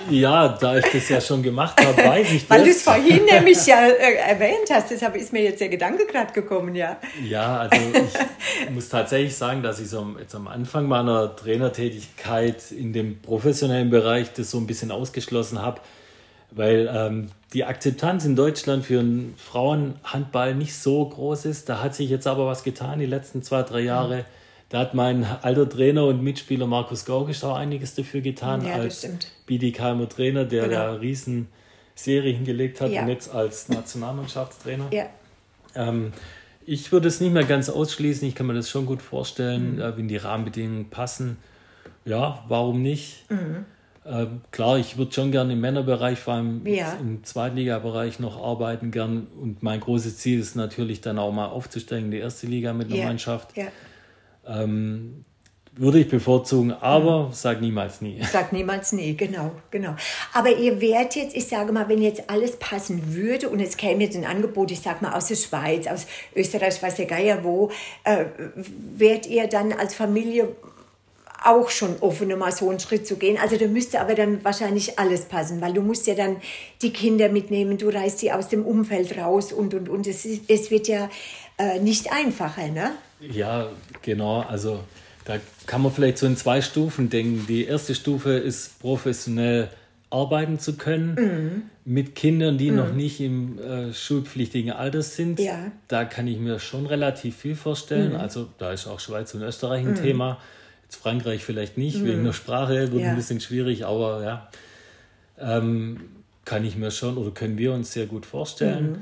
Ja, 0.09 0.49
da 0.49 0.77
ich 0.77 0.85
das 0.85 1.09
ja 1.09 1.21
schon 1.21 1.41
gemacht 1.43 1.79
habe, 1.83 1.97
weiß 1.97 2.31
ich 2.31 2.41
das. 2.47 2.57
Weil 2.57 2.65
du 2.65 2.71
es 2.71 2.81
vorhin 2.81 3.25
nämlich 3.25 3.65
ja 3.65 3.87
äh, 3.87 4.15
erwähnt 4.15 4.69
hast, 4.71 4.91
deshalb 4.91 5.15
ist 5.15 5.33
mir 5.33 5.43
jetzt 5.43 5.61
der 5.61 5.69
Gedanke 5.69 6.05
gerade 6.05 6.33
gekommen, 6.33 6.75
ja. 6.75 6.97
Ja, 7.23 7.57
also 7.57 7.77
ich 7.77 8.69
muss 8.71 8.89
tatsächlich 8.89 9.35
sagen, 9.35 9.63
dass 9.63 9.79
ich 9.79 9.89
so 9.89 10.05
jetzt 10.19 10.35
am 10.35 10.47
Anfang 10.47 10.87
meiner 10.87 11.35
Trainertätigkeit 11.35 12.71
in 12.71 12.93
dem 12.93 13.21
professionellen 13.21 13.89
Bereich 13.89 14.33
das 14.33 14.51
so 14.51 14.57
ein 14.57 14.67
bisschen 14.67 14.91
ausgeschlossen 14.91 15.61
habe, 15.61 15.81
weil 16.51 16.89
ähm, 16.93 17.29
die 17.53 17.63
Akzeptanz 17.63 18.25
in 18.25 18.35
Deutschland 18.35 18.85
für 18.85 18.99
einen 18.99 19.35
Frauenhandball 19.37 20.55
nicht 20.55 20.75
so 20.75 21.07
groß 21.07 21.45
ist. 21.45 21.69
Da 21.69 21.81
hat 21.81 21.95
sich 21.95 22.09
jetzt 22.09 22.27
aber 22.27 22.47
was 22.47 22.63
getan 22.63 22.99
die 22.99 23.05
letzten 23.05 23.43
zwei, 23.43 23.63
drei 23.63 23.81
Jahre. 23.81 24.17
Mhm 24.17 24.42
da 24.73 24.79
hat 24.79 24.95
mein 24.95 25.23
alter 25.23 25.69
Trainer 25.69 26.05
und 26.05 26.23
Mitspieler 26.23 26.65
Markus 26.65 27.05
Gaugisch 27.05 27.43
auch 27.43 27.55
einiges 27.55 27.93
dafür 27.93 28.21
getan, 28.21 28.65
ja, 28.65 28.73
als 28.73 29.07
BDKmer 29.45 30.09
Trainer, 30.09 30.45
der 30.45 30.63
genau. 30.63 30.75
da 30.75 30.93
riesen 30.93 31.47
Serie 31.93 32.33
hingelegt 32.33 32.81
hat 32.81 32.89
ja. 32.89 33.03
und 33.03 33.09
jetzt 33.09 33.31
als 33.31 33.69
Nationalmannschaftstrainer. 33.69 34.85
Ja. 34.91 35.05
Ähm, 35.75 36.11
ich 36.65 36.91
würde 36.91 37.07
es 37.07 37.21
nicht 37.21 37.33
mehr 37.33 37.43
ganz 37.43 37.69
ausschließen, 37.69 38.27
ich 38.27 38.33
kann 38.33 38.47
mir 38.47 38.55
das 38.55 38.67
schon 38.67 38.87
gut 38.87 39.03
vorstellen, 39.03 39.75
mhm. 39.75 39.81
äh, 39.81 39.95
wenn 39.95 40.07
die 40.07 40.17
Rahmenbedingungen 40.17 40.89
passen. 40.89 41.37
Ja, 42.03 42.43
warum 42.47 42.81
nicht? 42.81 43.29
Mhm. 43.29 43.65
Äh, 44.05 44.25
klar, 44.49 44.79
ich 44.79 44.97
würde 44.97 45.11
schon 45.11 45.31
gerne 45.31 45.53
im 45.53 45.61
Männerbereich, 45.61 46.17
vor 46.17 46.33
allem 46.33 46.65
ja. 46.65 46.97
im 46.99 47.23
Zweitligabereich 47.23 48.19
noch 48.19 48.43
arbeiten 48.43 48.89
gern. 48.89 49.27
Und 49.39 49.61
mein 49.61 49.81
großes 49.81 50.17
Ziel 50.17 50.39
ist 50.39 50.55
natürlich 50.55 50.99
dann 50.99 51.19
auch 51.19 51.31
mal 51.31 51.45
aufzusteigen 51.45 52.05
in 52.05 52.11
die 52.11 52.17
erste 52.17 52.47
Liga 52.47 52.73
mit 52.73 52.87
einer 52.87 52.95
ja. 52.95 53.05
Mannschaft. 53.05 53.55
Ja. 53.55 53.67
Ähm, 54.47 55.25
würde 55.75 55.99
ich 55.99 56.07
bevorzugen, 56.07 56.71
aber 56.71 57.31
sag 57.33 57.59
niemals 57.59 57.99
nie. 57.99 58.21
Sag 58.31 58.53
niemals 58.53 58.91
nie, 58.91 59.17
genau, 59.17 59.53
genau. 59.71 59.95
Aber 60.31 60.55
ihr 60.55 60.79
wärt 60.81 61.15
jetzt, 61.15 61.35
ich 61.35 61.47
sage 61.47 61.71
mal, 61.71 61.89
wenn 61.89 62.01
jetzt 62.01 62.29
alles 62.29 62.57
passen 62.57 63.15
würde 63.15 63.49
und 63.49 63.59
es 63.59 63.75
käme 63.75 64.03
jetzt 64.03 64.15
ein 64.15 64.25
Angebot, 64.25 64.69
ich 64.69 64.81
sag 64.81 65.01
mal 65.01 65.13
aus 65.13 65.27
der 65.27 65.35
Schweiz, 65.35 65.87
aus 65.87 66.05
Österreich, 66.35 66.81
weiß 66.81 66.95
der 66.95 67.07
Geier 67.07 67.43
wo, 67.43 67.71
äh, 68.03 68.25
wärt 68.97 69.25
ihr 69.25 69.47
dann 69.47 69.73
als 69.73 69.95
Familie 69.95 70.49
auch 71.43 71.69
schon 71.69 71.97
offen, 71.99 72.37
mal 72.37 72.51
so 72.51 72.69
einen 72.69 72.79
Schritt 72.79 73.05
zu 73.05 73.17
gehen. 73.17 73.37
Also 73.41 73.57
da 73.57 73.67
müsste 73.67 73.99
aber 73.99 74.15
dann 74.15 74.43
wahrscheinlich 74.43 74.97
alles 74.97 75.25
passen, 75.25 75.59
weil 75.61 75.73
du 75.73 75.81
musst 75.81 76.07
ja 76.07 76.15
dann 76.15 76.37
die 76.81 76.93
Kinder 76.93 77.29
mitnehmen, 77.29 77.77
du 77.77 77.89
reißt 77.89 78.19
sie 78.19 78.31
aus 78.31 78.47
dem 78.47 78.65
Umfeld 78.65 79.17
raus 79.17 79.51
und, 79.51 79.73
und, 79.73 79.89
und. 79.89 80.07
Es, 80.07 80.25
es 80.47 80.71
wird 80.71 80.87
ja 80.87 81.09
äh, 81.57 81.79
nicht 81.79 82.11
einfacher, 82.11 82.67
ne? 82.67 82.91
Ja, 83.19 83.69
genau. 84.01 84.41
Also 84.41 84.83
da 85.25 85.35
kann 85.65 85.81
man 85.81 85.91
vielleicht 85.91 86.17
so 86.17 86.25
in 86.25 86.35
zwei 86.35 86.61
Stufen 86.61 87.09
denken. 87.09 87.45
Die 87.47 87.65
erste 87.65 87.95
Stufe 87.95 88.31
ist 88.31 88.79
professionell 88.79 89.69
arbeiten 90.13 90.59
zu 90.59 90.77
können 90.77 91.15
mhm. 91.15 91.63
mit 91.85 92.15
Kindern, 92.15 92.57
die 92.57 92.69
mhm. 92.69 92.77
noch 92.77 92.93
nicht 92.93 93.19
im 93.19 93.57
äh, 93.59 93.93
schulpflichtigen 93.93 94.71
Alter 94.71 95.01
sind. 95.01 95.39
Ja. 95.39 95.71
Da 95.87 96.05
kann 96.05 96.27
ich 96.27 96.37
mir 96.37 96.59
schon 96.59 96.85
relativ 96.85 97.37
viel 97.37 97.55
vorstellen. 97.55 98.11
Mhm. 98.11 98.19
Also 98.19 98.47
da 98.59 98.71
ist 98.71 98.87
auch 98.87 98.99
Schweiz 98.99 99.33
und 99.33 99.41
Österreich 99.41 99.85
ein 99.85 99.91
mhm. 99.91 100.01
Thema. 100.01 100.39
Jetzt 100.83 100.97
Frankreich 100.97 101.43
vielleicht 101.43 101.77
nicht, 101.77 102.03
wegen 102.05 102.21
mhm. 102.21 102.25
der 102.25 102.33
Sprache 102.33 102.91
wird 102.91 103.01
ja. 103.01 103.09
ein 103.09 103.15
bisschen 103.15 103.41
schwierig, 103.41 103.85
aber 103.85 104.23
ja, 104.23 104.49
ähm, 105.39 106.01
kann 106.45 106.63
ich 106.63 106.75
mir 106.75 106.91
schon 106.91 107.17
oder 107.17 107.31
können 107.31 107.57
wir 107.57 107.73
uns 107.73 107.91
sehr 107.91 108.05
gut 108.05 108.25
vorstellen. 108.25 109.01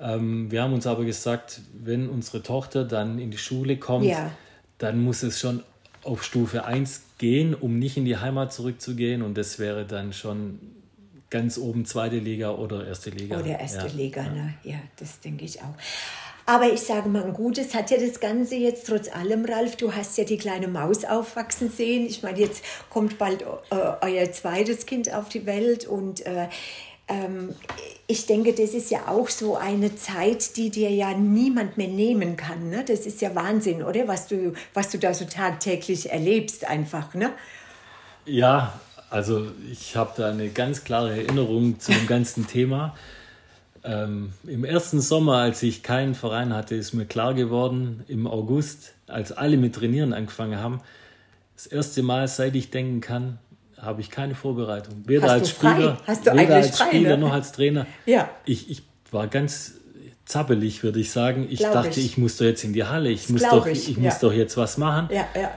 Ähm, 0.00 0.50
wir 0.50 0.62
haben 0.62 0.72
uns 0.72 0.86
aber 0.86 1.04
gesagt, 1.04 1.60
wenn 1.72 2.08
unsere 2.08 2.42
Tochter 2.42 2.84
dann 2.84 3.18
in 3.18 3.30
die 3.30 3.38
Schule 3.38 3.76
kommt, 3.76 4.06
ja. 4.06 4.30
dann 4.78 5.02
muss 5.02 5.22
es 5.22 5.38
schon 5.38 5.62
auf 6.02 6.24
Stufe 6.24 6.64
1 6.64 7.02
gehen, 7.18 7.54
um 7.54 7.78
nicht 7.78 7.96
in 7.96 8.04
die 8.04 8.16
Heimat 8.16 8.52
zurückzugehen. 8.52 9.22
Und 9.22 9.36
das 9.36 9.58
wäre 9.58 9.84
dann 9.84 10.12
schon 10.12 10.58
ganz 11.28 11.58
oben 11.58 11.84
zweite 11.84 12.18
Liga 12.18 12.50
oder 12.52 12.86
erste 12.86 13.10
Liga. 13.10 13.38
Oder 13.38 13.60
erste 13.60 13.86
ja. 13.86 13.92
Liga, 13.92 14.22
ne? 14.22 14.54
Ja, 14.64 14.78
das 14.96 15.20
denke 15.20 15.44
ich 15.44 15.60
auch. 15.60 15.74
Aber 16.46 16.72
ich 16.72 16.80
sage 16.80 17.08
mal, 17.08 17.22
ein 17.22 17.32
Gutes 17.32 17.74
hat 17.74 17.92
ja 17.92 17.98
das 17.98 18.18
Ganze 18.18 18.56
jetzt 18.56 18.86
trotz 18.88 19.14
allem, 19.14 19.44
Ralf. 19.44 19.76
Du 19.76 19.94
hast 19.94 20.18
ja 20.18 20.24
die 20.24 20.36
kleine 20.36 20.66
Maus 20.66 21.04
aufwachsen 21.04 21.70
sehen. 21.70 22.06
Ich 22.06 22.24
meine, 22.24 22.40
jetzt 22.40 22.64
kommt 22.88 23.18
bald 23.18 23.42
äh, 23.42 23.46
euer 24.00 24.32
zweites 24.32 24.84
Kind 24.84 25.14
auf 25.14 25.28
die 25.28 25.46
Welt 25.46 25.86
und 25.86 26.26
äh, 26.26 26.48
ähm, 27.10 27.54
ich 28.06 28.26
denke, 28.26 28.52
das 28.52 28.74
ist 28.74 28.90
ja 28.90 29.08
auch 29.08 29.28
so 29.28 29.56
eine 29.56 29.94
Zeit, 29.96 30.56
die 30.56 30.70
dir 30.70 30.90
ja 30.90 31.12
niemand 31.14 31.76
mehr 31.76 31.88
nehmen 31.88 32.36
kann. 32.36 32.70
Ne? 32.70 32.84
Das 32.86 33.06
ist 33.06 33.20
ja 33.20 33.34
Wahnsinn, 33.34 33.82
oder? 33.82 34.08
Was 34.08 34.26
du, 34.26 34.54
was 34.74 34.90
du 34.90 34.98
da 34.98 35.12
so 35.12 35.24
tagtäglich 35.24 36.10
erlebst, 36.10 36.66
einfach. 36.66 37.14
Ne? 37.14 37.30
Ja, 38.24 38.80
also 39.10 39.48
ich 39.70 39.96
habe 39.96 40.12
da 40.16 40.30
eine 40.30 40.48
ganz 40.48 40.84
klare 40.84 41.10
Erinnerung 41.10 41.78
zu 41.78 41.92
dem 41.92 42.06
ganzen 42.06 42.46
Thema. 42.46 42.96
Ähm, 43.82 44.32
Im 44.46 44.64
ersten 44.64 45.00
Sommer, 45.00 45.38
als 45.38 45.62
ich 45.62 45.82
keinen 45.82 46.14
Verein 46.14 46.52
hatte, 46.54 46.74
ist 46.74 46.92
mir 46.92 47.06
klar 47.06 47.34
geworden, 47.34 48.04
im 48.08 48.26
August, 48.26 48.94
als 49.06 49.32
alle 49.32 49.56
mit 49.56 49.74
Trainieren 49.74 50.12
angefangen 50.12 50.58
haben, 50.58 50.80
das 51.54 51.66
erste 51.66 52.02
Mal, 52.02 52.28
seit 52.28 52.54
ich 52.54 52.70
denken 52.70 53.00
kann, 53.00 53.38
habe 53.82 54.00
ich 54.00 54.10
keine 54.10 54.34
Vorbereitung. 54.34 55.02
Weder 55.06 55.22
Hast 55.22 55.30
als 55.30 55.50
Spieler, 55.50 55.98
weder 56.06 56.56
als 56.56 56.78
frei, 56.78 56.86
Spieler 56.86 57.16
ne? 57.16 57.18
noch 57.18 57.32
als 57.32 57.52
Trainer. 57.52 57.86
Ja. 58.06 58.28
Ich, 58.44 58.70
ich 58.70 58.82
war 59.10 59.26
ganz 59.28 59.74
zappelig, 60.24 60.82
würde 60.82 61.00
ich 61.00 61.10
sagen. 61.10 61.46
Ich 61.50 61.60
glaub 61.60 61.72
dachte, 61.72 62.00
ich. 62.00 62.06
ich. 62.06 62.18
muss 62.18 62.36
doch 62.36 62.44
jetzt 62.44 62.64
in 62.64 62.72
die 62.72 62.84
Halle, 62.84 63.10
ich, 63.10 63.28
muss 63.28 63.42
doch, 63.42 63.66
ich, 63.66 63.90
ich 63.90 63.96
ja. 63.96 64.02
muss 64.02 64.18
doch 64.18 64.32
jetzt 64.32 64.56
was 64.56 64.78
machen. 64.78 65.08
Ja, 65.12 65.26
ja. 65.34 65.50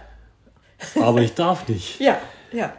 Aber 1.01 1.21
ich 1.21 1.33
darf 1.33 1.67
nicht. 1.67 1.99
Ja, 1.99 2.17
ja. 2.51 2.73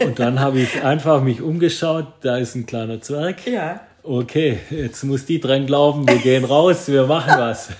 Und 0.00 0.18
dann 0.18 0.38
habe 0.40 0.60
ich 0.60 0.82
einfach 0.82 1.22
mich 1.22 1.40
umgeschaut, 1.40 2.06
da 2.20 2.36
ist 2.36 2.54
ein 2.54 2.66
kleiner 2.66 3.00
Zwerg. 3.00 3.46
Ja. 3.46 3.80
Okay, 4.02 4.60
jetzt 4.70 5.02
muss 5.02 5.24
die 5.24 5.40
dran 5.40 5.66
glauben, 5.66 6.06
wir 6.06 6.18
gehen 6.18 6.44
raus, 6.44 6.86
wir 6.88 7.06
machen 7.06 7.34
was. 7.38 7.70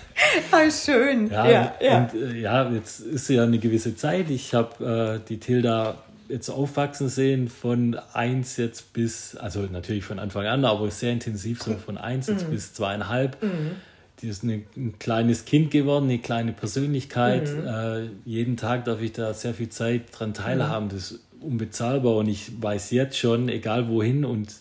Ah, 0.50 0.70
schön. 0.70 1.30
Ja, 1.30 1.48
ja, 1.48 1.74
ja. 1.80 1.98
Und 1.98 2.14
äh, 2.14 2.40
ja, 2.40 2.70
jetzt 2.70 3.00
ist 3.00 3.28
ja 3.28 3.44
eine 3.44 3.58
gewisse 3.58 3.96
Zeit. 3.96 4.30
Ich 4.30 4.54
habe 4.54 5.20
äh, 5.22 5.28
die 5.28 5.38
Tilda 5.38 5.96
jetzt 6.28 6.48
aufwachsen 6.48 7.08
sehen 7.08 7.48
von 7.48 7.96
eins 8.12 8.56
jetzt 8.56 8.92
bis, 8.92 9.36
also 9.36 9.62
natürlich 9.62 10.04
von 10.04 10.18
Anfang 10.18 10.46
an, 10.46 10.64
aber 10.64 10.90
sehr 10.90 11.12
intensiv 11.12 11.62
so 11.62 11.74
von 11.74 11.98
eins 11.98 12.26
jetzt 12.26 12.46
mhm. 12.46 12.52
bis 12.52 12.74
zweieinhalb. 12.74 13.42
Mhm. 13.42 13.72
Die 14.22 14.28
ist 14.28 14.44
eine, 14.44 14.62
ein 14.76 14.98
kleines 14.98 15.44
Kind 15.44 15.70
geworden, 15.70 16.04
eine 16.04 16.18
kleine 16.18 16.52
Persönlichkeit. 16.52 17.48
Mhm. 17.54 17.66
Äh, 17.66 18.08
jeden 18.24 18.56
Tag 18.56 18.84
darf 18.86 19.02
ich 19.02 19.12
da 19.12 19.34
sehr 19.34 19.54
viel 19.54 19.68
Zeit 19.68 20.04
dran 20.12 20.32
teilhaben. 20.34 20.86
Mhm. 20.86 20.90
Das 20.90 21.12
ist 21.12 21.20
unbezahlbar 21.40 22.16
und 22.16 22.28
ich 22.28 22.50
weiß 22.60 22.90
jetzt 22.92 23.18
schon, 23.18 23.48
egal 23.48 23.88
wohin 23.88 24.24
und 24.24 24.54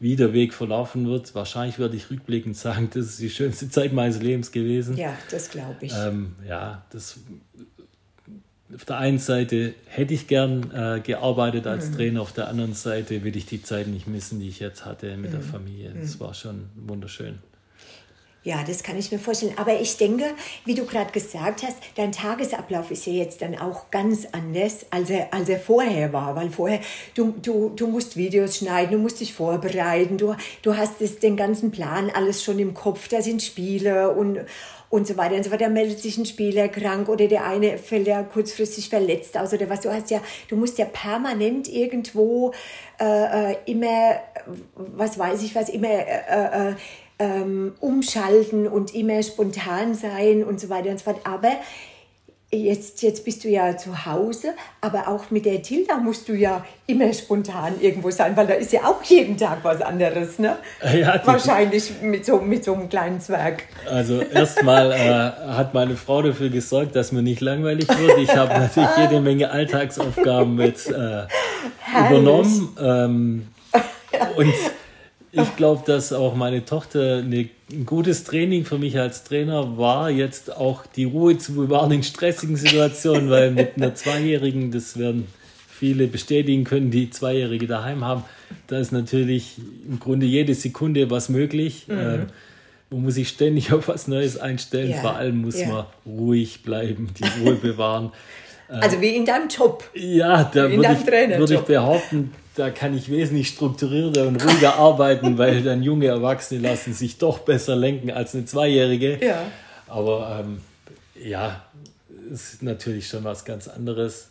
wie 0.00 0.16
der 0.16 0.32
Weg 0.32 0.54
verlaufen 0.54 1.06
wird, 1.06 1.34
wahrscheinlich 1.34 1.78
werde 1.78 1.94
ich 1.94 2.10
rückblickend 2.10 2.56
sagen, 2.56 2.88
das 2.94 3.06
ist 3.06 3.20
die 3.20 3.30
schönste 3.30 3.68
Zeit 3.68 3.92
meines 3.92 4.20
Lebens 4.20 4.50
gewesen. 4.50 4.96
Ja, 4.96 5.14
das 5.30 5.50
glaube 5.50 5.76
ich. 5.80 5.92
Ähm, 5.94 6.34
ja, 6.48 6.84
das 6.90 7.20
auf 8.74 8.84
der 8.84 8.98
einen 8.98 9.18
Seite 9.18 9.74
hätte 9.86 10.14
ich 10.14 10.26
gern 10.26 10.70
äh, 10.72 11.00
gearbeitet 11.00 11.66
als 11.66 11.90
mhm. 11.90 11.96
Trainer, 11.96 12.22
auf 12.22 12.32
der 12.32 12.48
anderen 12.48 12.74
Seite 12.74 13.24
will 13.24 13.36
ich 13.36 13.46
die 13.46 13.62
Zeit 13.62 13.88
nicht 13.88 14.06
missen, 14.06 14.40
die 14.40 14.48
ich 14.48 14.60
jetzt 14.60 14.84
hatte 14.84 15.16
mit 15.16 15.30
mhm. 15.30 15.34
der 15.34 15.42
Familie. 15.42 15.94
Das 16.00 16.16
mhm. 16.16 16.20
war 16.20 16.34
schon 16.34 16.68
wunderschön. 16.76 17.38
Ja, 18.42 18.64
das 18.66 18.82
kann 18.82 18.96
ich 18.96 19.12
mir 19.12 19.18
vorstellen. 19.18 19.52
Aber 19.56 19.78
ich 19.78 19.98
denke, 19.98 20.24
wie 20.64 20.74
du 20.74 20.86
gerade 20.86 21.12
gesagt 21.12 21.62
hast, 21.62 21.76
dein 21.96 22.10
Tagesablauf 22.10 22.90
ist 22.90 23.04
ja 23.06 23.12
jetzt 23.12 23.42
dann 23.42 23.58
auch 23.58 23.90
ganz 23.90 24.26
anders, 24.32 24.86
als 24.90 25.10
er, 25.10 25.34
als 25.34 25.50
er 25.50 25.60
vorher 25.60 26.14
war. 26.14 26.36
Weil 26.36 26.48
vorher, 26.48 26.80
du, 27.14 27.34
du, 27.42 27.68
du 27.76 27.86
musst 27.86 28.16
Videos 28.16 28.56
schneiden, 28.56 28.92
du 28.92 28.98
musst 28.98 29.20
dich 29.20 29.34
vorbereiten, 29.34 30.16
du, 30.16 30.36
du 30.62 30.74
hast 30.74 31.02
das, 31.02 31.18
den 31.18 31.36
ganzen 31.36 31.70
Plan 31.70 32.08
alles 32.08 32.42
schon 32.42 32.58
im 32.58 32.72
Kopf, 32.72 33.08
da 33.08 33.20
sind 33.20 33.42
Spiele 33.42 34.08
und, 34.10 34.38
und 34.90 35.06
so 35.06 35.16
weiter 35.16 35.36
und 35.36 35.44
so 35.44 35.50
weiter. 35.50 35.64
Da 35.64 35.70
meldet 35.70 36.00
sich 36.00 36.18
ein 36.18 36.26
Spieler 36.26 36.68
krank 36.68 37.08
oder 37.08 37.28
der 37.28 37.46
eine 37.46 37.78
fällt 37.78 38.08
ja 38.08 38.22
kurzfristig 38.22 38.90
verletzt 38.90 39.38
aus 39.38 39.54
oder 39.54 39.70
was. 39.70 39.80
Du 39.80 39.90
hast 39.90 40.10
ja, 40.10 40.20
du 40.48 40.56
musst 40.56 40.78
ja 40.78 40.84
permanent 40.84 41.68
irgendwo 41.68 42.52
äh, 43.00 43.52
äh 43.52 43.56
immer, 43.66 44.16
was 44.74 45.18
weiß 45.18 45.42
ich 45.44 45.54
was, 45.54 45.68
immer 45.68 45.88
äh, 45.88 46.70
äh, 46.70 46.74
ähm, 47.20 47.74
umschalten 47.80 48.66
und 48.66 48.94
immer 48.94 49.22
spontan 49.22 49.94
sein 49.94 50.42
und 50.42 50.60
so 50.60 50.68
weiter 50.68 50.90
und 50.90 50.98
so 50.98 51.04
fort. 51.04 51.20
Aber 51.24 51.52
jetzt, 52.52 53.02
jetzt 53.02 53.24
bist 53.24 53.44
du 53.44 53.48
ja 53.48 53.76
zu 53.76 54.06
Hause, 54.06 54.54
aber 54.80 55.08
auch 55.08 55.30
mit 55.30 55.46
der 55.46 55.62
Tilda 55.62 55.98
musst 55.98 56.28
du 56.28 56.34
ja 56.34 56.64
immer 56.86 57.12
spontan 57.12 57.74
irgendwo 57.80 58.10
sein, 58.10 58.36
weil 58.36 58.46
da 58.46 58.54
ist 58.54 58.72
ja 58.72 58.84
auch 58.84 59.02
jeden 59.04 59.36
Tag 59.36 59.58
was 59.62 59.80
anderes, 59.80 60.38
ne? 60.38 60.56
Ja, 61.00 61.20
Wahrscheinlich 61.24 61.90
mit 62.02 62.26
so, 62.26 62.38
mit 62.38 62.64
so 62.64 62.74
einem 62.74 62.88
kleinen 62.88 63.20
Zwerg. 63.20 63.64
Also 63.88 64.20
erstmal 64.20 64.90
äh, 64.90 65.52
hat 65.54 65.74
meine 65.74 65.96
Frau 65.96 66.22
dafür 66.22 66.50
gesorgt, 66.50 66.96
dass 66.96 67.12
mir 67.12 67.22
nicht 67.22 67.40
langweilig 67.40 67.88
wird. 67.88 68.18
Ich 68.18 68.34
habe 68.34 68.52
natürlich 68.58 68.90
jede 68.96 69.20
Menge 69.20 69.50
Alltagsaufgaben 69.50 70.56
mit 70.56 70.86
äh, 70.88 71.26
übernommen. 72.08 72.76
Ähm, 72.80 73.48
und 74.36 74.52
ich 75.32 75.56
glaube, 75.56 75.82
dass 75.86 76.12
auch 76.12 76.34
meine 76.34 76.64
Tochter 76.64 77.18
eine, 77.18 77.48
ein 77.70 77.86
gutes 77.86 78.24
Training 78.24 78.64
für 78.64 78.78
mich 78.78 78.98
als 78.98 79.24
Trainer 79.24 79.78
war, 79.78 80.10
jetzt 80.10 80.56
auch 80.56 80.86
die 80.86 81.04
Ruhe 81.04 81.38
zu 81.38 81.54
bewahren 81.54 81.92
in 81.92 82.02
stressigen 82.02 82.56
Situationen, 82.56 83.30
weil 83.30 83.52
mit 83.52 83.76
einer 83.76 83.94
Zweijährigen, 83.94 84.72
das 84.72 84.98
werden 84.98 85.28
viele 85.68 86.08
bestätigen 86.08 86.64
können, 86.64 86.90
die 86.90 87.10
Zweijährige 87.10 87.66
daheim 87.66 88.04
haben, 88.04 88.24
da 88.66 88.78
ist 88.78 88.92
natürlich 88.92 89.56
im 89.88 90.00
Grunde 90.00 90.26
jede 90.26 90.54
Sekunde 90.54 91.10
was 91.10 91.28
möglich. 91.28 91.86
Mhm. 91.88 91.98
Äh, 91.98 92.18
man 92.90 93.02
muss 93.04 93.14
sich 93.14 93.28
ständig 93.28 93.72
auf 93.72 93.88
was 93.88 94.08
Neues 94.08 94.36
einstellen. 94.36 94.90
Ja. 94.90 95.00
Vor 95.00 95.16
allem 95.16 95.42
muss 95.42 95.60
ja. 95.60 95.68
man 95.68 95.86
ruhig 96.04 96.62
bleiben, 96.62 97.08
die 97.18 97.40
Ruhe 97.40 97.54
bewahren. 97.54 98.12
Also 98.68 99.00
wie 99.00 99.16
in 99.16 99.24
deinem 99.24 99.48
Job. 99.48 99.84
Ja, 99.94 100.44
da 100.44 100.70
würde 100.70 100.96
ich, 101.00 101.38
würd 101.38 101.50
ich 101.50 101.60
behaupten, 101.60 102.32
da 102.54 102.70
kann 102.70 102.96
ich 102.96 103.10
wesentlich 103.10 103.48
strukturierter 103.48 104.26
und 104.26 104.44
ruhiger 104.44 104.74
arbeiten, 104.78 105.38
weil 105.38 105.62
dann 105.62 105.82
junge 105.82 106.06
Erwachsene 106.06 106.60
lassen 106.60 106.92
sich 106.92 107.18
doch 107.18 107.40
besser 107.40 107.76
lenken 107.76 108.10
als 108.10 108.34
eine 108.34 108.44
Zweijährige. 108.44 109.24
Ja. 109.24 109.42
Aber 109.86 110.40
ähm, 110.40 110.60
ja, 111.22 111.64
ist 112.30 112.62
natürlich 112.62 113.08
schon 113.08 113.24
was 113.24 113.44
ganz 113.44 113.68
anderes. 113.68 114.30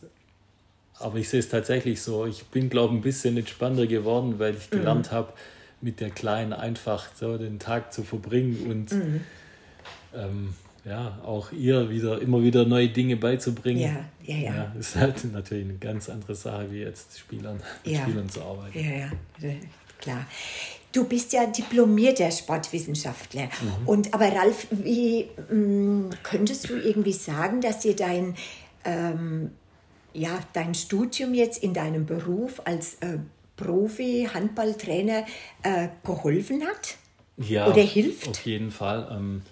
Aber 1.00 1.18
ich 1.18 1.30
sehe 1.30 1.40
es 1.40 1.50
tatsächlich 1.50 2.02
so. 2.02 2.26
Ich 2.26 2.46
bin, 2.46 2.70
glaube 2.70 2.94
ich, 2.94 3.00
ein 3.00 3.04
bisschen 3.04 3.38
entspannter 3.38 3.88
geworden, 3.88 4.36
weil 4.38 4.56
ich 4.56 4.70
gelernt 4.70 5.12
mhm. 5.12 5.16
habe, 5.16 5.34
mit 5.82 6.02
der 6.02 6.10
Kleinen 6.10 6.52
einfach 6.52 7.08
so 7.16 7.38
den 7.38 7.60
Tag 7.60 7.94
zu 7.94 8.04
verbringen 8.04 8.70
und 8.70 8.92
mhm. 8.92 9.22
ähm, 10.14 10.54
ja, 10.90 11.20
auch 11.24 11.52
ihr 11.52 11.90
wieder 11.90 12.20
immer 12.20 12.42
wieder 12.42 12.66
neue 12.66 12.90
Dinge 12.90 13.16
beizubringen. 13.16 13.82
Ja, 13.82 14.06
ja, 14.24 14.36
ja. 14.36 14.56
ja 14.56 14.74
ist 14.80 14.96
halt 14.96 15.32
natürlich 15.32 15.66
eine 15.66 15.78
ganz 15.78 16.10
andere 16.10 16.34
Sache, 16.34 16.72
wie 16.72 16.80
jetzt 16.80 17.20
Spielern, 17.20 17.62
ja. 17.84 18.02
Spielern 18.02 18.28
zu 18.28 18.42
arbeiten. 18.42 18.80
Ja, 18.80 19.12
ja, 19.48 19.56
klar. 20.00 20.26
Du 20.92 21.08
bist 21.08 21.32
ja 21.34 21.46
diplomierter 21.46 22.32
Sportwissenschaftler. 22.32 23.44
Mhm. 23.44 23.88
Und 23.88 24.14
aber 24.14 24.34
Ralf, 24.34 24.66
wie 24.72 25.28
mh, 25.50 25.56
mm, 25.56 26.10
könntest 26.24 26.68
du 26.70 26.76
irgendwie 26.76 27.14
sagen, 27.14 27.62
dass 27.62 27.80
dir 27.80 27.96
dein 27.96 28.34
ähm, 28.84 29.52
ja, 30.14 30.40
dein 30.54 30.74
Studium 30.74 31.36
jetzt 31.36 31.62
in 31.64 31.76
deinem 31.76 32.08
Beruf 32.08 32.62
als 32.66 32.96
äh, 32.96 33.20
Profi, 33.56 34.28
Handballtrainer 34.34 35.26
äh, 35.62 35.90
geholfen 36.04 36.64
hat? 36.64 36.96
Ja, 37.38 37.68
oder 37.68 37.84
hilft? 37.84 38.28
Auf 38.28 38.46
jeden 38.46 38.72
Fall. 38.72 39.08
Ähm, 39.12 39.44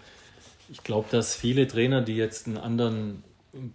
ich 0.69 0.83
glaube, 0.83 1.07
dass 1.11 1.35
viele 1.35 1.67
Trainer, 1.67 2.01
die 2.01 2.15
jetzt 2.15 2.47
einen 2.47 2.57
anderen 2.57 3.23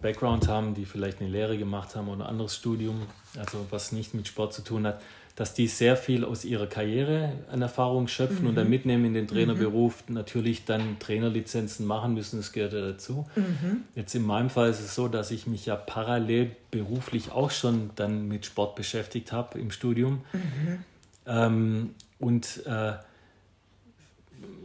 Background 0.00 0.48
haben, 0.48 0.74
die 0.74 0.84
vielleicht 0.84 1.20
eine 1.20 1.30
Lehre 1.30 1.58
gemacht 1.58 1.96
haben 1.96 2.08
oder 2.08 2.24
ein 2.24 2.30
anderes 2.30 2.56
Studium, 2.56 3.02
also 3.38 3.66
was 3.70 3.92
nicht 3.92 4.14
mit 4.14 4.28
Sport 4.28 4.52
zu 4.52 4.62
tun 4.62 4.86
hat, 4.86 5.00
dass 5.34 5.54
die 5.54 5.66
sehr 5.66 5.96
viel 5.96 6.24
aus 6.24 6.44
ihrer 6.44 6.66
Karriere 6.66 7.32
an 7.50 7.62
Erfahrung 7.62 8.06
schöpfen 8.06 8.42
mhm. 8.42 8.48
und 8.48 8.54
dann 8.54 8.68
mitnehmen 8.68 9.06
in 9.06 9.14
den 9.14 9.26
Trainerberuf, 9.26 10.04
mhm. 10.06 10.14
natürlich 10.14 10.66
dann 10.66 10.98
Trainerlizenzen 10.98 11.86
machen 11.86 12.12
müssen, 12.12 12.36
das 12.36 12.52
gehört 12.52 12.74
ja 12.74 12.80
dazu. 12.80 13.26
Mhm. 13.34 13.84
Jetzt 13.94 14.14
in 14.14 14.26
meinem 14.26 14.50
Fall 14.50 14.68
ist 14.68 14.80
es 14.80 14.94
so, 14.94 15.08
dass 15.08 15.30
ich 15.30 15.46
mich 15.46 15.64
ja 15.64 15.76
parallel 15.76 16.54
beruflich 16.70 17.32
auch 17.32 17.50
schon 17.50 17.90
dann 17.96 18.28
mit 18.28 18.44
Sport 18.44 18.76
beschäftigt 18.76 19.32
habe 19.32 19.58
im 19.58 19.70
Studium. 19.70 20.20
Mhm. 20.32 20.84
Ähm, 21.26 21.90
und 22.18 22.66
äh, 22.66 22.92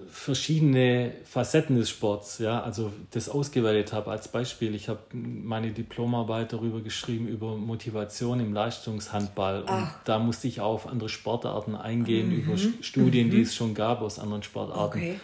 verschiedene 0.10 1.14
Facetten 1.24 1.76
des 1.76 1.90
Sports, 1.90 2.40
ja, 2.40 2.62
also 2.62 2.92
das 3.12 3.30
ausgewählt 3.30 3.94
habe. 3.94 4.12
Als 4.12 4.28
Beispiel, 4.28 4.76
ich 4.76 4.90
habe 4.90 5.00
meine 5.14 5.72
Diplomarbeit 5.72 6.54
darüber 6.54 6.82
geschrieben, 6.82 7.28
über 7.28 7.56
Motivation 7.56 8.40
im 8.40 8.54
Leistungshandball. 8.54 9.62
Und 9.62 9.70
Ach. 9.70 10.04
da 10.06 10.20
musste 10.20 10.48
ich 10.48 10.62
auf 10.62 10.88
andere 10.88 11.10
Sportarten 11.10 11.76
eingehen, 11.76 12.30
mhm. 12.30 12.38
über 12.38 12.58
Studien, 12.82 13.28
mhm. 13.28 13.32
die 13.32 13.42
es 13.42 13.56
schon 13.56 13.74
gab 13.74 14.02
aus 14.02 14.20
anderen 14.20 14.44
Sportarten. 14.44 15.00
Okay. 15.00 15.20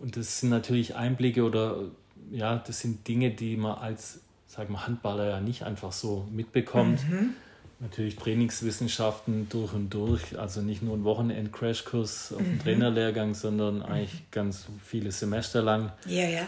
Und 0.00 0.16
das 0.16 0.40
sind 0.40 0.50
natürlich 0.50 0.94
Einblicke 0.94 1.44
oder 1.44 1.84
ja, 2.30 2.56
das 2.56 2.80
sind 2.80 3.06
Dinge, 3.08 3.30
die 3.30 3.56
man 3.56 3.78
als, 3.78 4.20
sagen 4.46 4.74
wir, 4.74 4.86
Handballer 4.86 5.28
ja 5.28 5.40
nicht 5.40 5.62
einfach 5.62 5.92
so 5.92 6.26
mitbekommt. 6.30 7.00
Mhm 7.08 7.34
natürlich 7.80 8.16
Trainingswissenschaften 8.16 9.48
durch 9.48 9.72
und 9.72 9.90
durch, 9.90 10.38
also 10.38 10.62
nicht 10.62 10.82
nur 10.82 10.96
ein 10.96 11.04
Wochenend-Crashkurs 11.04 12.32
auf 12.32 12.38
dem 12.38 12.54
mhm. 12.54 12.58
Trainerlehrgang, 12.60 13.34
sondern 13.34 13.82
eigentlich 13.82 14.30
ganz 14.30 14.66
viele 14.84 15.12
Semester 15.12 15.62
lang. 15.62 15.92
Ja, 16.06 16.26
ja. 16.26 16.46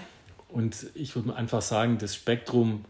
Und 0.49 0.87
ich 0.95 1.15
würde 1.15 1.35
einfach 1.37 1.61
sagen, 1.61 1.99
das 1.99 2.15
Spektrum 2.15 2.85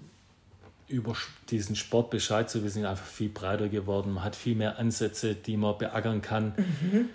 über 0.87 1.15
diesen 1.51 1.77
Sport 1.77 2.11
Bescheid 2.11 2.49
zu 2.49 2.65
wissen, 2.65 2.83
ist 2.83 2.89
einfach 2.89 3.05
viel 3.05 3.29
breiter 3.29 3.69
geworden. 3.69 4.15
Man 4.15 4.25
hat 4.25 4.37
viel 4.37 4.55
mehr 4.55 4.79
Ansätze, 4.79 5.35
die 5.35 5.57
man 5.57 5.77
beackern 5.77 6.23
kann. 6.23 6.55
Mhm. 6.57 7.09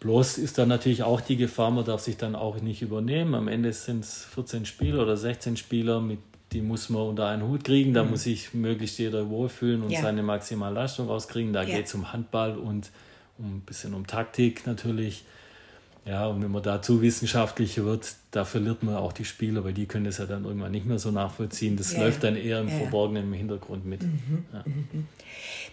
Bloß 0.00 0.38
ist 0.38 0.58
da 0.58 0.66
natürlich 0.66 1.04
auch 1.04 1.20
die 1.20 1.36
Gefahr, 1.36 1.70
man 1.70 1.84
darf 1.84 2.00
sich 2.00 2.16
dann 2.16 2.34
auch 2.34 2.60
nicht 2.60 2.82
übernehmen. 2.82 3.36
Am 3.36 3.46
Ende 3.46 3.72
sind 3.72 4.02
es 4.02 4.24
14 4.24 4.66
Spieler 4.66 5.02
oder 5.02 5.16
16 5.16 5.56
Spieler 5.56 6.00
mit 6.00 6.18
die 6.52 6.60
muss 6.60 6.88
man 6.90 7.02
unter 7.02 7.28
einen 7.28 7.46
Hut 7.48 7.64
kriegen. 7.64 7.94
Da 7.94 8.04
mhm. 8.04 8.10
muss 8.10 8.24
sich 8.24 8.54
möglichst 8.54 8.98
jeder 8.98 9.28
wohlfühlen 9.28 9.82
und 9.82 9.90
ja. 9.90 10.02
seine 10.02 10.22
maximale 10.22 10.74
Leistung 10.74 11.08
rauskriegen. 11.08 11.52
Da 11.52 11.62
ja. 11.62 11.76
geht 11.76 11.86
es 11.86 11.94
um 11.94 12.12
Handball 12.12 12.56
und 12.56 12.90
um 13.38 13.56
ein 13.56 13.60
bisschen 13.60 13.94
um 13.94 14.06
Taktik 14.06 14.66
natürlich. 14.66 15.24
Ja, 16.04 16.26
und 16.26 16.42
wenn 16.42 16.50
man 16.50 16.64
da 16.64 16.82
zu 16.82 17.00
wissenschaftlich 17.00 17.82
wird, 17.82 18.14
da 18.32 18.44
verliert 18.44 18.82
man 18.82 18.96
auch 18.96 19.12
die 19.12 19.24
Spieler, 19.24 19.62
weil 19.62 19.72
die 19.72 19.86
können 19.86 20.04
das 20.04 20.18
ja 20.18 20.26
dann 20.26 20.44
irgendwann 20.44 20.72
nicht 20.72 20.84
mehr 20.84 20.98
so 20.98 21.12
nachvollziehen. 21.12 21.76
Das 21.76 21.92
ja, 21.92 22.00
läuft 22.00 22.24
dann 22.24 22.34
eher 22.34 22.60
im 22.60 22.68
Verborgenen 22.68 23.24
im 23.24 23.32
Hintergrund 23.32 23.86
mit. 23.86 24.02
Mhm, 24.02 24.44
ja. 24.52 24.64
Mhm. 24.66 25.06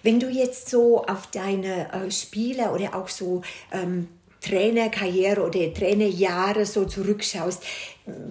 Wenn 0.03 0.19
du 0.19 0.29
jetzt 0.29 0.69
so 0.69 1.03
auf 1.03 1.27
deine 1.27 1.91
äh, 1.91 2.11
Spieler 2.11 2.73
oder 2.73 2.95
auch 2.95 3.07
so 3.07 3.41
ähm, 3.71 4.07
Trainerkarriere 4.41 5.41
oder 5.41 5.73
Trainerjahre 5.73 6.65
so 6.65 6.85
zurückschaust, 6.85 7.63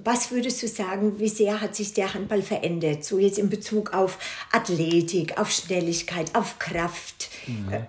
was 0.05 0.31
würdest 0.31 0.63
du 0.63 0.69
sagen, 0.69 1.19
wie 1.19 1.29
sehr 1.29 1.61
hat 1.61 1.75
sich 1.75 1.95
der 1.95 2.15
Handball 2.15 2.43
verändert? 2.43 3.05
So 3.05 3.19
jetzt 3.19 3.39
in 3.39 3.49
Bezug 3.49 3.95
auf 3.95 4.19
Athletik, 4.53 5.39
auf 5.39 5.51
Schnelligkeit, 5.51 6.35
auf 6.35 6.59
Kraft 6.59 7.31
mhm. 7.47 7.73
Äh, 7.73 7.81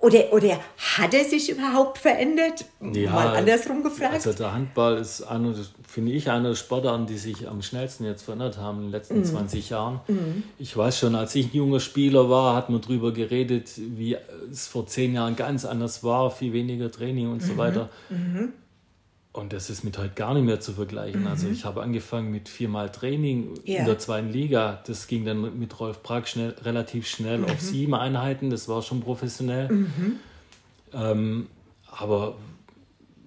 oder, 0.00 0.32
oder 0.32 0.60
Hat 0.96 1.12
er 1.12 1.24
sich 1.24 1.50
überhaupt 1.50 1.98
verändert? 1.98 2.64
Ja, 2.92 3.10
Mal 3.10 3.36
andersrum 3.36 3.82
gefragt. 3.82 4.14
Also 4.14 4.32
der 4.32 4.52
Handball 4.52 4.98
ist, 4.98 5.22
einer, 5.22 5.54
finde 5.88 6.12
ich, 6.12 6.30
einer 6.30 6.50
der 6.50 6.54
Sportarten, 6.54 7.06
die 7.06 7.18
sich 7.18 7.48
am 7.48 7.62
schnellsten 7.62 8.04
jetzt 8.04 8.22
verändert 8.22 8.58
haben 8.58 8.78
in 8.78 8.84
den 8.84 8.92
letzten 8.92 9.20
mm. 9.20 9.24
20 9.24 9.70
Jahren. 9.70 10.00
Mm. 10.06 10.44
Ich 10.58 10.76
weiß 10.76 11.00
schon, 11.00 11.16
als 11.16 11.34
ich 11.34 11.46
ein 11.46 11.56
junger 11.56 11.80
Spieler 11.80 12.30
war, 12.30 12.54
hat 12.54 12.70
man 12.70 12.80
darüber 12.80 13.12
geredet, 13.12 13.72
wie 13.76 14.16
es 14.50 14.68
vor 14.68 14.86
zehn 14.86 15.14
Jahren 15.14 15.34
ganz 15.34 15.64
anders 15.64 16.04
war, 16.04 16.30
viel 16.30 16.52
weniger 16.52 16.92
Training 16.92 17.32
und 17.32 17.42
so 17.42 17.54
mhm. 17.54 17.58
weiter. 17.58 17.90
Und 19.38 19.52
das 19.52 19.70
ist 19.70 19.84
mit 19.84 19.96
heute 19.98 20.14
gar 20.14 20.34
nicht 20.34 20.44
mehr 20.44 20.60
zu 20.60 20.72
vergleichen. 20.72 21.26
Also 21.26 21.46
mhm. 21.46 21.48
Also 21.48 21.48
ich 21.50 21.64
habe 21.64 21.82
angefangen 21.82 22.32
mit 22.32 22.48
viermal 22.48 22.90
Training 22.90 23.54
yeah. 23.66 23.80
in 23.80 23.86
der 23.86 23.98
zweiten 23.98 24.30
Liga. 24.30 24.82
Das 24.86 25.06
ging 25.06 25.24
dann 25.24 25.58
mit 25.58 25.78
Rolf 25.78 26.02
Prag 26.02 26.26
schnell, 26.26 26.56
relativ 26.64 27.06
schnell 27.06 27.38
mhm. 27.38 27.44
auf 27.44 27.60
sieben 27.60 27.94
Einheiten. 27.94 28.50
Das 28.50 28.68
war 28.68 28.82
schon 28.82 29.00
professionell. 29.00 29.68
Mhm. 29.68 30.16
Ähm, 30.92 31.46
aber 31.86 32.36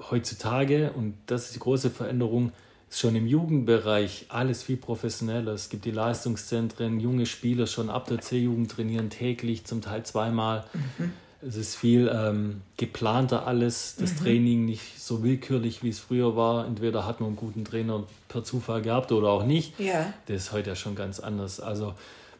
heutzutage, 0.09 0.91
und 0.91 1.15
das 1.27 1.45
ist 1.45 1.55
die 1.55 1.59
große 1.59 1.89
Veränderung, 1.89 2.51
ist 2.89 2.99
schon 2.99 3.15
im 3.15 3.25
Jugendbereich 3.25 4.25
alles 4.27 4.63
viel 4.63 4.75
professioneller. 4.75 5.53
Es 5.53 5.69
gibt 5.69 5.85
die 5.85 5.91
Leistungszentren, 5.91 6.99
junge 6.99 7.25
Spieler 7.25 7.67
schon 7.67 7.89
ab 7.89 8.07
der 8.07 8.19
C-Jugend 8.19 8.69
trainieren 8.69 9.09
täglich, 9.09 9.63
zum 9.63 9.81
Teil 9.81 10.03
zweimal. 10.03 10.65
Mhm. 10.73 11.13
Es 11.45 11.55
ist 11.55 11.75
viel 11.75 12.11
ähm, 12.13 12.61
geplanter 12.77 13.47
alles, 13.47 13.95
das 13.99 14.13
mhm. 14.13 14.17
Training 14.17 14.65
nicht 14.65 15.01
so 15.01 15.23
willkürlich, 15.23 15.81
wie 15.83 15.89
es 15.89 15.99
früher 15.99 16.35
war. 16.35 16.67
Entweder 16.67 17.05
hat 17.05 17.19
man 17.19 17.29
einen 17.29 17.35
guten 17.35 17.65
Trainer 17.65 18.03
per 18.27 18.43
Zufall 18.43 18.81
gehabt 18.81 19.11
oder 19.11 19.29
auch 19.29 19.43
nicht. 19.43 19.79
Ja. 19.79 20.13
Das 20.27 20.43
ist 20.43 20.51
heute 20.51 20.71
ja 20.71 20.75
schon 20.75 20.95
ganz 20.95 21.19
anders. 21.19 21.59
Also 21.59 21.95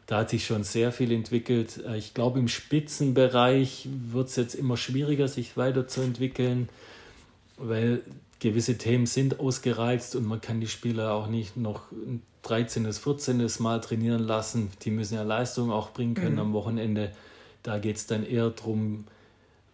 da 0.06 0.18
hat 0.18 0.30
sich 0.30 0.46
schon 0.46 0.64
sehr 0.64 0.92
viel 0.92 1.12
entwickelt. 1.12 1.82
Äh, 1.86 1.96
ich 1.96 2.14
glaube, 2.14 2.38
im 2.38 2.48
Spitzenbereich 2.48 3.88
wird 4.10 4.28
es 4.28 4.36
jetzt 4.36 4.54
immer 4.54 4.76
schwieriger, 4.76 5.26
sich 5.28 5.56
weiterzuentwickeln, 5.56 6.68
weil 7.56 8.02
gewisse 8.40 8.78
Themen 8.78 9.06
sind 9.06 9.40
ausgereizt 9.40 10.16
und 10.16 10.26
man 10.26 10.40
kann 10.40 10.60
die 10.60 10.68
Spieler 10.68 11.12
auch 11.12 11.28
nicht 11.28 11.56
noch 11.56 11.90
ein 11.92 12.22
13., 12.42 12.92
14. 12.92 13.48
Mal 13.60 13.80
trainieren 13.80 14.22
lassen. 14.22 14.70
Die 14.82 14.90
müssen 14.90 15.14
ja 15.14 15.22
Leistung 15.22 15.70
auch 15.70 15.90
bringen 15.90 16.14
können 16.14 16.34
mhm. 16.34 16.40
am 16.40 16.52
Wochenende. 16.52 17.12
Da 17.62 17.78
geht 17.78 17.96
es 17.96 18.06
dann 18.06 18.24
eher 18.24 18.50
darum, 18.50 19.04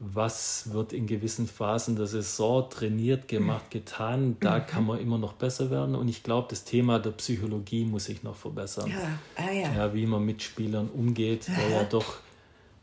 was 0.00 0.72
wird 0.72 0.92
in 0.92 1.06
gewissen 1.06 1.48
Phasen 1.48 1.96
der 1.96 2.06
Saison 2.06 2.70
trainiert, 2.70 3.26
gemacht, 3.26 3.70
getan. 3.70 4.36
Da 4.40 4.58
mhm. 4.58 4.66
kann 4.66 4.86
man 4.86 5.00
immer 5.00 5.18
noch 5.18 5.32
besser 5.32 5.70
werden. 5.70 5.96
Und 5.96 6.08
ich 6.08 6.22
glaube, 6.22 6.46
das 6.50 6.64
Thema 6.64 7.00
der 7.00 7.10
Psychologie 7.10 7.84
muss 7.84 8.04
sich 8.04 8.22
noch 8.22 8.36
verbessern. 8.36 8.90
Ja. 8.90 9.18
Ah, 9.36 9.52
ja. 9.52 9.74
ja 9.74 9.94
wie 9.94 10.06
man 10.06 10.24
mit 10.24 10.42
Spielern 10.42 10.88
umgeht, 10.88 11.48
weil 11.48 11.72
ja 11.72 11.84
doch 11.84 12.18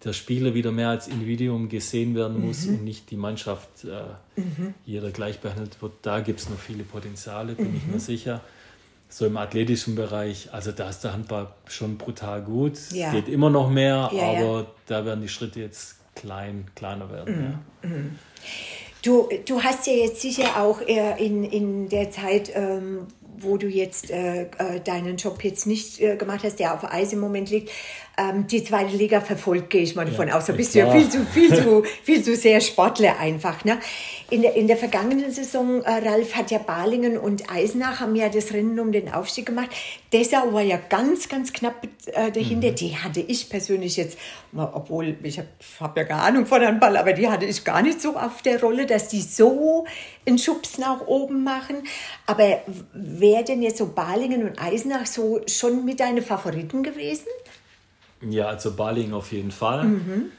der 0.04 0.14
Spieler 0.14 0.54
wieder 0.54 0.72
mehr 0.72 0.90
als 0.90 1.08
Individuum 1.08 1.70
gesehen 1.70 2.16
werden 2.16 2.46
muss 2.46 2.66
mhm. 2.66 2.76
und 2.76 2.84
nicht 2.84 3.10
die 3.12 3.16
Mannschaft 3.16 3.86
äh, 3.86 4.40
mhm. 4.40 4.74
jeder 4.86 5.12
gleich 5.12 5.40
behandelt 5.40 5.82
wird. 5.82 5.94
Da 6.02 6.20
gibt 6.20 6.42
es 6.42 6.50
noch 6.50 6.60
viele 6.60 6.84
Potenziale, 6.84 7.54
bin 7.54 7.72
mhm. 7.72 7.78
ich 7.78 7.88
mir 7.88 8.00
sicher 8.00 8.42
so 9.10 9.26
im 9.26 9.38
athletischen 9.38 9.96
Bereich, 9.96 10.50
also 10.52 10.72
da 10.72 10.90
ist 10.90 11.02
der 11.02 11.14
Handball 11.14 11.48
schon 11.68 11.98
brutal 11.98 12.42
gut. 12.42 12.78
Ja. 12.92 13.08
Es 13.08 13.14
geht 13.14 13.30
immer 13.30 13.50
noch 13.50 13.70
mehr, 13.70 14.10
ja, 14.14 14.24
aber 14.24 14.60
ja. 14.60 14.66
da 14.88 15.06
werden 15.06 15.22
die 15.22 15.30
Schritte 15.30 15.60
jetzt 15.60 15.98
klein, 16.16 16.66
kleiner 16.76 17.12
werden. 17.12 17.64
Mhm. 17.82 17.90
Mhm. 17.90 18.20
Du, 19.02 19.30
du 19.46 19.62
hast 19.62 19.86
ja 19.86 19.94
jetzt 19.94 20.22
sicher 20.22 20.60
auch 20.60 20.82
in, 20.82 21.44
in 21.44 21.90
der 21.90 22.10
Zeit, 22.10 22.52
ähm, 22.56 23.06
wo 23.38 23.58
du 23.58 23.68
jetzt 23.68 24.10
äh, 24.10 24.44
äh, 24.44 24.80
deinen 24.84 25.18
Job 25.18 25.44
jetzt 25.44 25.68
nicht 25.68 26.02
äh, 26.02 26.16
gemacht 26.16 26.44
hast, 26.44 26.60
der 26.60 26.74
auf 26.74 26.84
Eis 26.84 27.14
im 27.14 27.20
Moment 27.20 27.50
liegt, 27.50 27.70
ähm, 28.18 28.48
die 28.48 28.64
zweite 28.64 28.96
Liga 28.96 29.20
verfolgt, 29.20 29.70
gehe 29.70 29.82
ich 29.82 29.96
mal 29.96 30.06
davon 30.06 30.30
ja, 30.30 30.38
aus. 30.38 30.46
Da 30.46 30.54
bist 30.54 30.74
du 30.74 30.80
ja 30.80 30.90
viel 30.90 31.10
zu, 31.10 31.26
viel 31.26 31.54
zu, 31.54 31.84
viel 32.04 32.24
zu 32.24 32.36
sehr 32.36 32.62
Sportler 32.62 33.20
einfach. 33.20 33.66
Ne? 33.66 33.78
In, 34.30 34.42
der, 34.42 34.56
in 34.56 34.68
der 34.68 34.78
vergangenen 34.78 35.32
Saison, 35.32 35.82
äh, 35.84 36.08
Ralf, 36.08 36.36
hat 36.36 36.50
ja 36.52 36.60
Balingen 36.60 37.18
und 37.18 37.50
Eisenach 37.52 38.00
haben 38.00 38.16
ja 38.16 38.30
das 38.30 38.54
Rennen 38.54 38.80
um 38.80 38.92
den 38.92 39.14
Aufstieg 39.14 39.46
gemacht. 39.46 39.70
Dessau 40.14 40.54
war 40.54 40.62
ja 40.62 40.78
ganz, 40.78 41.28
ganz 41.28 41.52
knapp 41.52 41.88
äh, 42.08 42.32
dahinter. 42.32 42.72
Mhm. 42.72 42.76
Die 42.76 42.96
hatte 42.96 43.20
ich 43.20 43.50
persönlich 43.50 43.98
jetzt, 43.98 44.18
obwohl 44.56 45.18
ich 45.24 45.38
habe 45.38 45.50
hab 45.80 45.98
ja 45.98 46.04
gar 46.04 46.24
Ahnung 46.24 46.46
von 46.46 46.66
Handball, 46.66 46.96
aber 46.96 47.14
die 47.14 47.28
hatte 47.28 47.46
ich 47.46 47.64
gar 47.64 47.82
nicht 47.82 48.02
so 48.02 48.16
auf 48.16 48.42
der 48.42 48.62
Rolle, 48.62 48.86
dass 48.86 49.10
die 49.10 49.22
so 49.22 49.86
einen 50.26 50.38
Schubs 50.38 50.78
nach 50.78 51.06
oben 51.08 51.44
machen. 51.44 51.84
Aber 52.26 52.62
wäre 52.94 53.44
denn 53.44 53.62
jetzt 53.62 53.78
so 53.78 53.88
Balingen 53.88 54.48
und 54.48 54.62
Eisenach 54.62 55.06
so 55.06 55.42
schon 55.48 55.84
mit 55.84 56.00
deinen 56.00 56.24
Favoriten 56.24 56.82
gewesen? 56.82 57.28
Ja, 58.30 58.48
also 58.48 58.76
Baling 58.76 59.14
auf 59.14 59.32
jeden 59.32 59.52
Fall. 59.52 59.86
Mhm. 59.86 60.32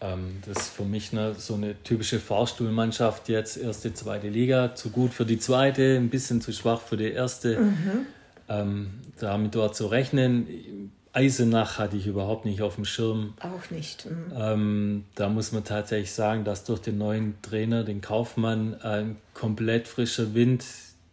Ähm, 0.00 0.36
das 0.44 0.64
ist 0.64 0.68
für 0.70 0.84
mich 0.84 1.12
eine, 1.12 1.34
so 1.34 1.54
eine 1.54 1.82
typische 1.82 2.20
Fahrstuhlmannschaft 2.20 3.28
jetzt, 3.28 3.56
erste, 3.56 3.94
zweite 3.94 4.28
Liga. 4.28 4.74
Zu 4.74 4.90
gut 4.90 5.14
für 5.14 5.24
die 5.24 5.38
zweite, 5.38 5.96
ein 5.96 6.10
bisschen 6.10 6.40
zu 6.40 6.52
schwach 6.52 6.80
für 6.80 6.96
die 6.96 7.10
erste. 7.10 7.58
Mhm. 7.58 8.06
Ähm, 8.48 8.90
damit 9.18 9.54
dort 9.54 9.74
zu 9.74 9.86
rechnen. 9.86 10.92
Eisenach 11.12 11.78
hatte 11.78 11.96
ich 11.96 12.06
überhaupt 12.06 12.44
nicht 12.44 12.60
auf 12.60 12.74
dem 12.74 12.84
Schirm. 12.84 13.32
Auch 13.40 13.70
nicht. 13.70 14.04
Mhm. 14.04 14.32
Ähm, 14.36 15.04
da 15.14 15.30
muss 15.30 15.50
man 15.50 15.64
tatsächlich 15.64 16.12
sagen, 16.12 16.44
dass 16.44 16.64
durch 16.64 16.80
den 16.80 16.98
neuen 16.98 17.40
Trainer, 17.40 17.84
den 17.84 18.02
Kaufmann, 18.02 18.74
ein 18.82 19.16
komplett 19.32 19.88
frischer 19.88 20.34
Wind 20.34 20.64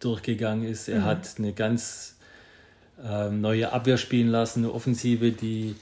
durchgegangen 0.01 0.67
ist. 0.67 0.89
Er 0.89 0.99
mhm. 0.99 1.05
hat 1.05 1.35
eine 1.37 1.53
ganz 1.53 2.17
ähm, 3.01 3.39
neue 3.39 3.71
Abwehr 3.71 3.97
spielen 3.97 4.27
lassen, 4.27 4.65
eine 4.65 4.73
Offensive, 4.73 5.31
die 5.31 5.75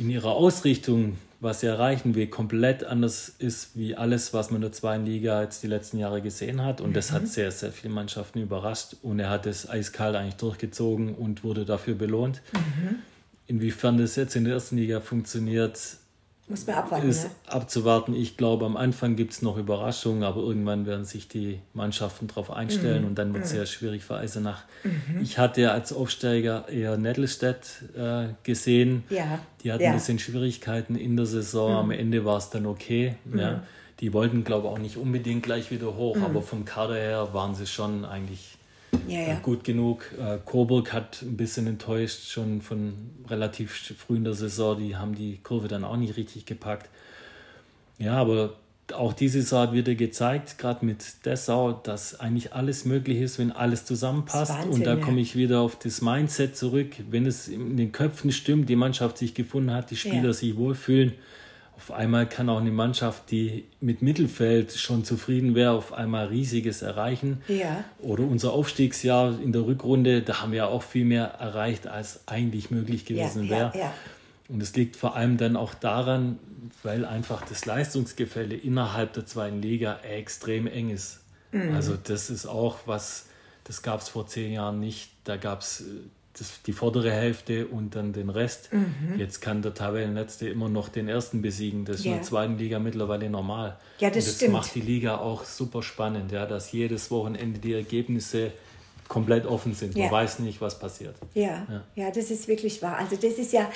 in 0.00 0.08
ihrer 0.08 0.32
Ausrichtung, 0.32 1.18
was 1.40 1.60
sie 1.60 1.66
erreichen 1.66 2.14
will, 2.14 2.26
komplett 2.26 2.84
anders 2.84 3.34
ist 3.38 3.76
wie 3.76 3.94
alles, 3.94 4.32
was 4.32 4.50
man 4.50 4.56
in 4.56 4.62
der 4.62 4.72
zweiten 4.72 5.04
Liga 5.04 5.42
jetzt 5.42 5.62
die 5.62 5.66
letzten 5.66 5.98
Jahre 5.98 6.22
gesehen 6.22 6.62
hat. 6.64 6.80
Und 6.80 6.90
mhm. 6.90 6.94
das 6.94 7.12
hat 7.12 7.22
mhm. 7.22 7.26
sehr, 7.26 7.50
sehr 7.50 7.70
viele 7.70 7.92
Mannschaften 7.92 8.40
überrascht. 8.40 8.96
Und 9.02 9.20
er 9.20 9.28
hat 9.28 9.46
es 9.46 9.68
eiskalt 9.68 10.16
eigentlich 10.16 10.36
durchgezogen 10.36 11.14
und 11.14 11.44
wurde 11.44 11.64
dafür 11.64 11.94
belohnt. 11.94 12.40
Mhm. 12.52 12.96
Inwiefern 13.46 13.98
das 13.98 14.16
jetzt 14.16 14.36
in 14.36 14.44
der 14.44 14.54
ersten 14.54 14.76
Liga 14.76 15.00
funktioniert, 15.00 15.78
muss 16.50 16.66
man 16.66 16.76
abwarten. 16.76 17.08
Ist 17.08 17.24
ne? 17.24 17.30
abzuwarten. 17.46 18.14
Ich 18.14 18.36
glaube, 18.36 18.66
am 18.66 18.76
Anfang 18.76 19.16
gibt 19.16 19.32
es 19.32 19.40
noch 19.40 19.56
Überraschungen, 19.56 20.24
aber 20.24 20.42
irgendwann 20.42 20.84
werden 20.84 21.04
sich 21.04 21.28
die 21.28 21.60
Mannschaften 21.72 22.26
darauf 22.26 22.50
einstellen 22.50 23.02
mhm. 23.02 23.08
und 23.08 23.14
dann 23.18 23.32
wird 23.32 23.44
es 23.44 23.52
mhm. 23.52 23.56
sehr 23.56 23.66
schwierig 23.66 24.04
für 24.04 24.16
Eisenach. 24.16 24.64
Mhm. 24.82 25.22
Ich 25.22 25.38
hatte 25.38 25.70
als 25.70 25.92
Aufsteiger 25.92 26.68
eher 26.68 26.96
Nettelstedt 26.96 27.84
äh, 27.96 28.28
gesehen. 28.42 29.04
Ja. 29.08 29.38
Die 29.62 29.72
hatten 29.72 29.82
ja. 29.82 29.90
ein 29.90 29.96
bisschen 29.96 30.18
Schwierigkeiten 30.18 30.96
in 30.96 31.16
der 31.16 31.26
Saison. 31.26 31.72
Am 31.72 31.86
mhm. 31.86 31.92
Ende 31.92 32.24
war 32.24 32.36
es 32.36 32.50
dann 32.50 32.66
okay. 32.66 33.14
Ja. 33.34 33.52
Mhm. 33.52 33.60
Die 34.00 34.12
wollten, 34.12 34.44
glaube 34.44 34.66
ich, 34.66 34.74
auch 34.74 34.78
nicht 34.78 34.96
unbedingt 34.96 35.42
gleich 35.42 35.70
wieder 35.70 35.94
hoch, 35.94 36.16
mhm. 36.16 36.24
aber 36.24 36.42
vom 36.42 36.64
Kader 36.64 36.94
her 36.96 37.28
waren 37.32 37.54
sie 37.54 37.66
schon 37.66 38.04
eigentlich 38.04 38.56
ja, 39.06 39.20
ja. 39.20 39.34
gut 39.40 39.64
genug. 39.64 40.04
Äh, 40.18 40.38
Coburg 40.44 40.92
hat 40.92 41.22
ein 41.22 41.36
bisschen 41.36 41.66
enttäuscht, 41.66 42.28
schon 42.28 42.62
von 42.62 42.94
relativ 43.28 43.94
früh 43.98 44.16
in 44.16 44.24
der 44.24 44.34
Saison. 44.34 44.78
Die 44.78 44.96
haben 44.96 45.14
die 45.14 45.38
Kurve 45.42 45.68
dann 45.68 45.84
auch 45.84 45.96
nicht 45.96 46.16
richtig 46.16 46.46
gepackt. 46.46 46.88
Ja, 47.98 48.14
aber 48.14 48.54
auch 48.92 49.12
diese 49.12 49.40
Saison 49.42 49.68
hat 49.68 49.72
wieder 49.72 49.94
gezeigt, 49.94 50.58
gerade 50.58 50.84
mit 50.84 51.24
Dessau, 51.24 51.72
dass 51.72 52.18
eigentlich 52.18 52.52
alles 52.52 52.84
möglich 52.84 53.18
ist, 53.18 53.38
wenn 53.38 53.52
alles 53.52 53.84
zusammenpasst. 53.84 54.52
Wahnsinn, 54.52 54.72
und 54.72 54.86
da 54.86 54.96
ja. 54.96 55.04
komme 55.04 55.20
ich 55.20 55.36
wieder 55.36 55.60
auf 55.60 55.78
das 55.78 56.00
Mindset 56.00 56.56
zurück. 56.56 56.96
Wenn 57.10 57.26
es 57.26 57.48
in 57.48 57.76
den 57.76 57.92
Köpfen 57.92 58.32
stimmt, 58.32 58.68
die 58.68 58.76
Mannschaft 58.76 59.18
sich 59.18 59.34
gefunden 59.34 59.72
hat, 59.72 59.90
die 59.90 59.96
Spieler 59.96 60.26
ja. 60.26 60.32
sich 60.32 60.56
wohlfühlen, 60.56 61.12
auf 61.80 61.92
einmal 61.92 62.28
kann 62.28 62.50
auch 62.50 62.60
eine 62.60 62.70
Mannschaft, 62.70 63.30
die 63.30 63.64
mit 63.80 64.02
Mittelfeld 64.02 64.72
schon 64.74 65.02
zufrieden 65.02 65.54
wäre, 65.54 65.70
auf 65.70 65.94
einmal 65.94 66.26
Riesiges 66.26 66.82
erreichen. 66.82 67.40
Ja. 67.48 67.84
Oder 68.00 68.24
unser 68.24 68.52
Aufstiegsjahr 68.52 69.40
in 69.42 69.52
der 69.52 69.62
Rückrunde, 69.62 70.20
da 70.20 70.42
haben 70.42 70.52
wir 70.52 70.68
auch 70.68 70.82
viel 70.82 71.06
mehr 71.06 71.24
erreicht, 71.24 71.86
als 71.86 72.28
eigentlich 72.28 72.70
möglich 72.70 73.06
gewesen 73.06 73.44
ja, 73.44 73.50
wäre. 73.50 73.72
Ja, 73.78 73.94
Und 74.48 74.62
es 74.62 74.76
liegt 74.76 74.96
vor 74.96 75.16
allem 75.16 75.38
dann 75.38 75.56
auch 75.56 75.72
daran, 75.72 76.38
weil 76.82 77.06
einfach 77.06 77.46
das 77.48 77.64
Leistungsgefälle 77.64 78.56
innerhalb 78.56 79.14
der 79.14 79.24
zweiten 79.24 79.62
Liga 79.62 80.00
extrem 80.00 80.66
eng 80.66 80.90
ist. 80.90 81.20
Mhm. 81.50 81.74
Also 81.74 81.96
das 81.96 82.28
ist 82.28 82.44
auch 82.44 82.80
was, 82.84 83.24
das 83.64 83.80
gab 83.80 84.02
es 84.02 84.10
vor 84.10 84.26
zehn 84.26 84.52
Jahren 84.52 84.80
nicht. 84.80 85.12
Da 85.24 85.38
gab 85.38 85.62
es 85.62 85.80
äh, 85.80 85.84
das, 86.38 86.62
die 86.62 86.72
vordere 86.72 87.10
Hälfte 87.10 87.66
und 87.66 87.96
dann 87.96 88.12
den 88.12 88.30
Rest. 88.30 88.72
Mhm. 88.72 89.18
Jetzt 89.18 89.40
kann 89.40 89.62
der 89.62 89.74
Tabellenletzte 89.74 90.48
immer 90.48 90.68
noch 90.68 90.88
den 90.88 91.08
ersten 91.08 91.42
besiegen. 91.42 91.84
Das 91.84 91.96
ist 91.96 92.04
ja. 92.04 92.12
in 92.12 92.18
der 92.18 92.26
zweiten 92.26 92.58
Liga 92.58 92.78
mittlerweile 92.78 93.28
normal. 93.28 93.78
Ja, 93.98 94.10
das, 94.10 94.24
und 94.24 94.26
das 94.26 94.36
stimmt. 94.36 94.52
macht 94.52 94.74
die 94.74 94.80
Liga 94.80 95.18
auch 95.18 95.44
super 95.44 95.82
spannend, 95.82 96.30
ja, 96.32 96.46
dass 96.46 96.72
jedes 96.72 97.10
Wochenende 97.10 97.58
die 97.58 97.74
Ergebnisse 97.74 98.52
komplett 99.08 99.44
offen 99.44 99.74
sind. 99.74 99.94
Man 99.96 100.04
ja. 100.04 100.12
weiß 100.12 100.38
nicht, 100.38 100.60
was 100.60 100.78
passiert. 100.78 101.16
Ja, 101.34 101.66
ja, 101.68 101.84
ja, 101.96 102.10
das 102.12 102.30
ist 102.30 102.46
wirklich 102.46 102.80
wahr. 102.80 102.96
Also 102.96 103.16
das 103.16 103.38
ist 103.38 103.52
ja, 103.52 103.68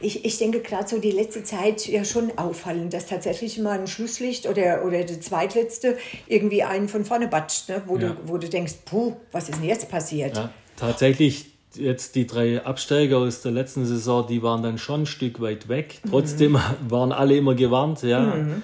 ich, 0.00 0.24
ich 0.24 0.36
denke 0.38 0.60
gerade 0.60 0.88
so 0.88 0.98
die 0.98 1.12
letzte 1.12 1.44
Zeit 1.44 1.86
ja 1.86 2.04
schon 2.04 2.36
auffallend, 2.36 2.92
dass 2.92 3.06
tatsächlich 3.06 3.56
mal 3.58 3.78
ein 3.78 3.86
Schlusslicht 3.86 4.48
oder, 4.48 4.84
oder 4.84 5.04
der 5.04 5.20
zweitletzte 5.20 5.96
irgendwie 6.26 6.64
einen 6.64 6.88
von 6.88 7.04
vorne 7.04 7.28
batscht, 7.28 7.68
ne? 7.68 7.82
wo, 7.86 7.98
ja. 7.98 8.08
du, 8.08 8.16
wo 8.24 8.36
du 8.36 8.48
denkst, 8.48 8.78
puh, 8.84 9.14
was 9.30 9.48
ist 9.48 9.60
denn 9.60 9.68
jetzt 9.68 9.88
passiert? 9.88 10.50
Tatsächlich 10.76 11.49
jetzt 11.74 12.14
die 12.14 12.26
drei 12.26 12.64
Absteiger 12.64 13.18
aus 13.18 13.42
der 13.42 13.52
letzten 13.52 13.86
Saison, 13.86 14.26
die 14.26 14.42
waren 14.42 14.62
dann 14.62 14.78
schon 14.78 15.02
ein 15.02 15.06
Stück 15.06 15.40
weit 15.40 15.68
weg. 15.68 16.00
Trotzdem 16.08 16.52
mhm. 16.52 16.60
waren 16.88 17.12
alle 17.12 17.36
immer 17.36 17.54
gewarnt, 17.54 18.02
ja. 18.02 18.20
Mhm. 18.20 18.62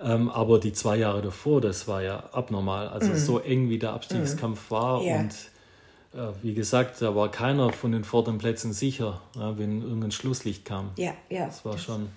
Ähm, 0.00 0.30
aber 0.30 0.58
die 0.58 0.72
zwei 0.72 0.96
Jahre 0.96 1.22
davor, 1.22 1.60
das 1.60 1.86
war 1.86 2.02
ja 2.02 2.24
abnormal. 2.32 2.88
Also 2.88 3.10
mhm. 3.10 3.16
so 3.16 3.38
eng 3.38 3.70
wie 3.70 3.78
der 3.78 3.92
Abstiegskampf 3.92 4.70
mhm. 4.70 4.74
war 4.74 5.02
ja. 5.02 5.20
und 5.20 5.32
äh, 6.14 6.32
wie 6.42 6.54
gesagt, 6.54 7.00
da 7.00 7.14
war 7.14 7.30
keiner 7.30 7.72
von 7.72 7.92
den 7.92 8.04
vorderen 8.04 8.38
Plätzen 8.38 8.72
sicher, 8.72 9.20
ja, 9.36 9.56
wenn 9.58 9.82
irgendein 9.82 10.12
Schlusslicht 10.12 10.64
kam. 10.64 10.90
Ja, 10.96 11.12
ja. 11.30 11.46
Das 11.46 11.64
war 11.64 11.78
schon 11.78 12.08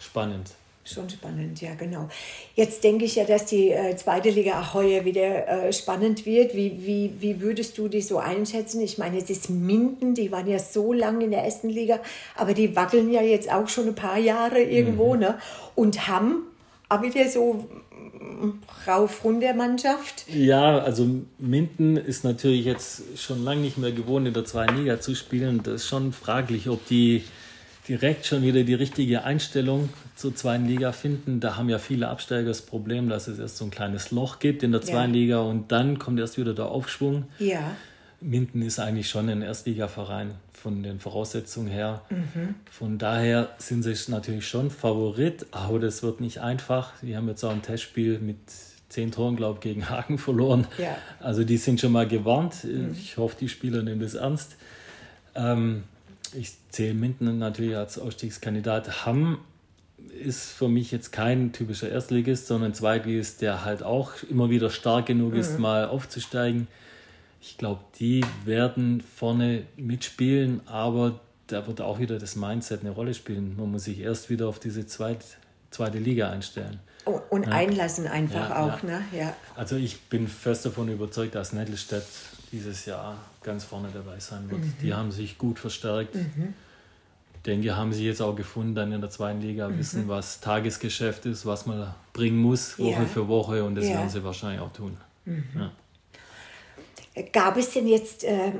spannend. 0.00 0.50
Schon 0.86 1.08
spannend, 1.08 1.62
ja, 1.62 1.74
genau. 1.74 2.10
Jetzt 2.54 2.84
denke 2.84 3.06
ich 3.06 3.16
ja, 3.16 3.24
dass 3.24 3.46
die 3.46 3.70
äh, 3.70 3.96
zweite 3.96 4.28
Liga 4.28 4.60
auch 4.60 4.74
heuer 4.74 5.06
wieder 5.06 5.48
äh, 5.48 5.72
spannend 5.72 6.26
wird. 6.26 6.54
Wie, 6.54 6.84
wie, 6.84 7.10
wie 7.20 7.40
würdest 7.40 7.78
du 7.78 7.88
die 7.88 8.02
so 8.02 8.18
einschätzen? 8.18 8.82
Ich 8.82 8.98
meine, 8.98 9.16
es 9.16 9.30
ist 9.30 9.48
Minden, 9.48 10.14
die 10.14 10.30
waren 10.30 10.46
ja 10.46 10.58
so 10.58 10.92
lange 10.92 11.24
in 11.24 11.30
der 11.30 11.42
ersten 11.42 11.70
Liga, 11.70 12.00
aber 12.36 12.52
die 12.52 12.76
wackeln 12.76 13.10
ja 13.10 13.22
jetzt 13.22 13.50
auch 13.50 13.66
schon 13.66 13.88
ein 13.88 13.94
paar 13.94 14.18
Jahre 14.18 14.60
irgendwo, 14.60 15.14
mhm. 15.14 15.20
ne? 15.20 15.38
Und 15.74 16.06
haben 16.06 16.42
auch 16.90 17.02
wieder 17.02 17.30
so 17.30 17.66
rauf 18.86 19.24
runter 19.24 19.54
Mannschaft. 19.54 20.26
Ja, 20.28 20.78
also 20.78 21.08
Minden 21.38 21.96
ist 21.96 22.24
natürlich 22.24 22.66
jetzt 22.66 23.02
schon 23.16 23.42
lange 23.42 23.62
nicht 23.62 23.78
mehr 23.78 23.92
gewohnt, 23.92 24.26
in 24.26 24.34
der 24.34 24.44
zweiten 24.44 24.76
Liga 24.76 25.00
zu 25.00 25.14
spielen. 25.14 25.62
Das 25.62 25.76
ist 25.76 25.88
schon 25.88 26.12
fraglich, 26.12 26.68
ob 26.68 26.86
die 26.88 27.24
direkt 27.88 28.26
schon 28.26 28.42
wieder 28.42 28.62
die 28.62 28.74
richtige 28.74 29.24
Einstellung 29.24 29.88
zur 30.16 30.34
zweiten 30.34 30.66
Liga 30.66 30.92
finden. 30.92 31.40
Da 31.40 31.56
haben 31.56 31.68
ja 31.68 31.78
viele 31.78 32.08
Absteiger 32.08 32.48
das 32.48 32.62
Problem, 32.62 33.08
dass 33.08 33.28
es 33.28 33.38
erst 33.38 33.56
so 33.56 33.64
ein 33.64 33.70
kleines 33.70 34.10
Loch 34.10 34.38
gibt 34.38 34.62
in 34.62 34.72
der 34.72 34.80
zweiten 34.80 35.14
ja. 35.14 35.20
Liga 35.20 35.40
und 35.40 35.70
dann 35.70 35.98
kommt 35.98 36.18
erst 36.18 36.38
wieder 36.38 36.54
der 36.54 36.66
Aufschwung. 36.66 37.24
Ja. 37.38 37.76
Minden 38.20 38.62
ist 38.62 38.78
eigentlich 38.78 39.10
schon 39.10 39.28
ein 39.28 39.42
Erstligaverein 39.42 40.30
von 40.52 40.82
den 40.82 40.98
Voraussetzungen 40.98 41.68
her. 41.68 42.00
Mhm. 42.08 42.54
Von 42.70 42.96
daher 42.96 43.50
sind 43.58 43.82
sie 43.82 43.94
natürlich 44.10 44.48
schon 44.48 44.70
Favorit, 44.70 45.46
aber 45.50 45.78
das 45.78 46.02
wird 46.02 46.20
nicht 46.20 46.40
einfach. 46.40 46.92
Die 47.02 47.16
haben 47.16 47.28
jetzt 47.28 47.44
auch 47.44 47.50
ein 47.50 47.60
Testspiel 47.60 48.18
mit 48.18 48.38
zehn 48.88 49.12
Toren, 49.12 49.36
glaube 49.36 49.58
ich, 49.58 49.60
gegen 49.60 49.88
Hagen 49.90 50.16
verloren. 50.16 50.66
Ja. 50.78 50.96
Also 51.20 51.44
die 51.44 51.58
sind 51.58 51.80
schon 51.80 51.92
mal 51.92 52.08
gewarnt. 52.08 52.64
Mhm. 52.64 52.92
Ich 52.98 53.18
hoffe, 53.18 53.36
die 53.38 53.50
Spieler 53.50 53.82
nehmen 53.82 54.00
das 54.00 54.14
ernst. 54.14 54.56
Ähm, 55.34 55.82
ich 56.36 56.52
zähle 56.70 56.94
Minden 56.94 57.38
natürlich 57.38 57.76
als 57.76 57.98
Ausstiegskandidat. 57.98 59.06
Hamm 59.06 59.38
ist 60.22 60.52
für 60.52 60.68
mich 60.68 60.90
jetzt 60.92 61.12
kein 61.12 61.52
typischer 61.52 61.88
Erstligist, 61.88 62.46
sondern 62.46 62.72
ein 62.72 62.74
Zweitligist, 62.74 63.42
der 63.42 63.64
halt 63.64 63.82
auch 63.82 64.12
immer 64.28 64.50
wieder 64.50 64.70
stark 64.70 65.06
genug 65.06 65.32
mhm. 65.32 65.40
ist, 65.40 65.58
mal 65.58 65.86
aufzusteigen. 65.86 66.68
Ich 67.40 67.58
glaube, 67.58 67.80
die 67.98 68.24
werden 68.44 69.02
vorne 69.02 69.64
mitspielen, 69.76 70.60
aber 70.66 71.20
da 71.46 71.66
wird 71.66 71.80
auch 71.80 71.98
wieder 71.98 72.18
das 72.18 72.36
Mindset 72.36 72.80
eine 72.80 72.90
Rolle 72.90 73.14
spielen. 73.14 73.56
Man 73.56 73.70
muss 73.70 73.84
sich 73.84 74.00
erst 74.00 74.30
wieder 74.30 74.48
auf 74.48 74.58
diese 74.58 74.86
zweit, 74.86 75.24
zweite 75.70 75.98
Liga 75.98 76.30
einstellen. 76.30 76.80
Oh, 77.06 77.20
und 77.28 77.46
ja. 77.46 77.52
einlassen 77.52 78.06
einfach 78.06 78.48
ja, 78.48 78.64
auch, 78.64 78.82
ja. 78.82 78.88
ne? 78.88 79.04
Ja. 79.12 79.36
Also 79.56 79.76
ich 79.76 80.00
bin 80.02 80.26
fest 80.26 80.64
davon 80.64 80.88
überzeugt, 80.88 81.34
dass 81.34 81.52
Nettelstedt 81.52 82.06
dieses 82.54 82.86
Jahr 82.86 83.18
ganz 83.42 83.64
vorne 83.64 83.88
dabei 83.92 84.18
sein 84.20 84.48
wird. 84.50 84.62
Mhm. 84.62 84.74
Die 84.80 84.94
haben 84.94 85.10
sich 85.10 85.38
gut 85.38 85.58
verstärkt. 85.58 86.14
Mhm. 86.14 86.54
Denke, 87.44 87.76
haben 87.76 87.92
sie 87.92 88.06
jetzt 88.06 88.22
auch 88.22 88.34
gefunden, 88.34 88.74
dann 88.74 88.92
in 88.92 89.00
der 89.00 89.10
zweiten 89.10 89.40
Liga 89.42 89.68
mhm. 89.68 89.78
wissen, 89.78 90.08
was 90.08 90.40
Tagesgeschäft 90.40 91.26
ist, 91.26 91.44
was 91.44 91.66
man 91.66 91.94
bringen 92.12 92.38
muss, 92.38 92.78
Woche 92.78 93.02
ja. 93.02 93.04
für 93.04 93.28
Woche 93.28 93.64
und 93.64 93.74
das 93.74 93.84
ja. 93.86 93.94
werden 93.94 94.08
sie 94.08 94.24
wahrscheinlich 94.24 94.60
auch 94.60 94.72
tun. 94.72 94.96
Mhm. 95.26 95.44
Ja. 95.54 95.72
Gab 97.32 97.56
es 97.56 97.70
denn 97.70 97.86
jetzt, 97.86 98.24
äh, 98.24 98.48
äh, 98.48 98.52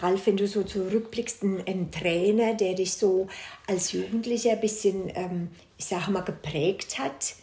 Ralf, 0.00 0.26
wenn 0.26 0.36
du 0.36 0.46
so 0.46 0.62
zurückblickst, 0.62 1.42
einen, 1.42 1.66
einen, 1.66 1.90
Trainer, 1.90 2.54
der 2.54 2.74
dich 2.74 2.94
so 2.94 3.28
als 3.66 3.92
Jugendlicher 3.92 4.52
ein 4.52 4.60
bisschen, 4.60 5.10
ähm, 5.14 5.48
ich 5.76 5.86
sage 5.86 6.10
mal, 6.10 6.22
geprägt 6.22 6.98
hat? 6.98 7.34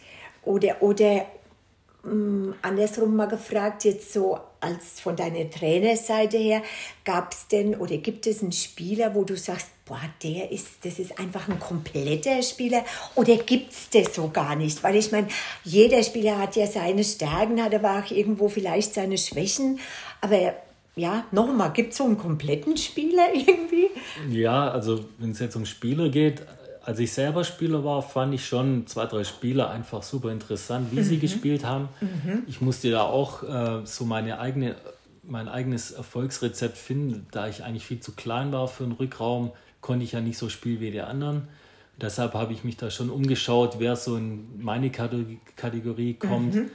Oder, 0.42 0.82
oder 0.82 1.26
mm, 2.02 2.52
andersrum 2.62 3.16
mal 3.16 3.26
gefragt, 3.26 3.84
jetzt 3.84 4.12
so 4.12 4.38
als 4.60 5.00
von 5.00 5.16
deiner 5.16 5.48
Trainerseite 5.48 6.36
her, 6.36 6.62
gab 7.04 7.32
es 7.32 7.48
denn 7.48 7.74
oder 7.74 7.96
gibt 7.96 8.26
es 8.26 8.42
einen 8.42 8.52
Spieler, 8.52 9.14
wo 9.14 9.24
du 9.24 9.36
sagst, 9.36 9.68
boah, 9.86 10.00
der 10.22 10.52
ist, 10.52 10.84
das 10.84 10.98
ist 10.98 11.18
einfach 11.18 11.48
ein 11.48 11.58
kompletter 11.58 12.42
Spieler 12.42 12.84
oder 13.14 13.36
gibt 13.36 13.72
es 13.72 13.90
das 13.90 14.14
so 14.14 14.28
gar 14.28 14.56
nicht? 14.56 14.82
Weil 14.84 14.96
ich 14.96 15.10
meine, 15.12 15.28
jeder 15.64 16.02
Spieler 16.02 16.38
hat 16.38 16.56
ja 16.56 16.66
seine 16.66 17.04
Stärken, 17.04 17.62
hat 17.62 17.74
aber 17.74 17.98
auch 17.98 18.10
irgendwo 18.10 18.48
vielleicht 18.48 18.94
seine 18.94 19.18
Schwächen, 19.18 19.80
aber 20.20 20.54
ja, 20.96 21.24
nochmal, 21.30 21.72
gibt 21.72 21.92
es 21.92 21.98
so 21.98 22.04
einen 22.04 22.18
kompletten 22.18 22.76
Spieler 22.76 23.28
irgendwie? 23.34 23.88
Ja, 24.30 24.70
also 24.70 25.04
wenn 25.18 25.30
es 25.30 25.38
jetzt 25.38 25.56
um 25.56 25.64
Spieler 25.64 26.08
geht, 26.08 26.42
als 26.84 26.98
ich 26.98 27.12
selber 27.12 27.44
Spieler 27.44 27.84
war, 27.84 28.02
fand 28.02 28.34
ich 28.34 28.46
schon 28.46 28.86
zwei, 28.86 29.06
drei 29.06 29.24
Spieler 29.24 29.70
einfach 29.70 30.02
super 30.02 30.32
interessant, 30.32 30.92
wie 30.92 31.00
mhm. 31.00 31.04
sie 31.04 31.18
gespielt 31.18 31.64
haben. 31.64 31.88
Mhm. 32.00 32.44
Ich 32.46 32.60
musste 32.60 32.90
da 32.90 33.02
auch 33.02 33.42
äh, 33.42 33.84
so 33.84 34.04
meine 34.04 34.40
eigene, 34.40 34.76
mein 35.22 35.48
eigenes 35.48 35.90
Erfolgsrezept 35.90 36.78
finden. 36.78 37.26
Da 37.32 37.48
ich 37.48 37.64
eigentlich 37.64 37.84
viel 37.84 38.00
zu 38.00 38.12
klein 38.12 38.52
war 38.52 38.68
für 38.68 38.84
einen 38.84 38.92
Rückraum, 38.92 39.52
konnte 39.80 40.04
ich 40.04 40.12
ja 40.12 40.20
nicht 40.20 40.38
so 40.38 40.48
spielen 40.48 40.80
wie 40.80 40.90
die 40.90 41.00
anderen. 41.00 41.48
Deshalb 42.00 42.32
habe 42.32 42.54
ich 42.54 42.64
mich 42.64 42.78
da 42.78 42.90
schon 42.90 43.10
umgeschaut, 43.10 43.76
wer 43.78 43.94
so 43.94 44.16
in 44.16 44.62
meine 44.62 44.90
Kategorie 44.90 46.14
kommt. 46.14 46.54
Mhm. 46.54 46.70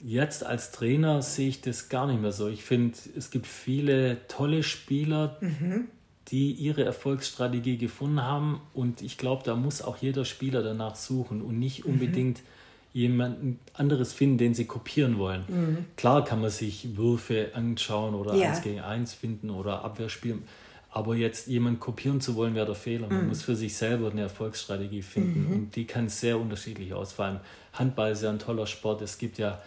Jetzt 0.00 0.44
als 0.44 0.70
Trainer 0.70 1.22
sehe 1.22 1.48
ich 1.48 1.62
das 1.62 1.88
gar 1.88 2.06
nicht 2.06 2.20
mehr 2.20 2.32
so. 2.32 2.46
Ich 2.46 2.62
finde, 2.62 2.96
es 3.16 3.30
gibt 3.30 3.46
viele 3.46 4.18
tolle 4.28 4.62
Spieler, 4.62 5.38
mhm 5.40 5.88
die 6.30 6.52
ihre 6.52 6.84
Erfolgsstrategie 6.84 7.78
gefunden 7.78 8.22
haben. 8.22 8.60
Und 8.74 9.02
ich 9.02 9.18
glaube, 9.18 9.42
da 9.44 9.56
muss 9.56 9.82
auch 9.82 9.96
jeder 9.96 10.24
Spieler 10.24 10.62
danach 10.62 10.96
suchen 10.96 11.42
und 11.42 11.58
nicht 11.58 11.84
mhm. 11.84 11.92
unbedingt 11.92 12.38
mhm. 12.38 12.44
jemanden 12.92 13.60
anderes 13.74 14.12
finden, 14.12 14.38
den 14.38 14.54
sie 14.54 14.66
kopieren 14.66 15.18
wollen. 15.18 15.44
Mhm. 15.48 15.84
Klar 15.96 16.24
kann 16.24 16.40
man 16.40 16.50
sich 16.50 16.96
Würfe 16.96 17.50
anschauen 17.54 18.14
oder 18.14 18.34
ja. 18.34 18.50
eins 18.50 18.62
gegen 18.62 18.80
eins 18.80 19.14
finden 19.14 19.50
oder 19.50 19.84
Abwehrspielen. 19.84 20.42
Aber 20.90 21.14
jetzt 21.14 21.48
jemanden 21.48 21.80
kopieren 21.80 22.20
zu 22.20 22.34
wollen, 22.34 22.54
wäre 22.54 22.66
der 22.66 22.74
Fehler. 22.74 23.08
Man 23.08 23.22
mhm. 23.22 23.28
muss 23.28 23.42
für 23.42 23.56
sich 23.56 23.76
selber 23.76 24.10
eine 24.10 24.22
Erfolgsstrategie 24.22 25.02
finden. 25.02 25.46
Mhm. 25.46 25.52
Und 25.52 25.76
die 25.76 25.84
kann 25.84 26.08
sehr 26.08 26.40
unterschiedlich 26.40 26.94
ausfallen. 26.94 27.40
Handball 27.72 28.12
ist 28.12 28.22
ja 28.22 28.30
ein 28.30 28.38
toller 28.38 28.66
Sport. 28.66 29.02
Es 29.02 29.18
gibt 29.18 29.38
ja 29.38 29.60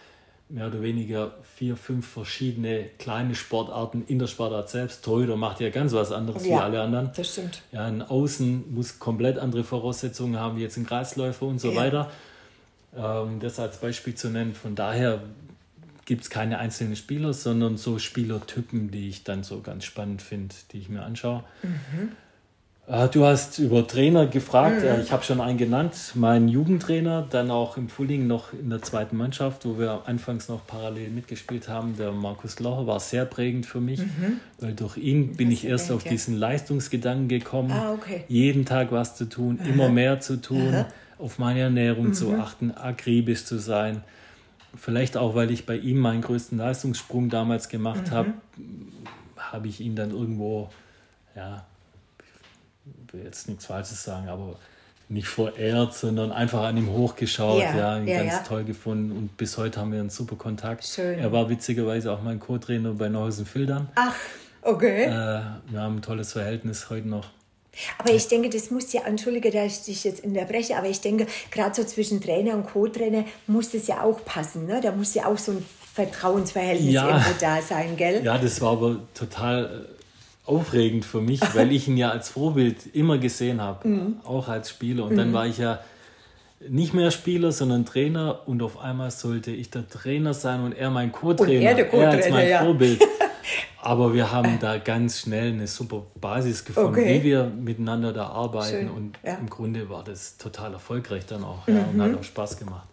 mehr 0.52 0.66
oder 0.66 0.82
weniger 0.82 1.32
vier, 1.56 1.76
fünf 1.76 2.06
verschiedene 2.06 2.84
kleine 2.98 3.34
Sportarten 3.34 4.04
in 4.06 4.18
der 4.18 4.26
Sportart 4.26 4.68
selbst. 4.68 5.02
Torhüter 5.02 5.36
macht 5.36 5.60
ja 5.60 5.70
ganz 5.70 5.92
was 5.94 6.12
anderes 6.12 6.44
ja, 6.44 6.50
wie 6.50 6.60
alle 6.60 6.82
anderen. 6.82 7.10
Das 7.16 7.32
stimmt. 7.32 7.62
Ja, 7.72 7.86
ein 7.86 8.02
Außen 8.02 8.74
muss 8.74 8.98
komplett 8.98 9.38
andere 9.38 9.64
Voraussetzungen 9.64 10.38
haben, 10.38 10.58
wie 10.58 10.62
jetzt 10.62 10.76
ein 10.76 10.84
Kreisläufer 10.84 11.46
und 11.46 11.58
so 11.58 11.70
ja. 11.70 11.76
weiter. 11.76 12.10
Ähm, 12.94 13.40
das 13.40 13.58
als 13.58 13.78
Beispiel 13.78 14.14
zu 14.14 14.28
nennen. 14.28 14.54
Von 14.54 14.74
daher 14.74 15.22
gibt 16.04 16.24
es 16.24 16.30
keine 16.30 16.58
einzelnen 16.58 16.96
Spieler, 16.96 17.32
sondern 17.32 17.78
so 17.78 17.98
Spielertypen, 17.98 18.90
die 18.90 19.08
ich 19.08 19.24
dann 19.24 19.44
so 19.44 19.60
ganz 19.60 19.84
spannend 19.84 20.20
finde, 20.20 20.54
die 20.72 20.78
ich 20.78 20.90
mir 20.90 21.02
anschaue. 21.02 21.44
Mhm. 21.62 22.12
Ah, 22.88 23.06
du 23.06 23.24
hast 23.24 23.60
über 23.60 23.86
Trainer 23.86 24.26
gefragt. 24.26 24.82
Mhm. 24.82 25.02
Ich 25.02 25.12
habe 25.12 25.22
schon 25.22 25.40
einen 25.40 25.56
genannt, 25.56 25.94
meinen 26.14 26.48
Jugendtrainer, 26.48 27.24
dann 27.30 27.52
auch 27.52 27.76
im 27.76 27.88
Frühling 27.88 28.26
noch 28.26 28.52
in 28.52 28.70
der 28.70 28.82
zweiten 28.82 29.16
Mannschaft, 29.16 29.64
wo 29.64 29.78
wir 29.78 30.02
anfangs 30.06 30.48
noch 30.48 30.66
parallel 30.66 31.10
mitgespielt 31.10 31.68
haben. 31.68 31.96
Der 31.96 32.10
Markus 32.10 32.58
Locher 32.58 32.88
war 32.88 32.98
sehr 32.98 33.24
prägend 33.24 33.66
für 33.66 33.80
mich, 33.80 34.00
mhm. 34.00 34.40
weil 34.58 34.72
durch 34.74 34.96
ihn 34.96 35.36
bin 35.36 35.52
ich 35.52 35.64
erst 35.64 35.92
auf 35.92 36.04
ja. 36.04 36.10
diesen 36.10 36.36
Leistungsgedanken 36.36 37.28
gekommen. 37.28 37.70
Ah, 37.70 37.92
okay. 37.92 38.24
Jeden 38.26 38.64
Tag 38.64 38.90
was 38.90 39.14
zu 39.14 39.28
tun, 39.28 39.60
immer 39.64 39.88
mehr 39.88 40.18
zu 40.18 40.40
tun, 40.40 40.84
auf 41.18 41.38
meine 41.38 41.60
Ernährung 41.60 42.08
mhm. 42.08 42.14
zu 42.14 42.34
achten, 42.34 42.72
akribisch 42.72 43.44
zu 43.44 43.58
sein. 43.58 44.02
Vielleicht 44.76 45.16
auch, 45.16 45.36
weil 45.36 45.52
ich 45.52 45.66
bei 45.66 45.76
ihm 45.76 46.00
meinen 46.00 46.22
größten 46.22 46.58
Leistungssprung 46.58 47.30
damals 47.30 47.68
gemacht 47.68 48.08
mhm. 48.08 48.10
habe, 48.10 48.32
habe 49.36 49.68
ich 49.68 49.80
ihn 49.80 49.94
dann 49.94 50.10
irgendwo 50.10 50.68
ja, 51.36 51.64
will 52.84 53.24
jetzt 53.24 53.48
nichts 53.48 53.66
Falsches 53.66 54.02
sagen, 54.02 54.28
aber 54.28 54.56
nicht 55.08 55.28
verehrt, 55.28 55.94
sondern 55.94 56.32
einfach 56.32 56.62
an 56.62 56.76
ihm 56.76 56.90
hochgeschaut, 56.90 57.60
ja, 57.60 57.76
ja 57.76 57.98
ihn 57.98 58.08
ja, 58.08 58.18
ganz 58.18 58.32
ja. 58.32 58.38
toll 58.40 58.64
gefunden 58.64 59.12
und 59.12 59.36
bis 59.36 59.58
heute 59.58 59.80
haben 59.80 59.92
wir 59.92 60.00
einen 60.00 60.10
super 60.10 60.36
Kontakt. 60.36 60.84
Schön. 60.84 61.18
Er 61.18 61.32
war 61.32 61.48
witzigerweise 61.48 62.10
auch 62.12 62.22
mein 62.22 62.40
Co-Trainer 62.40 62.92
bei 62.92 63.08
Neuhausen 63.08 63.44
Filtern. 63.44 63.88
Ach, 63.94 64.14
okay. 64.62 65.04
Äh, 65.04 65.10
wir 65.70 65.80
haben 65.80 65.96
ein 65.96 66.02
tolles 66.02 66.32
Verhältnis 66.32 66.88
heute 66.88 67.08
noch. 67.08 67.28
Aber 67.98 68.12
ich 68.12 68.28
denke, 68.28 68.50
das 68.50 68.70
muss 68.70 68.92
ja, 68.92 69.02
entschuldige, 69.02 69.50
dass 69.50 69.78
ich 69.78 69.84
dich 69.84 70.04
jetzt 70.04 70.24
unterbreche, 70.24 70.76
aber 70.76 70.88
ich 70.88 71.00
denke, 71.00 71.26
gerade 71.50 71.74
so 71.74 71.84
zwischen 71.84 72.20
Trainer 72.20 72.54
und 72.54 72.66
Co-Trainer 72.66 73.24
muss 73.46 73.70
das 73.70 73.86
ja 73.86 74.02
auch 74.02 74.24
passen. 74.24 74.66
Ne? 74.66 74.80
Da 74.82 74.92
muss 74.92 75.14
ja 75.14 75.26
auch 75.26 75.38
so 75.38 75.52
ein 75.52 75.64
Vertrauensverhältnis 75.94 76.92
ja, 76.92 77.06
irgendwo 77.06 77.30
da 77.40 77.60
sein, 77.60 77.96
gell? 77.96 78.24
Ja, 78.24 78.38
das 78.38 78.60
war 78.60 78.72
aber 78.72 78.96
total 79.14 79.86
aufregend 80.44 81.04
für 81.04 81.20
mich, 81.20 81.40
weil 81.54 81.72
ich 81.72 81.88
ihn 81.88 81.96
ja 81.96 82.10
als 82.10 82.30
Vorbild 82.30 82.94
immer 82.94 83.18
gesehen 83.18 83.60
habe, 83.60 83.88
mhm. 83.88 84.16
auch 84.24 84.48
als 84.48 84.70
Spieler. 84.70 85.04
Und 85.04 85.12
mhm. 85.12 85.18
dann 85.18 85.32
war 85.32 85.46
ich 85.46 85.58
ja 85.58 85.80
nicht 86.68 86.94
mehr 86.94 87.10
Spieler, 87.10 87.52
sondern 87.52 87.84
Trainer 87.84 88.40
und 88.46 88.62
auf 88.62 88.78
einmal 88.78 89.10
sollte 89.10 89.50
ich 89.50 89.70
der 89.70 89.88
Trainer 89.88 90.34
sein 90.34 90.60
und 90.60 90.72
er 90.72 90.90
mein 90.90 91.12
Co-Trainer. 91.12 91.70
Er, 91.70 91.74
der 91.74 91.88
Co-Trainer, 91.88 92.10
er 92.10 92.16
als 92.16 92.30
mein 92.30 92.48
ja. 92.48 92.64
Vorbild. 92.64 93.02
Aber 93.82 94.14
wir 94.14 94.30
haben 94.30 94.58
da 94.60 94.78
ganz 94.78 95.18
schnell 95.18 95.52
eine 95.52 95.66
super 95.66 96.06
Basis 96.20 96.64
gefunden, 96.64 96.90
Okay. 96.90 97.18
wie 97.18 97.24
wir 97.24 97.46
miteinander 97.46 98.12
da 98.12 98.28
arbeiten. 98.28 98.70
Schön, 98.70 98.90
Und 98.90 99.18
ja. 99.24 99.34
im 99.34 99.50
Grunde 99.50 99.90
war 99.90 100.04
das 100.04 100.36
total 100.36 100.72
erfolgreich 100.74 101.26
dann 101.26 101.42
auch 101.42 101.66
ja, 101.66 101.84
und 101.92 102.00
hat 102.00 102.14
auch 102.16 102.22
Spaß 102.22 102.58
gemacht. 102.60 102.86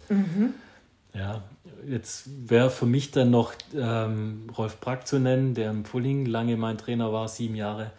Ja, 1.13 1.43
jetzt 1.87 2.29
wäre 2.49 2.69
für 2.69 2.85
mich 2.85 3.11
dann 3.11 3.31
noch 3.31 3.53
ähm, 3.75 4.47
Rolf 4.57 4.79
Brack 4.79 5.07
zu 5.07 5.19
nennen, 5.19 5.55
der 5.55 5.71
im 5.71 5.83
Pulling 5.83 6.25
lange 6.25 6.55
mein 6.55 6.77
Trainer 6.77 7.11
war, 7.11 7.27
sieben 7.27 7.55
Jahre. 7.55 7.91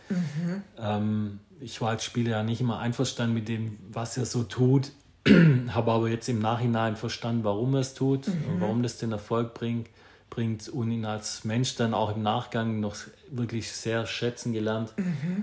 Ähm, 0.78 1.40
ich 1.60 1.80
war 1.80 1.90
als 1.90 2.04
Spieler 2.04 2.30
ja 2.30 2.42
nicht 2.42 2.60
immer 2.60 2.78
einverstanden 2.78 3.34
mit 3.34 3.48
dem, 3.48 3.78
was 3.90 4.16
er 4.16 4.26
so 4.26 4.44
tut, 4.44 4.92
habe 5.68 5.92
aber 5.92 6.08
jetzt 6.08 6.28
im 6.28 6.38
Nachhinein 6.38 6.96
verstanden, 6.96 7.44
warum 7.44 7.74
er 7.74 7.80
es 7.80 7.94
tut 7.94 8.28
und 8.28 8.60
warum 8.60 8.82
das 8.82 8.98
den 8.98 9.12
Erfolg 9.12 9.54
bringt, 9.54 9.88
bringt 10.30 10.68
und 10.68 10.90
ihn 10.90 11.04
als 11.04 11.44
Mensch 11.44 11.74
dann 11.76 11.92
auch 11.92 12.14
im 12.14 12.22
Nachgang 12.22 12.80
noch 12.80 12.94
wirklich 13.30 13.72
sehr 13.72 14.06
schätzen 14.06 14.52
gelernt. 14.52 14.94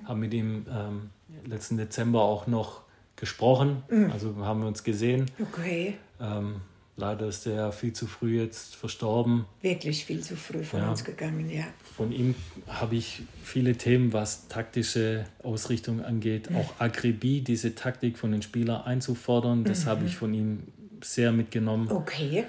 Habe 0.06 0.20
mit 0.20 0.34
ihm 0.34 0.66
ähm, 0.70 1.10
letzten 1.46 1.78
Dezember 1.78 2.22
auch 2.22 2.48
noch 2.48 2.82
gesprochen, 3.18 3.84
also 4.12 4.36
haben 4.46 4.62
wir 4.62 4.68
uns 4.68 4.84
gesehen. 4.84 5.30
Okay. 5.40 5.98
Ähm, 6.20 6.62
leider 6.98 7.28
ist 7.28 7.46
er 7.48 7.54
ja 7.54 7.72
viel 7.72 7.94
zu 7.94 8.08
früh 8.08 8.40
jetzt 8.40 8.76
verstorben. 8.76 9.46
Wirklich 9.62 10.04
viel 10.06 10.22
zu 10.22 10.36
früh 10.36 10.64
von 10.64 10.82
Ja. 10.82 10.90
uns 10.90 11.04
gegangen, 11.04 11.50
ja. 11.50 11.64
Von 11.96 12.12
ihm 12.12 12.36
habe 12.68 12.96
ich 12.96 13.22
viele 13.44 13.76
Themen, 13.76 14.12
was 14.14 14.48
taktische 14.50 15.26
Ausrichtung 15.44 16.04
angeht, 16.04 16.50
auch 16.54 16.80
Akribie, 16.80 17.42
diese 17.42 17.74
Taktik 17.76 18.18
von 18.18 18.32
den 18.32 18.42
Spielern 18.42 18.82
einzufordern. 18.84 19.64
Das 19.64 19.86
habe 19.86 20.06
ich 20.06 20.16
von 20.16 20.34
ihm 20.34 20.64
sehr 21.02 21.32
mitgenommen. 21.32 21.90
Okay. 21.92 22.44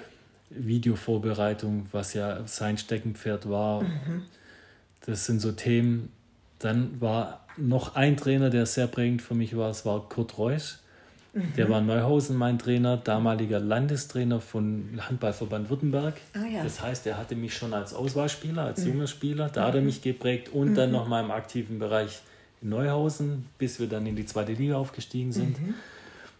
Videovorbereitung, 0.49 1.87
was 1.91 2.13
ja 2.13 2.45
sein 2.47 2.77
Steckenpferd 2.77 3.49
war. 3.49 3.85
Das 5.05 5.25
sind 5.25 5.39
so 5.39 5.51
Themen. 5.51 6.11
Dann 6.57 6.99
war 6.99 7.45
noch 7.57 7.95
ein 7.95 8.17
Trainer, 8.17 8.49
der 8.49 8.65
sehr 8.65 8.87
prägend 8.87 9.21
für 9.21 9.35
mich 9.35 9.55
war, 9.55 9.69
es 9.69 9.85
war 9.85 10.07
Kurt 10.09 10.37
Reusch. 10.37 10.79
Der 11.57 11.69
war 11.69 11.79
in 11.79 11.85
Neuhausen 11.85 12.35
mein 12.35 12.59
Trainer, 12.59 12.97
damaliger 12.97 13.59
Landestrainer 13.59 14.41
von 14.41 14.99
Handballverband 14.99 15.69
Württemberg. 15.69 16.15
Ah, 16.33 16.45
ja. 16.45 16.63
Das 16.63 16.81
heißt, 16.81 17.07
er 17.07 17.17
hatte 17.17 17.35
mich 17.35 17.53
schon 17.53 17.73
als 17.73 17.93
Auswahlspieler, 17.93 18.63
als 18.63 18.85
junger 18.85 19.07
Spieler, 19.07 19.49
da 19.49 19.67
hat 19.67 19.75
er 19.75 19.81
mich 19.81 20.01
geprägt 20.01 20.49
und 20.49 20.75
dann 20.75 20.91
noch 20.91 21.07
mal 21.07 21.23
im 21.23 21.31
aktiven 21.31 21.79
Bereich 21.79 22.21
in 22.61 22.69
Neuhausen, 22.69 23.45
bis 23.57 23.79
wir 23.79 23.87
dann 23.87 24.05
in 24.05 24.15
die 24.15 24.25
zweite 24.25 24.53
Liga 24.53 24.77
aufgestiegen 24.77 25.31
sind. 25.31 25.57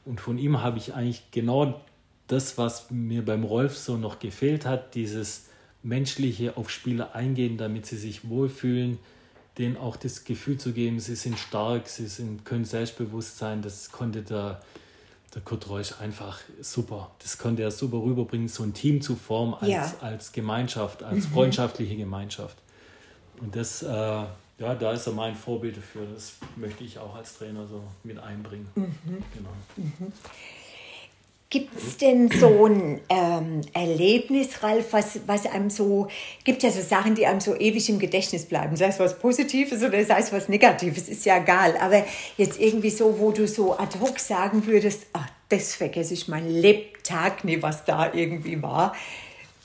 Und 0.05 0.19
von 0.19 0.37
ihm 0.37 0.61
habe 0.61 0.77
ich 0.77 0.93
eigentlich 0.93 1.23
genau 1.31 1.81
das, 2.27 2.57
was 2.57 2.89
mir 2.91 3.23
beim 3.25 3.43
Rolf 3.43 3.77
so 3.77 3.97
noch 3.97 4.19
gefehlt 4.19 4.65
hat, 4.65 4.95
dieses 4.95 5.45
menschliche 5.83 6.57
auf 6.57 6.69
Spieler 6.69 7.15
eingehen, 7.15 7.57
damit 7.57 7.85
sie 7.85 7.97
sich 7.97 8.29
wohlfühlen, 8.29 8.97
denen 9.57 9.77
auch 9.77 9.97
das 9.97 10.23
Gefühl 10.23 10.57
zu 10.57 10.71
geben, 10.71 10.99
sie 10.99 11.15
sind 11.15 11.37
stark, 11.37 11.87
sie 11.87 12.07
sind, 12.07 12.45
können 12.45 12.65
selbstbewusst 12.65 13.37
sein. 13.37 13.61
Das 13.61 13.91
konnte 13.91 14.21
der, 14.21 14.61
der 15.35 15.41
Kurt 15.41 15.69
Reusch 15.69 15.93
einfach 15.99 16.39
super. 16.61 17.11
Das 17.19 17.37
konnte 17.37 17.61
er 17.63 17.71
super 17.71 17.97
rüberbringen, 17.97 18.47
so 18.47 18.63
ein 18.63 18.73
Team 18.73 19.01
zu 19.01 19.15
formen 19.15 19.53
als, 19.55 19.69
Ja. 19.69 19.93
als 20.01 20.31
Gemeinschaft, 20.31 21.03
als 21.03 21.25
freundschaftliche 21.33 21.95
Gemeinschaft. 21.95 22.57
Und 23.39 23.55
das, 23.55 23.83
äh, 23.83 23.87
ja, 23.87 24.75
da 24.77 24.91
ist 24.91 25.07
er 25.07 25.13
mein 25.13 25.35
Vorbild 25.35 25.77
dafür. 25.77 26.01
Das 26.13 26.33
möchte 26.57 26.83
ich 26.83 26.99
auch 26.99 27.15
als 27.15 27.37
Trainer 27.37 27.65
so 27.67 27.81
mit 28.03 28.19
einbringen. 28.19 28.67
Genau. 28.75 29.49
Gibt 31.51 31.75
es 31.75 31.97
denn 31.97 32.29
so 32.29 32.67
ein 32.67 33.01
ähm, 33.09 33.61
Erlebnis, 33.73 34.61
Ralf, 34.61 34.93
was, 34.93 35.19
was 35.25 35.47
einem 35.47 35.71
so, 35.71 36.07
gibt 36.43 36.61
ja 36.61 36.69
so 36.69 36.79
Sachen, 36.79 37.15
die 37.15 37.25
einem 37.25 37.39
so 37.39 37.55
ewig 37.55 37.89
im 37.89 37.97
Gedächtnis 37.97 38.45
bleiben, 38.45 38.75
sei 38.75 38.85
es 38.89 38.99
was 38.99 39.17
Positives 39.17 39.81
oder 39.81 40.05
sei 40.05 40.19
es 40.19 40.31
was 40.31 40.47
Negatives, 40.47 41.09
ist 41.09 41.25
ja 41.25 41.37
egal, 41.37 41.73
aber 41.81 42.05
jetzt 42.37 42.59
irgendwie 42.59 42.91
so, 42.91 43.17
wo 43.17 43.31
du 43.31 43.47
so 43.47 43.75
ad 43.75 43.97
hoc 43.99 44.19
sagen 44.19 44.67
würdest, 44.67 45.07
ach, 45.13 45.27
das 45.49 45.73
vergesse 45.73 46.13
ich 46.13 46.27
mein 46.27 46.47
Lebtag 46.47 47.43
nie, 47.43 47.59
was 47.63 47.83
da 47.83 48.13
irgendwie 48.13 48.61
war. 48.61 48.93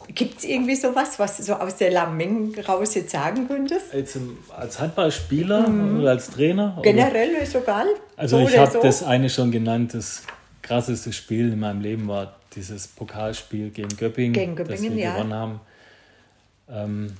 Gibt 0.08 0.38
es 0.38 0.44
irgendwie 0.44 0.76
sowas, 0.76 1.18
was 1.18 1.36
du 1.36 1.42
so 1.42 1.54
aus 1.54 1.76
der 1.76 1.90
Lameng 1.90 2.54
raus 2.66 2.94
jetzt 2.94 3.10
sagen 3.10 3.46
könntest? 3.46 3.92
Im, 3.92 4.38
als 4.56 4.80
Handballspieler 4.80 5.70
oder 5.98 6.10
als 6.10 6.30
Trainer? 6.30 6.76
Oder? 6.78 6.82
Generell 6.82 7.30
ist 7.42 7.54
egal. 7.54 7.88
Also 8.16 8.38
so 8.38 8.42
ich 8.42 8.54
oder 8.54 8.62
habe 8.62 8.72
so. 8.72 8.82
das 8.82 9.02
eine 9.02 9.28
schon 9.28 9.50
genannt, 9.50 9.92
das 9.92 10.22
krasseste 10.64 11.12
Spiel 11.12 11.52
in 11.52 11.60
meinem 11.60 11.80
Leben 11.80 12.08
war 12.08 12.34
dieses 12.56 12.88
Pokalspiel 12.88 13.70
gegen 13.70 13.96
Göppingen, 13.96 14.32
Gegen 14.32 14.56
das 14.56 14.66
Göppingen, 14.68 14.96
wir 14.96 15.04
ja. 15.04 15.14
gewonnen 15.14 15.34
haben. 15.34 15.60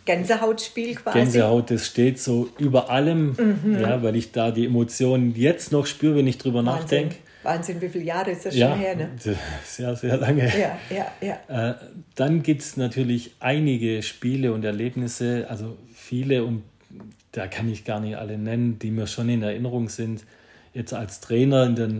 Gänsehautspiel 0.07 0.95
quasi. 0.95 1.19
Gänsehaut, 1.19 1.71
das 1.71 1.87
steht 1.87 2.19
so 2.19 2.49
über 2.59 2.89
allem, 2.91 3.37
Mhm. 3.63 3.79
ja, 3.79 4.03
weil 4.03 4.17
ich 4.17 4.33
da 4.33 4.51
die 4.51 4.65
Emotionen 4.65 5.35
jetzt 5.37 5.71
noch 5.71 5.87
spüre, 5.87 6.17
wenn 6.17 6.27
ich 6.27 6.39
drüber 6.39 6.65
Wahnsinn. 6.65 6.81
nachdenke. 6.83 7.17
Wahnsinn, 7.43 7.81
wie 7.83 7.91
viele 7.91 8.05
Jahre 8.05 8.31
ist 8.31 8.47
das 8.47 8.57
Ja, 8.57 8.71
schon 8.71 8.79
her, 8.79 8.97
ne? 8.97 9.11
sehr, 9.67 9.95
sehr 9.97 10.17
lange. 10.17 10.45
Ja, 10.47 10.79
ja, 10.89 11.39
ja. 11.49 11.71
Äh, 11.71 11.75
dann 12.15 12.43
gibt 12.43 12.63
es 12.63 12.79
natürlich 12.79 13.35
einige 13.39 14.03
Spiele 14.03 14.55
und 14.55 14.65
Erlebnisse, 14.65 15.47
also 15.51 15.77
viele 15.95 16.43
und 16.45 16.63
da 17.33 17.47
kann 17.47 17.69
ich 17.71 17.85
gar 17.85 18.01
nicht 18.01 18.17
alle 18.17 18.39
nennen, 18.39 18.79
die 18.79 18.91
mir 18.91 19.07
schon 19.07 19.29
in 19.29 19.43
Erinnerung 19.43 19.91
sind. 19.91 20.25
Jetzt 20.73 20.95
als 20.95 21.21
Trainer 21.21 21.65
in 21.67 21.77
der 21.77 21.91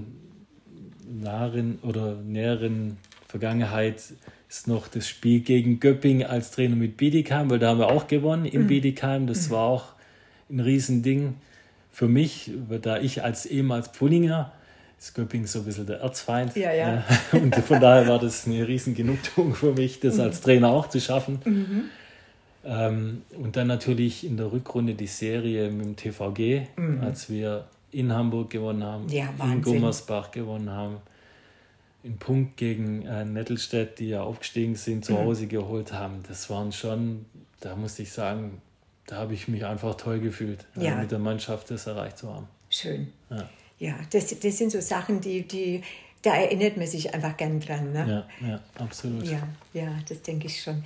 nahen 1.07 1.79
oder 1.83 2.17
näheren 2.17 2.99
Vergangenheit 3.29 4.03
ist 4.49 4.69
noch 4.69 4.89
das 4.89 5.09
Spiel 5.09 5.41
gegen 5.41 5.81
Göpping 5.81 6.25
als 6.25 6.53
Trainer 6.53 6.77
mit 6.77 6.97
Bietigheim, 6.97 7.51
weil 7.51 7.59
da 7.59 7.71
haben 7.71 7.79
wir 7.79 7.89
auch 7.89 8.07
gewonnen 8.07 8.45
in 8.45 8.67
Bietigheim. 8.67 9.27
Das 9.27 9.51
war 9.51 9.63
auch 9.63 9.85
ein 10.51 10.61
Riesending 10.61 11.35
für 11.91 12.09
mich, 12.09 12.51
weil 12.69 12.79
da 12.79 12.99
ich 12.99 13.25
als 13.25 13.47
ehemals 13.47 13.93
Pullinger 13.93 14.53
ist 14.99 15.15
Göpping 15.15 15.47
so 15.47 15.61
ein 15.61 15.65
bisschen 15.65 15.87
der 15.87 16.01
Erzfeind. 16.01 16.55
Ja, 16.57 16.73
ja. 16.73 17.05
Und 17.33 17.55
von 17.57 17.81
daher 17.81 18.07
war 18.09 18.19
das 18.19 18.47
eine 18.47 18.67
riesen 18.67 18.95
Genugtuung 18.95 19.55
für 19.55 19.73
mich, 19.73 20.01
das 20.01 20.19
als 20.19 20.41
Trainer 20.41 20.69
auch 20.71 20.89
zu 20.89 21.01
schaffen. 21.01 21.91
Ähm, 22.65 23.23
und 23.37 23.57
dann 23.57 23.67
natürlich 23.67 24.25
in 24.25 24.37
der 24.37 24.51
Rückrunde 24.53 24.95
die 24.95 25.07
Serie 25.07 25.71
mit 25.71 25.85
dem 25.85 25.97
TVG, 25.97 26.69
als 27.03 27.29
wir 27.29 27.67
in 27.95 28.13
Hamburg 28.13 28.51
gewonnen 28.51 28.83
haben, 28.85 29.09
Ja, 29.09 29.29
in. 29.53 29.63
Gummersbach 29.63 30.31
gewonnen 30.31 30.71
haben, 30.71 30.97
in 32.03 32.19
Punkt 32.19 32.57
gegen 32.57 33.07
äh, 33.07 33.25
Nettelstedt, 33.25 33.99
die 33.99 34.09
ja 34.09 34.23
aufgestiegen 34.23 34.75
sind, 34.75 34.97
Mhm. 34.99 35.03
zu 35.03 35.19
Hause 35.19 35.47
geholt 35.47 35.93
haben. 35.93 36.23
Das 36.29 36.51
waren 36.51 36.73
schon, 36.73 37.25
da 37.61 37.77
musste 37.77 38.03
ich 38.03 38.13
sagen, 38.13 38.61
da 39.07 39.17
habe 39.17 39.35
ich 39.35 39.49
mich 39.49 39.65
einfach 39.65 39.95
toll 39.97 40.19
gefühlt, 40.21 40.67
äh, 40.77 40.85
Ja. 40.87 40.97
mit 40.97 41.11
der 41.11 41.19
Mannschaft 41.19 41.71
das 41.71 41.87
erreicht 41.87 42.19
zu 42.19 42.33
haben. 42.33 42.49
Schön. 42.69 43.13
Ja. 43.31 43.49
Ja, 43.79 43.95
das, 44.11 44.39
das 44.39 44.59
sind 44.59 44.71
so 44.71 44.81
Sachen, 44.81 45.21
die, 45.21 45.43
die, 45.43 45.83
da 46.23 46.35
erinnert 46.37 46.77
man 46.77 46.87
sich 46.87 47.13
einfach 47.13 47.37
gern 47.37 47.61
dran. 47.61 47.93
Ne? 47.93 48.27
Ja, 48.43 48.49
ja, 48.49 48.61
absolut. 48.79 49.25
Ja, 49.27 49.47
ja, 49.73 49.89
das 50.09 50.23
denke 50.23 50.47
ich 50.47 50.63
schon. 50.63 50.83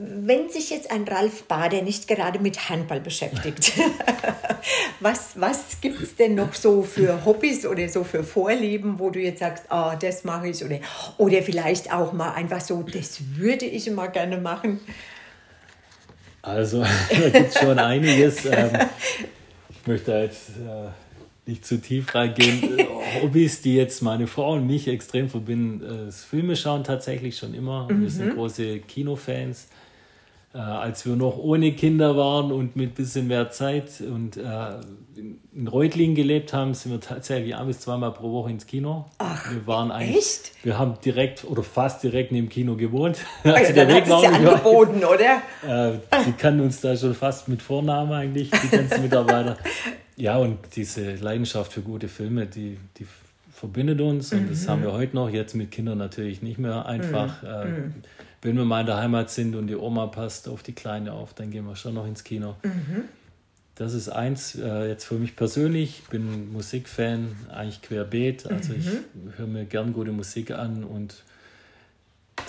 Wenn 0.00 0.48
sich 0.48 0.70
jetzt 0.70 0.92
ein 0.92 1.02
Ralf 1.08 1.42
Bader 1.44 1.82
nicht 1.82 2.06
gerade 2.06 2.38
mit 2.38 2.68
Handball 2.68 3.00
beschäftigt, 3.00 3.72
was, 5.00 5.32
was 5.34 5.80
gibt 5.80 6.00
es 6.00 6.14
denn 6.14 6.36
noch 6.36 6.54
so 6.54 6.82
für 6.84 7.24
Hobbys 7.24 7.66
oder 7.66 7.88
so 7.88 8.04
für 8.04 8.22
Vorlieben, 8.22 9.00
wo 9.00 9.10
du 9.10 9.18
jetzt 9.18 9.40
sagst, 9.40 9.64
ah, 9.70 9.96
das 9.96 10.22
mache 10.22 10.48
ich 10.48 10.64
oder, 10.64 10.78
oder 11.16 11.42
vielleicht 11.42 11.92
auch 11.92 12.12
mal 12.12 12.32
einfach 12.32 12.60
so, 12.60 12.82
das 12.82 13.18
würde 13.36 13.64
ich 13.64 13.90
mal 13.90 14.06
gerne 14.06 14.38
machen. 14.38 14.78
Also, 16.42 16.84
da 17.10 17.28
gibt 17.30 17.54
es 17.54 17.58
schon 17.58 17.78
einiges. 17.78 18.44
Ähm, 18.46 18.70
ich 19.68 19.86
möchte 19.86 20.12
jetzt 20.12 20.50
äh, 20.50 20.90
nicht 21.46 21.66
zu 21.66 21.80
tief 21.80 22.14
reingehen. 22.14 22.78
Äh, 22.78 22.86
Hobbys, 23.22 23.62
die 23.62 23.74
jetzt 23.74 24.02
meine 24.02 24.26
Frau 24.26 24.54
und 24.54 24.66
mich 24.66 24.86
extrem 24.86 25.28
verbinden, 25.28 25.82
äh, 25.82 26.06
das 26.06 26.24
Filme 26.24 26.56
schauen 26.56 26.84
tatsächlich 26.84 27.36
schon 27.36 27.54
immer. 27.54 27.88
Wir 27.90 28.10
sind 28.10 28.34
große 28.34 28.80
Kinofans. 28.80 29.68
Äh, 30.54 30.58
als 30.58 31.04
wir 31.04 31.14
noch 31.14 31.36
ohne 31.36 31.72
Kinder 31.72 32.16
waren 32.16 32.52
und 32.52 32.74
mit 32.74 32.94
bisschen 32.94 33.28
mehr 33.28 33.50
Zeit 33.50 34.00
und 34.00 34.38
äh, 34.38 34.42
in 35.14 35.68
Reutlingen 35.68 36.14
gelebt 36.14 36.54
haben, 36.54 36.72
sind 36.72 36.92
wir 36.92 37.00
tatsächlich 37.00 37.54
ein 37.54 37.66
bis 37.66 37.80
zweimal 37.80 38.12
pro 38.12 38.32
Woche 38.32 38.50
ins 38.50 38.66
Kino. 38.66 39.04
Ach, 39.18 39.52
wir 39.52 39.66
waren 39.66 39.90
eigentlich, 39.90 40.16
echt? 40.16 40.52
Wir 40.62 40.78
haben 40.78 40.94
direkt 41.04 41.44
oder 41.44 41.62
fast 41.62 42.02
direkt 42.02 42.32
neben 42.32 42.46
dem 42.46 42.50
Kino 42.50 42.76
gewohnt. 42.76 43.18
Also 43.44 43.72
ja, 43.72 43.84
der 43.84 43.88
Weg 43.88 44.08
war 44.08 44.22
ja 44.22 44.30
angeboten, 44.30 45.04
oder? 45.04 45.42
Äh, 45.66 45.98
die 46.26 46.32
kannten 46.32 46.60
uns 46.60 46.80
da 46.80 46.96
schon 46.96 47.14
fast 47.14 47.48
mit 47.48 47.60
Vornamen 47.60 48.12
eigentlich, 48.12 48.50
die 48.50 48.68
ganzen 48.68 49.02
Mitarbeiter. 49.02 49.56
Ja, 50.16 50.36
und 50.38 50.58
diese 50.74 51.14
Leidenschaft 51.14 51.72
für 51.72 51.80
gute 51.80 52.08
Filme, 52.08 52.46
die, 52.46 52.76
die 52.98 53.06
verbindet 53.52 54.00
uns 54.00 54.32
und 54.32 54.50
das 54.50 54.68
haben 54.68 54.82
wir 54.82 54.92
heute 54.92 55.14
noch, 55.14 55.30
jetzt 55.30 55.54
mit 55.54 55.70
Kindern 55.70 55.98
natürlich 55.98 56.42
nicht 56.42 56.58
mehr 56.58 56.86
einfach. 56.86 57.40
Äh, 57.44 57.90
wenn 58.42 58.56
wir 58.56 58.64
mal 58.64 58.80
in 58.80 58.86
der 58.86 58.96
Heimat 58.98 59.30
sind 59.30 59.54
und 59.56 59.66
die 59.66 59.76
Oma 59.76 60.06
passt 60.06 60.48
auf 60.48 60.62
die 60.62 60.72
Kleine 60.72 61.12
auf, 61.12 61.34
dann 61.34 61.50
gehen 61.50 61.66
wir 61.66 61.76
schon 61.76 61.94
noch 61.94 62.06
ins 62.06 62.24
Kino. 62.24 62.56
Das 63.74 63.94
ist 63.94 64.08
eins, 64.08 64.56
äh, 64.56 64.88
jetzt 64.88 65.04
für 65.04 65.14
mich 65.14 65.36
persönlich, 65.36 66.00
ich 66.02 66.08
bin 66.08 66.52
Musikfan, 66.52 67.36
eigentlich 67.48 67.80
querbeet, 67.82 68.46
also 68.46 68.72
ich 68.72 68.86
höre 69.36 69.46
mir 69.46 69.66
gern 69.66 69.92
gute 69.92 70.10
Musik 70.10 70.50
an 70.50 70.82
und 70.82 71.22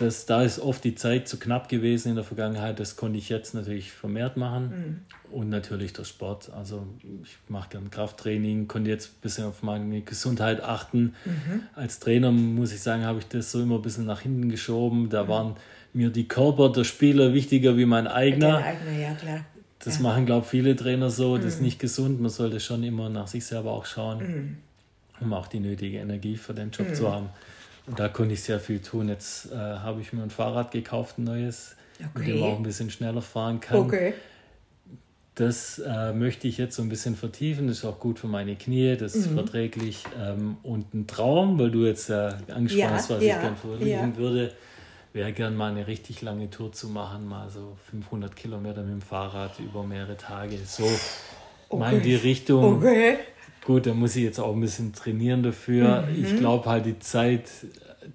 das, 0.02 0.26
da 0.26 0.44
ist 0.44 0.60
oft 0.60 0.84
die 0.84 0.96
Zeit 0.96 1.28
zu 1.28 1.38
knapp 1.38 1.68
gewesen 1.68 2.10
in 2.10 2.16
der 2.16 2.24
Vergangenheit. 2.24 2.80
Das 2.80 2.96
konnte 2.96 3.18
ich 3.18 3.30
jetzt 3.30 3.54
natürlich 3.54 3.92
vermehrt 3.92 4.38
machen. 4.38 4.64
Mhm. 4.64 5.32
Und 5.32 5.50
natürlich 5.50 5.94
der 5.94 6.06
Sport. 6.06 6.52
Also 6.56 6.88
ich 7.24 7.38
mache 7.48 7.70
gern 7.72 7.90
Krafttraining, 7.92 8.68
konnte 8.68 8.90
jetzt 8.90 9.10
ein 9.10 9.22
bisschen 9.22 9.46
auf 9.46 9.62
meine 9.62 10.02
Gesundheit 10.02 10.64
achten. 10.64 11.14
Mhm. 11.26 11.64
Als 11.76 12.00
Trainer 12.00 12.32
muss 12.32 12.72
ich 12.72 12.82
sagen, 12.82 13.04
habe 13.04 13.20
ich 13.20 13.28
das 13.28 13.52
so 13.52 13.62
immer 13.62 13.76
ein 13.76 13.82
bisschen 13.82 14.06
nach 14.06 14.22
hinten 14.22 14.50
geschoben. 14.50 15.10
Da 15.10 15.26
mhm. 15.26 15.28
waren 15.28 15.56
mir 15.94 16.10
die 16.10 16.28
Körper 16.28 16.72
der 16.72 16.84
Spieler 16.86 17.34
wichtiger 17.34 17.78
wie 17.78 17.86
mein 17.86 18.08
eigener. 18.08 18.58
eigener 18.58 18.98
ja, 18.98 19.14
klar. 19.14 19.46
Das 19.80 19.98
ja. 19.98 20.04
machen, 20.04 20.26
glaube 20.26 20.46
ich, 20.46 20.50
viele 20.50 20.76
Trainer 20.76 21.10
so. 21.10 21.38
Das 21.38 21.46
ist 21.46 21.60
mhm. 21.60 21.66
nicht 21.66 21.80
gesund. 21.80 22.22
Man 22.22 22.30
sollte 22.30 22.60
schon 22.60 22.84
immer 22.84 23.10
nach 23.10 23.28
sich 23.28 23.46
selber 23.46 23.72
auch 23.72 23.86
schauen, 23.86 24.18
mhm. 24.20 24.58
um 25.20 25.34
auch 25.34 25.48
die 25.48 25.60
nötige 25.60 26.00
Energie 26.00 26.38
für 26.38 26.54
den 26.54 26.72
Job 26.72 26.96
zu 26.96 27.12
haben. 27.12 27.30
Und 27.90 28.00
da 28.00 28.08
konnte 28.08 28.36
ich 28.36 28.44
sehr 28.44 28.60
viel 28.60 28.80
tun. 28.80 29.10
Jetzt 29.10 29.52
äh, 29.52 29.56
habe 29.56 30.00
ich 30.00 30.14
mir 30.14 30.22
ein 30.22 30.30
Fahrrad 30.30 30.70
gekauft, 30.70 31.18
ein 31.18 31.24
neues, 31.24 31.76
okay. 31.98 32.10
mit 32.16 32.28
dem 32.28 32.40
man 32.40 32.52
auch 32.52 32.58
ein 32.58 32.64
bisschen 32.64 32.92
schneller 32.92 33.24
fahren 33.24 33.60
kann. 33.60 33.80
Okay. 33.80 34.14
Das 35.34 35.80
äh, 35.80 36.14
möchte 36.14 36.48
ich 36.48 36.60
jetzt 36.60 36.76
so 36.76 36.84
ein 36.84 36.90
bisschen 36.90 37.16
vertiefen. 37.16 37.68
Das 37.68 37.78
ist 37.78 37.86
auch 37.86 38.00
gut 38.00 38.20
für 38.20 38.28
meine 38.28 38.56
Knie, 38.56 38.96
das 38.96 39.16
ist 39.16 39.32
mhm. 39.32 39.36
verträglich. 39.36 40.04
Ähm, 40.22 40.58
und 40.62 40.94
ein 40.94 41.08
Traum, 41.08 41.58
weil 41.58 41.72
du 41.72 41.86
jetzt 41.86 42.12
äh, 42.12 42.34
angesprochen 42.54 42.78
ja, 42.78 42.90
hast, 42.92 43.10
was 43.10 43.24
ja, 43.24 43.36
ich 43.36 43.42
gerne 43.42 43.56
verwirklichen 43.56 44.12
ja. 44.12 44.18
würde, 44.18 44.54
wäre 45.14 45.34
gerne 45.34 45.56
mal 45.56 45.72
eine 45.72 45.88
richtig 45.88 46.22
lange 46.22 46.52
Tour 46.52 46.72
zu 46.72 46.90
machen, 46.90 47.28
mal 47.28 47.50
so 47.50 47.76
500 47.90 48.36
Kilometer 48.36 48.84
mit 48.84 48.92
dem 48.92 49.02
Fahrrad 49.02 49.60
über 49.60 49.82
mehrere 49.84 50.16
Tage. 50.16 50.60
So 50.64 50.84
okay. 51.70 51.80
mal 51.80 51.94
in 51.96 52.04
die 52.04 52.16
Richtung. 52.16 52.78
Okay. 52.78 53.18
Gut, 53.66 53.86
da 53.86 53.94
muss 53.94 54.16
ich 54.16 54.24
jetzt 54.24 54.40
auch 54.40 54.54
ein 54.54 54.62
bisschen 54.62 54.94
trainieren 54.94 55.44
dafür. 55.44 56.04
Mhm. 56.04 56.24
Ich 56.24 56.38
glaube 56.38 56.70
halt, 56.70 56.86
die 56.86 57.00
Zeit, 57.00 57.50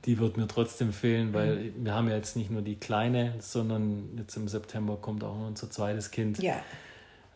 die 0.04 0.18
wird 0.18 0.36
mir 0.36 0.48
trotzdem 0.48 0.92
fehlen, 0.92 1.32
weil 1.32 1.72
wir 1.76 1.94
haben 1.94 2.08
ja 2.08 2.16
jetzt 2.16 2.36
nicht 2.36 2.50
nur 2.50 2.62
die 2.62 2.76
Kleine, 2.76 3.34
sondern 3.38 4.16
jetzt 4.16 4.36
im 4.36 4.48
September 4.48 4.96
kommt 4.96 5.22
auch 5.22 5.36
noch 5.36 5.48
unser 5.48 5.70
zweites 5.70 6.10
Kind. 6.10 6.42
Ja. 6.42 6.56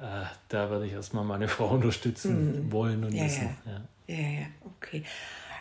Äh, 0.00 0.24
da 0.48 0.70
werde 0.70 0.86
ich 0.86 0.92
erstmal 0.92 1.24
meine 1.24 1.48
Frau 1.48 1.68
unterstützen 1.74 2.66
mhm. 2.66 2.72
wollen 2.72 3.04
und 3.04 3.12
ja, 3.12 3.24
müssen. 3.24 3.48
Ja. 3.66 4.14
ja, 4.14 4.20
ja, 4.20 4.46
okay. 4.64 5.02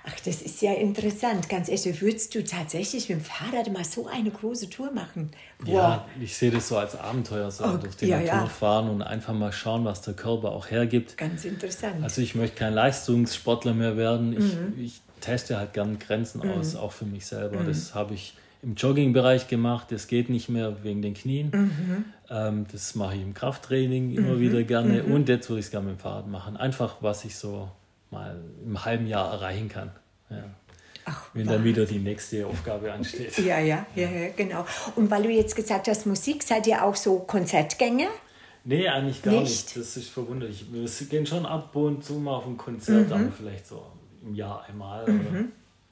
Ach, 0.09 0.19
das 0.23 0.41
ist 0.41 0.61
ja 0.61 0.73
interessant. 0.73 1.49
Ganz 1.49 1.67
ehrlich, 1.67 2.01
würdest 2.01 2.33
du 2.33 2.43
tatsächlich 2.43 3.09
mit 3.09 3.19
dem 3.19 3.23
Fahrrad 3.23 3.71
mal 3.73 3.83
so 3.83 4.07
eine 4.07 4.31
große 4.31 4.69
Tour 4.69 4.91
machen? 4.91 5.31
Wow. 5.59 5.67
Ja, 5.67 6.05
ich 6.21 6.37
sehe 6.37 6.49
das 6.49 6.69
so 6.69 6.77
als 6.77 6.95
Abenteuer, 6.95 7.51
so 7.51 7.65
oh, 7.65 7.77
durch 7.77 7.97
die 7.97 8.07
ja, 8.07 8.17
Natur 8.17 8.33
ja. 8.33 8.45
fahren 8.45 8.89
und 8.89 9.01
einfach 9.01 9.33
mal 9.33 9.51
schauen, 9.51 9.83
was 9.83 10.01
der 10.01 10.13
Körper 10.13 10.51
auch 10.51 10.71
hergibt. 10.71 11.17
Ganz 11.17 11.43
interessant. 11.43 12.03
Also 12.03 12.21
ich 12.21 12.35
möchte 12.35 12.55
kein 12.55 12.73
Leistungssportler 12.73 13.73
mehr 13.73 13.97
werden. 13.97 14.31
Ich, 14.31 14.55
mhm. 14.55 14.73
ich 14.79 15.01
teste 15.19 15.57
halt 15.57 15.73
gern 15.73 15.99
Grenzen 15.99 16.41
mhm. 16.41 16.51
aus, 16.51 16.77
auch 16.77 16.93
für 16.93 17.05
mich 17.05 17.25
selber. 17.25 17.59
Mhm. 17.59 17.67
Das 17.67 17.93
habe 17.93 18.13
ich 18.13 18.33
im 18.63 18.75
Joggingbereich 18.75 19.49
gemacht. 19.49 19.87
Das 19.91 20.07
geht 20.07 20.29
nicht 20.29 20.47
mehr 20.47 20.83
wegen 20.83 21.01
den 21.01 21.15
Knien. 21.15 21.51
Mhm. 21.53 22.05
Ähm, 22.29 22.65
das 22.71 22.95
mache 22.95 23.15
ich 23.15 23.21
im 23.21 23.33
Krafttraining 23.33 24.13
immer 24.13 24.35
mhm. 24.35 24.39
wieder 24.39 24.63
gerne. 24.63 25.03
Mhm. 25.03 25.11
Und 25.11 25.27
jetzt 25.27 25.49
würde 25.49 25.59
ich 25.59 25.65
es 25.65 25.71
gerne 25.71 25.87
mit 25.87 25.97
dem 25.97 25.99
Fahrrad 25.99 26.27
machen. 26.27 26.55
Einfach, 26.55 26.97
was 27.01 27.25
ich 27.25 27.35
so 27.35 27.69
mal 28.11 28.39
im 28.63 28.83
halben 28.83 29.07
Jahr 29.07 29.31
erreichen 29.33 29.69
kann. 29.69 29.91
Ja. 30.29 30.43
Ach, 31.05 31.29
wenn 31.33 31.47
dann 31.47 31.63
wieder 31.63 31.85
die 31.85 31.99
nächste 31.99 32.45
Aufgabe 32.45 32.91
ansteht. 32.91 33.37
Ja, 33.37 33.59
ja, 33.59 33.85
ja, 33.95 34.09
ja, 34.09 34.29
genau. 34.35 34.65
Und 34.97 35.09
weil 35.09 35.23
du 35.23 35.29
jetzt 35.29 35.55
gesagt 35.55 35.87
hast, 35.87 36.05
Musik, 36.05 36.43
seid 36.43 36.67
ihr 36.67 36.83
auch 36.83 36.97
so 36.97 37.19
Konzertgänger? 37.19 38.09
Nee, 38.65 38.89
eigentlich 38.89 39.21
gar 39.21 39.31
nicht. 39.31 39.43
nicht. 39.43 39.77
Das 39.77 39.95
ist 39.95 40.09
verwunderlich. 40.09 40.65
Wir 40.69 40.89
gehen 41.07 41.25
schon 41.25 41.45
ab 41.45 41.73
und 41.73 42.03
zu 42.03 42.15
mal 42.15 42.35
auf 42.35 42.45
ein 42.45 42.57
Konzert, 42.57 43.07
mhm. 43.07 43.13
aber 43.13 43.31
vielleicht 43.31 43.67
so 43.67 43.85
im 44.21 44.35
Jahr 44.35 44.65
einmal 44.67 45.09
mhm. 45.09 45.19
oder 45.21 45.43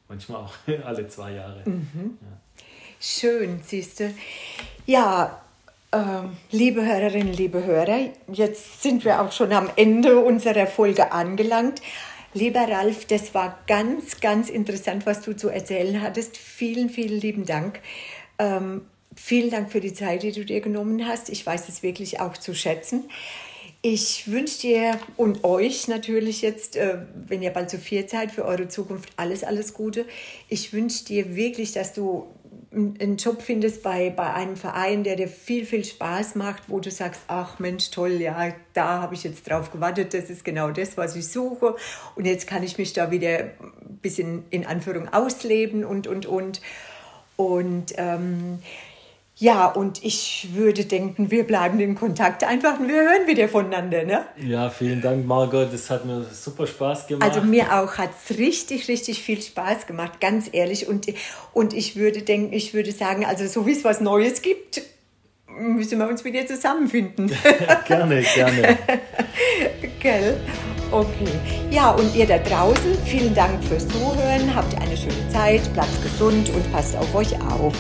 manchmal 0.10 0.44
auch 0.44 0.54
alle 0.84 1.08
zwei 1.08 1.32
Jahre. 1.32 1.64
Mhm. 1.66 2.18
Ja. 2.22 2.62
Schön, 3.00 3.62
siehst 3.64 4.02
du. 4.02 4.14
Ja, 4.86 5.45
liebe 6.52 6.86
Hörerinnen, 6.86 7.34
liebe 7.34 7.64
Hörer, 7.64 8.10
jetzt 8.32 8.82
sind 8.82 9.06
wir 9.06 9.22
auch 9.22 9.32
schon 9.32 9.54
am 9.54 9.70
Ende 9.76 10.20
unserer 10.20 10.68
Folge 10.68 11.12
angelangt. 11.12 11.82
Lieber 12.34 12.68
Ralf, 12.68 13.06
das 13.06 13.34
war 13.34 13.60
ganz, 13.66 14.20
ganz 14.20 14.50
interessant, 14.50 15.06
was 15.06 15.22
du 15.22 15.36
zu 15.36 15.50
erzählen 15.50 16.02
hattest. 16.02 16.38
Vielen, 16.38 16.90
vielen 16.90 17.20
lieben 17.22 17.46
Dank. 17.46 17.80
Ähm, 18.40 18.82
vielen 19.16 19.50
Dank 19.50 19.72
für 19.72 19.80
die 19.80 19.94
Zeit, 19.94 20.24
die 20.24 20.34
du 20.34 20.44
dir 20.44 20.60
genommen 20.60 21.08
hast. 21.08 21.30
Ich 21.30 21.46
weiß 21.46 21.70
es 21.70 21.82
wirklich 21.82 22.20
auch 22.20 22.36
zu 22.36 22.54
schätzen. 22.54 23.06
Ich 23.82 24.32
wünsche 24.32 24.62
dir 24.62 25.00
und 25.16 25.44
euch 25.44 25.88
natürlich 25.88 26.42
jetzt, 26.42 26.76
äh, 26.76 26.98
wenn 27.28 27.42
ihr 27.42 27.52
bald 27.52 27.70
zu 27.70 27.78
viel 27.78 28.10
seid, 28.10 28.32
für 28.32 28.44
eure 28.44 28.68
Zukunft 28.68 29.10
alles, 29.16 29.44
alles 29.44 29.74
Gute. 29.74 30.06
Ich 30.50 30.74
wünsche 30.74 31.06
dir 31.06 31.36
wirklich, 31.36 31.72
dass 31.72 31.94
du 31.94 32.28
einen 32.76 33.18
Job 33.18 33.42
findest 33.42 33.84
bei, 33.84 34.10
bei 34.10 34.34
einem 34.34 34.58
Verein, 34.58 35.04
der 35.04 35.16
dir 35.16 35.28
viel, 35.28 35.66
viel 35.66 35.86
Spaß 35.86 36.36
macht, 36.36 36.64
wo 36.68 36.80
du 36.80 36.92
sagst, 36.92 37.22
ach 37.28 37.60
Mensch, 37.60 37.90
toll, 37.92 38.14
ja, 38.22 38.54
da 38.74 39.02
habe 39.02 39.16
ich 39.16 39.24
jetzt 39.24 39.50
drauf 39.50 39.72
gewartet, 39.72 40.14
das 40.14 40.30
ist 40.30 40.44
genau 40.44 40.72
das, 40.72 40.98
was 40.98 41.16
ich 41.16 41.28
suche. 41.28 41.76
Und 42.16 42.26
jetzt 42.26 42.48
kann 42.48 42.64
ich 42.64 42.78
mich 42.78 42.94
da 42.94 43.12
wieder 43.12 43.40
ein 43.40 44.00
bisschen 44.02 44.44
in 44.50 44.66
Anführung 44.66 45.12
ausleben 45.14 45.86
und, 45.86 46.08
und, 46.08 46.26
und. 46.26 46.62
Und 47.38 47.94
ähm, 47.98 48.60
ja, 49.38 49.66
und 49.68 50.02
ich 50.02 50.50
würde 50.54 50.86
denken, 50.86 51.30
wir 51.30 51.46
bleiben 51.46 51.82
in 51.82 51.96
Kontakt 51.96 52.46
einfach 52.46 52.80
und 52.80 52.88
wir 52.88 53.02
hören 53.02 53.28
wieder 53.28 53.50
voneinander. 53.50 54.06
Ne? 54.06 54.26
Ja, 54.38 54.70
vielen 54.70 55.02
Dank, 55.02 55.26
Margot. 55.26 55.74
Das 55.74 55.90
hat 55.90 56.06
mir 56.06 56.24
super 56.32 56.66
Spaß 56.66 57.08
gemacht. 57.08 57.30
Also 57.30 57.46
mir 57.46 57.74
auch 57.74 57.98
hat 57.98 58.12
es 58.12 58.38
richtig, 58.38 58.88
richtig 58.88 59.22
viel 59.22 59.42
Spaß 59.42 59.88
gemacht, 59.88 60.22
ganz 60.22 60.50
ehrlich. 60.54 60.88
Und, 60.88 61.08
und 61.52 61.74
ich 61.74 61.98
würde 61.98 62.22
denken, 62.22 62.54
ich 62.54 62.74
würde 62.74 62.94
sagen, 62.94 63.26
also 63.26 63.46
so 63.46 63.68
wie 63.68 63.74
es 63.74 63.84
was 63.84 64.00
Neues 64.00 64.42
gibt, 64.42 64.82
müssen 65.50 66.00
wir 66.00 66.08
uns 66.08 66.24
wieder 66.24 66.46
zusammenfinden. 66.46 67.28
gerne, 67.88 68.22
gerne. 68.22 68.78
Gell? 70.00 70.40
Okay. 70.92 71.28
Ja, 71.72 71.92
und 71.92 72.16
ihr 72.16 72.26
da 72.26 72.38
draußen, 72.38 72.98
vielen 73.04 73.36
Dank 73.36 73.62
fürs 73.66 73.86
Zuhören. 73.86 74.56
Habt 74.56 74.74
eine 74.76 74.96
schöne 74.96 75.28
Zeit, 75.28 75.62
bleibt 75.74 76.02
gesund 76.04 76.50
und 76.52 76.72
passt 76.72 76.96
auf 76.96 77.14
euch 77.14 77.34
auf. 77.42 77.74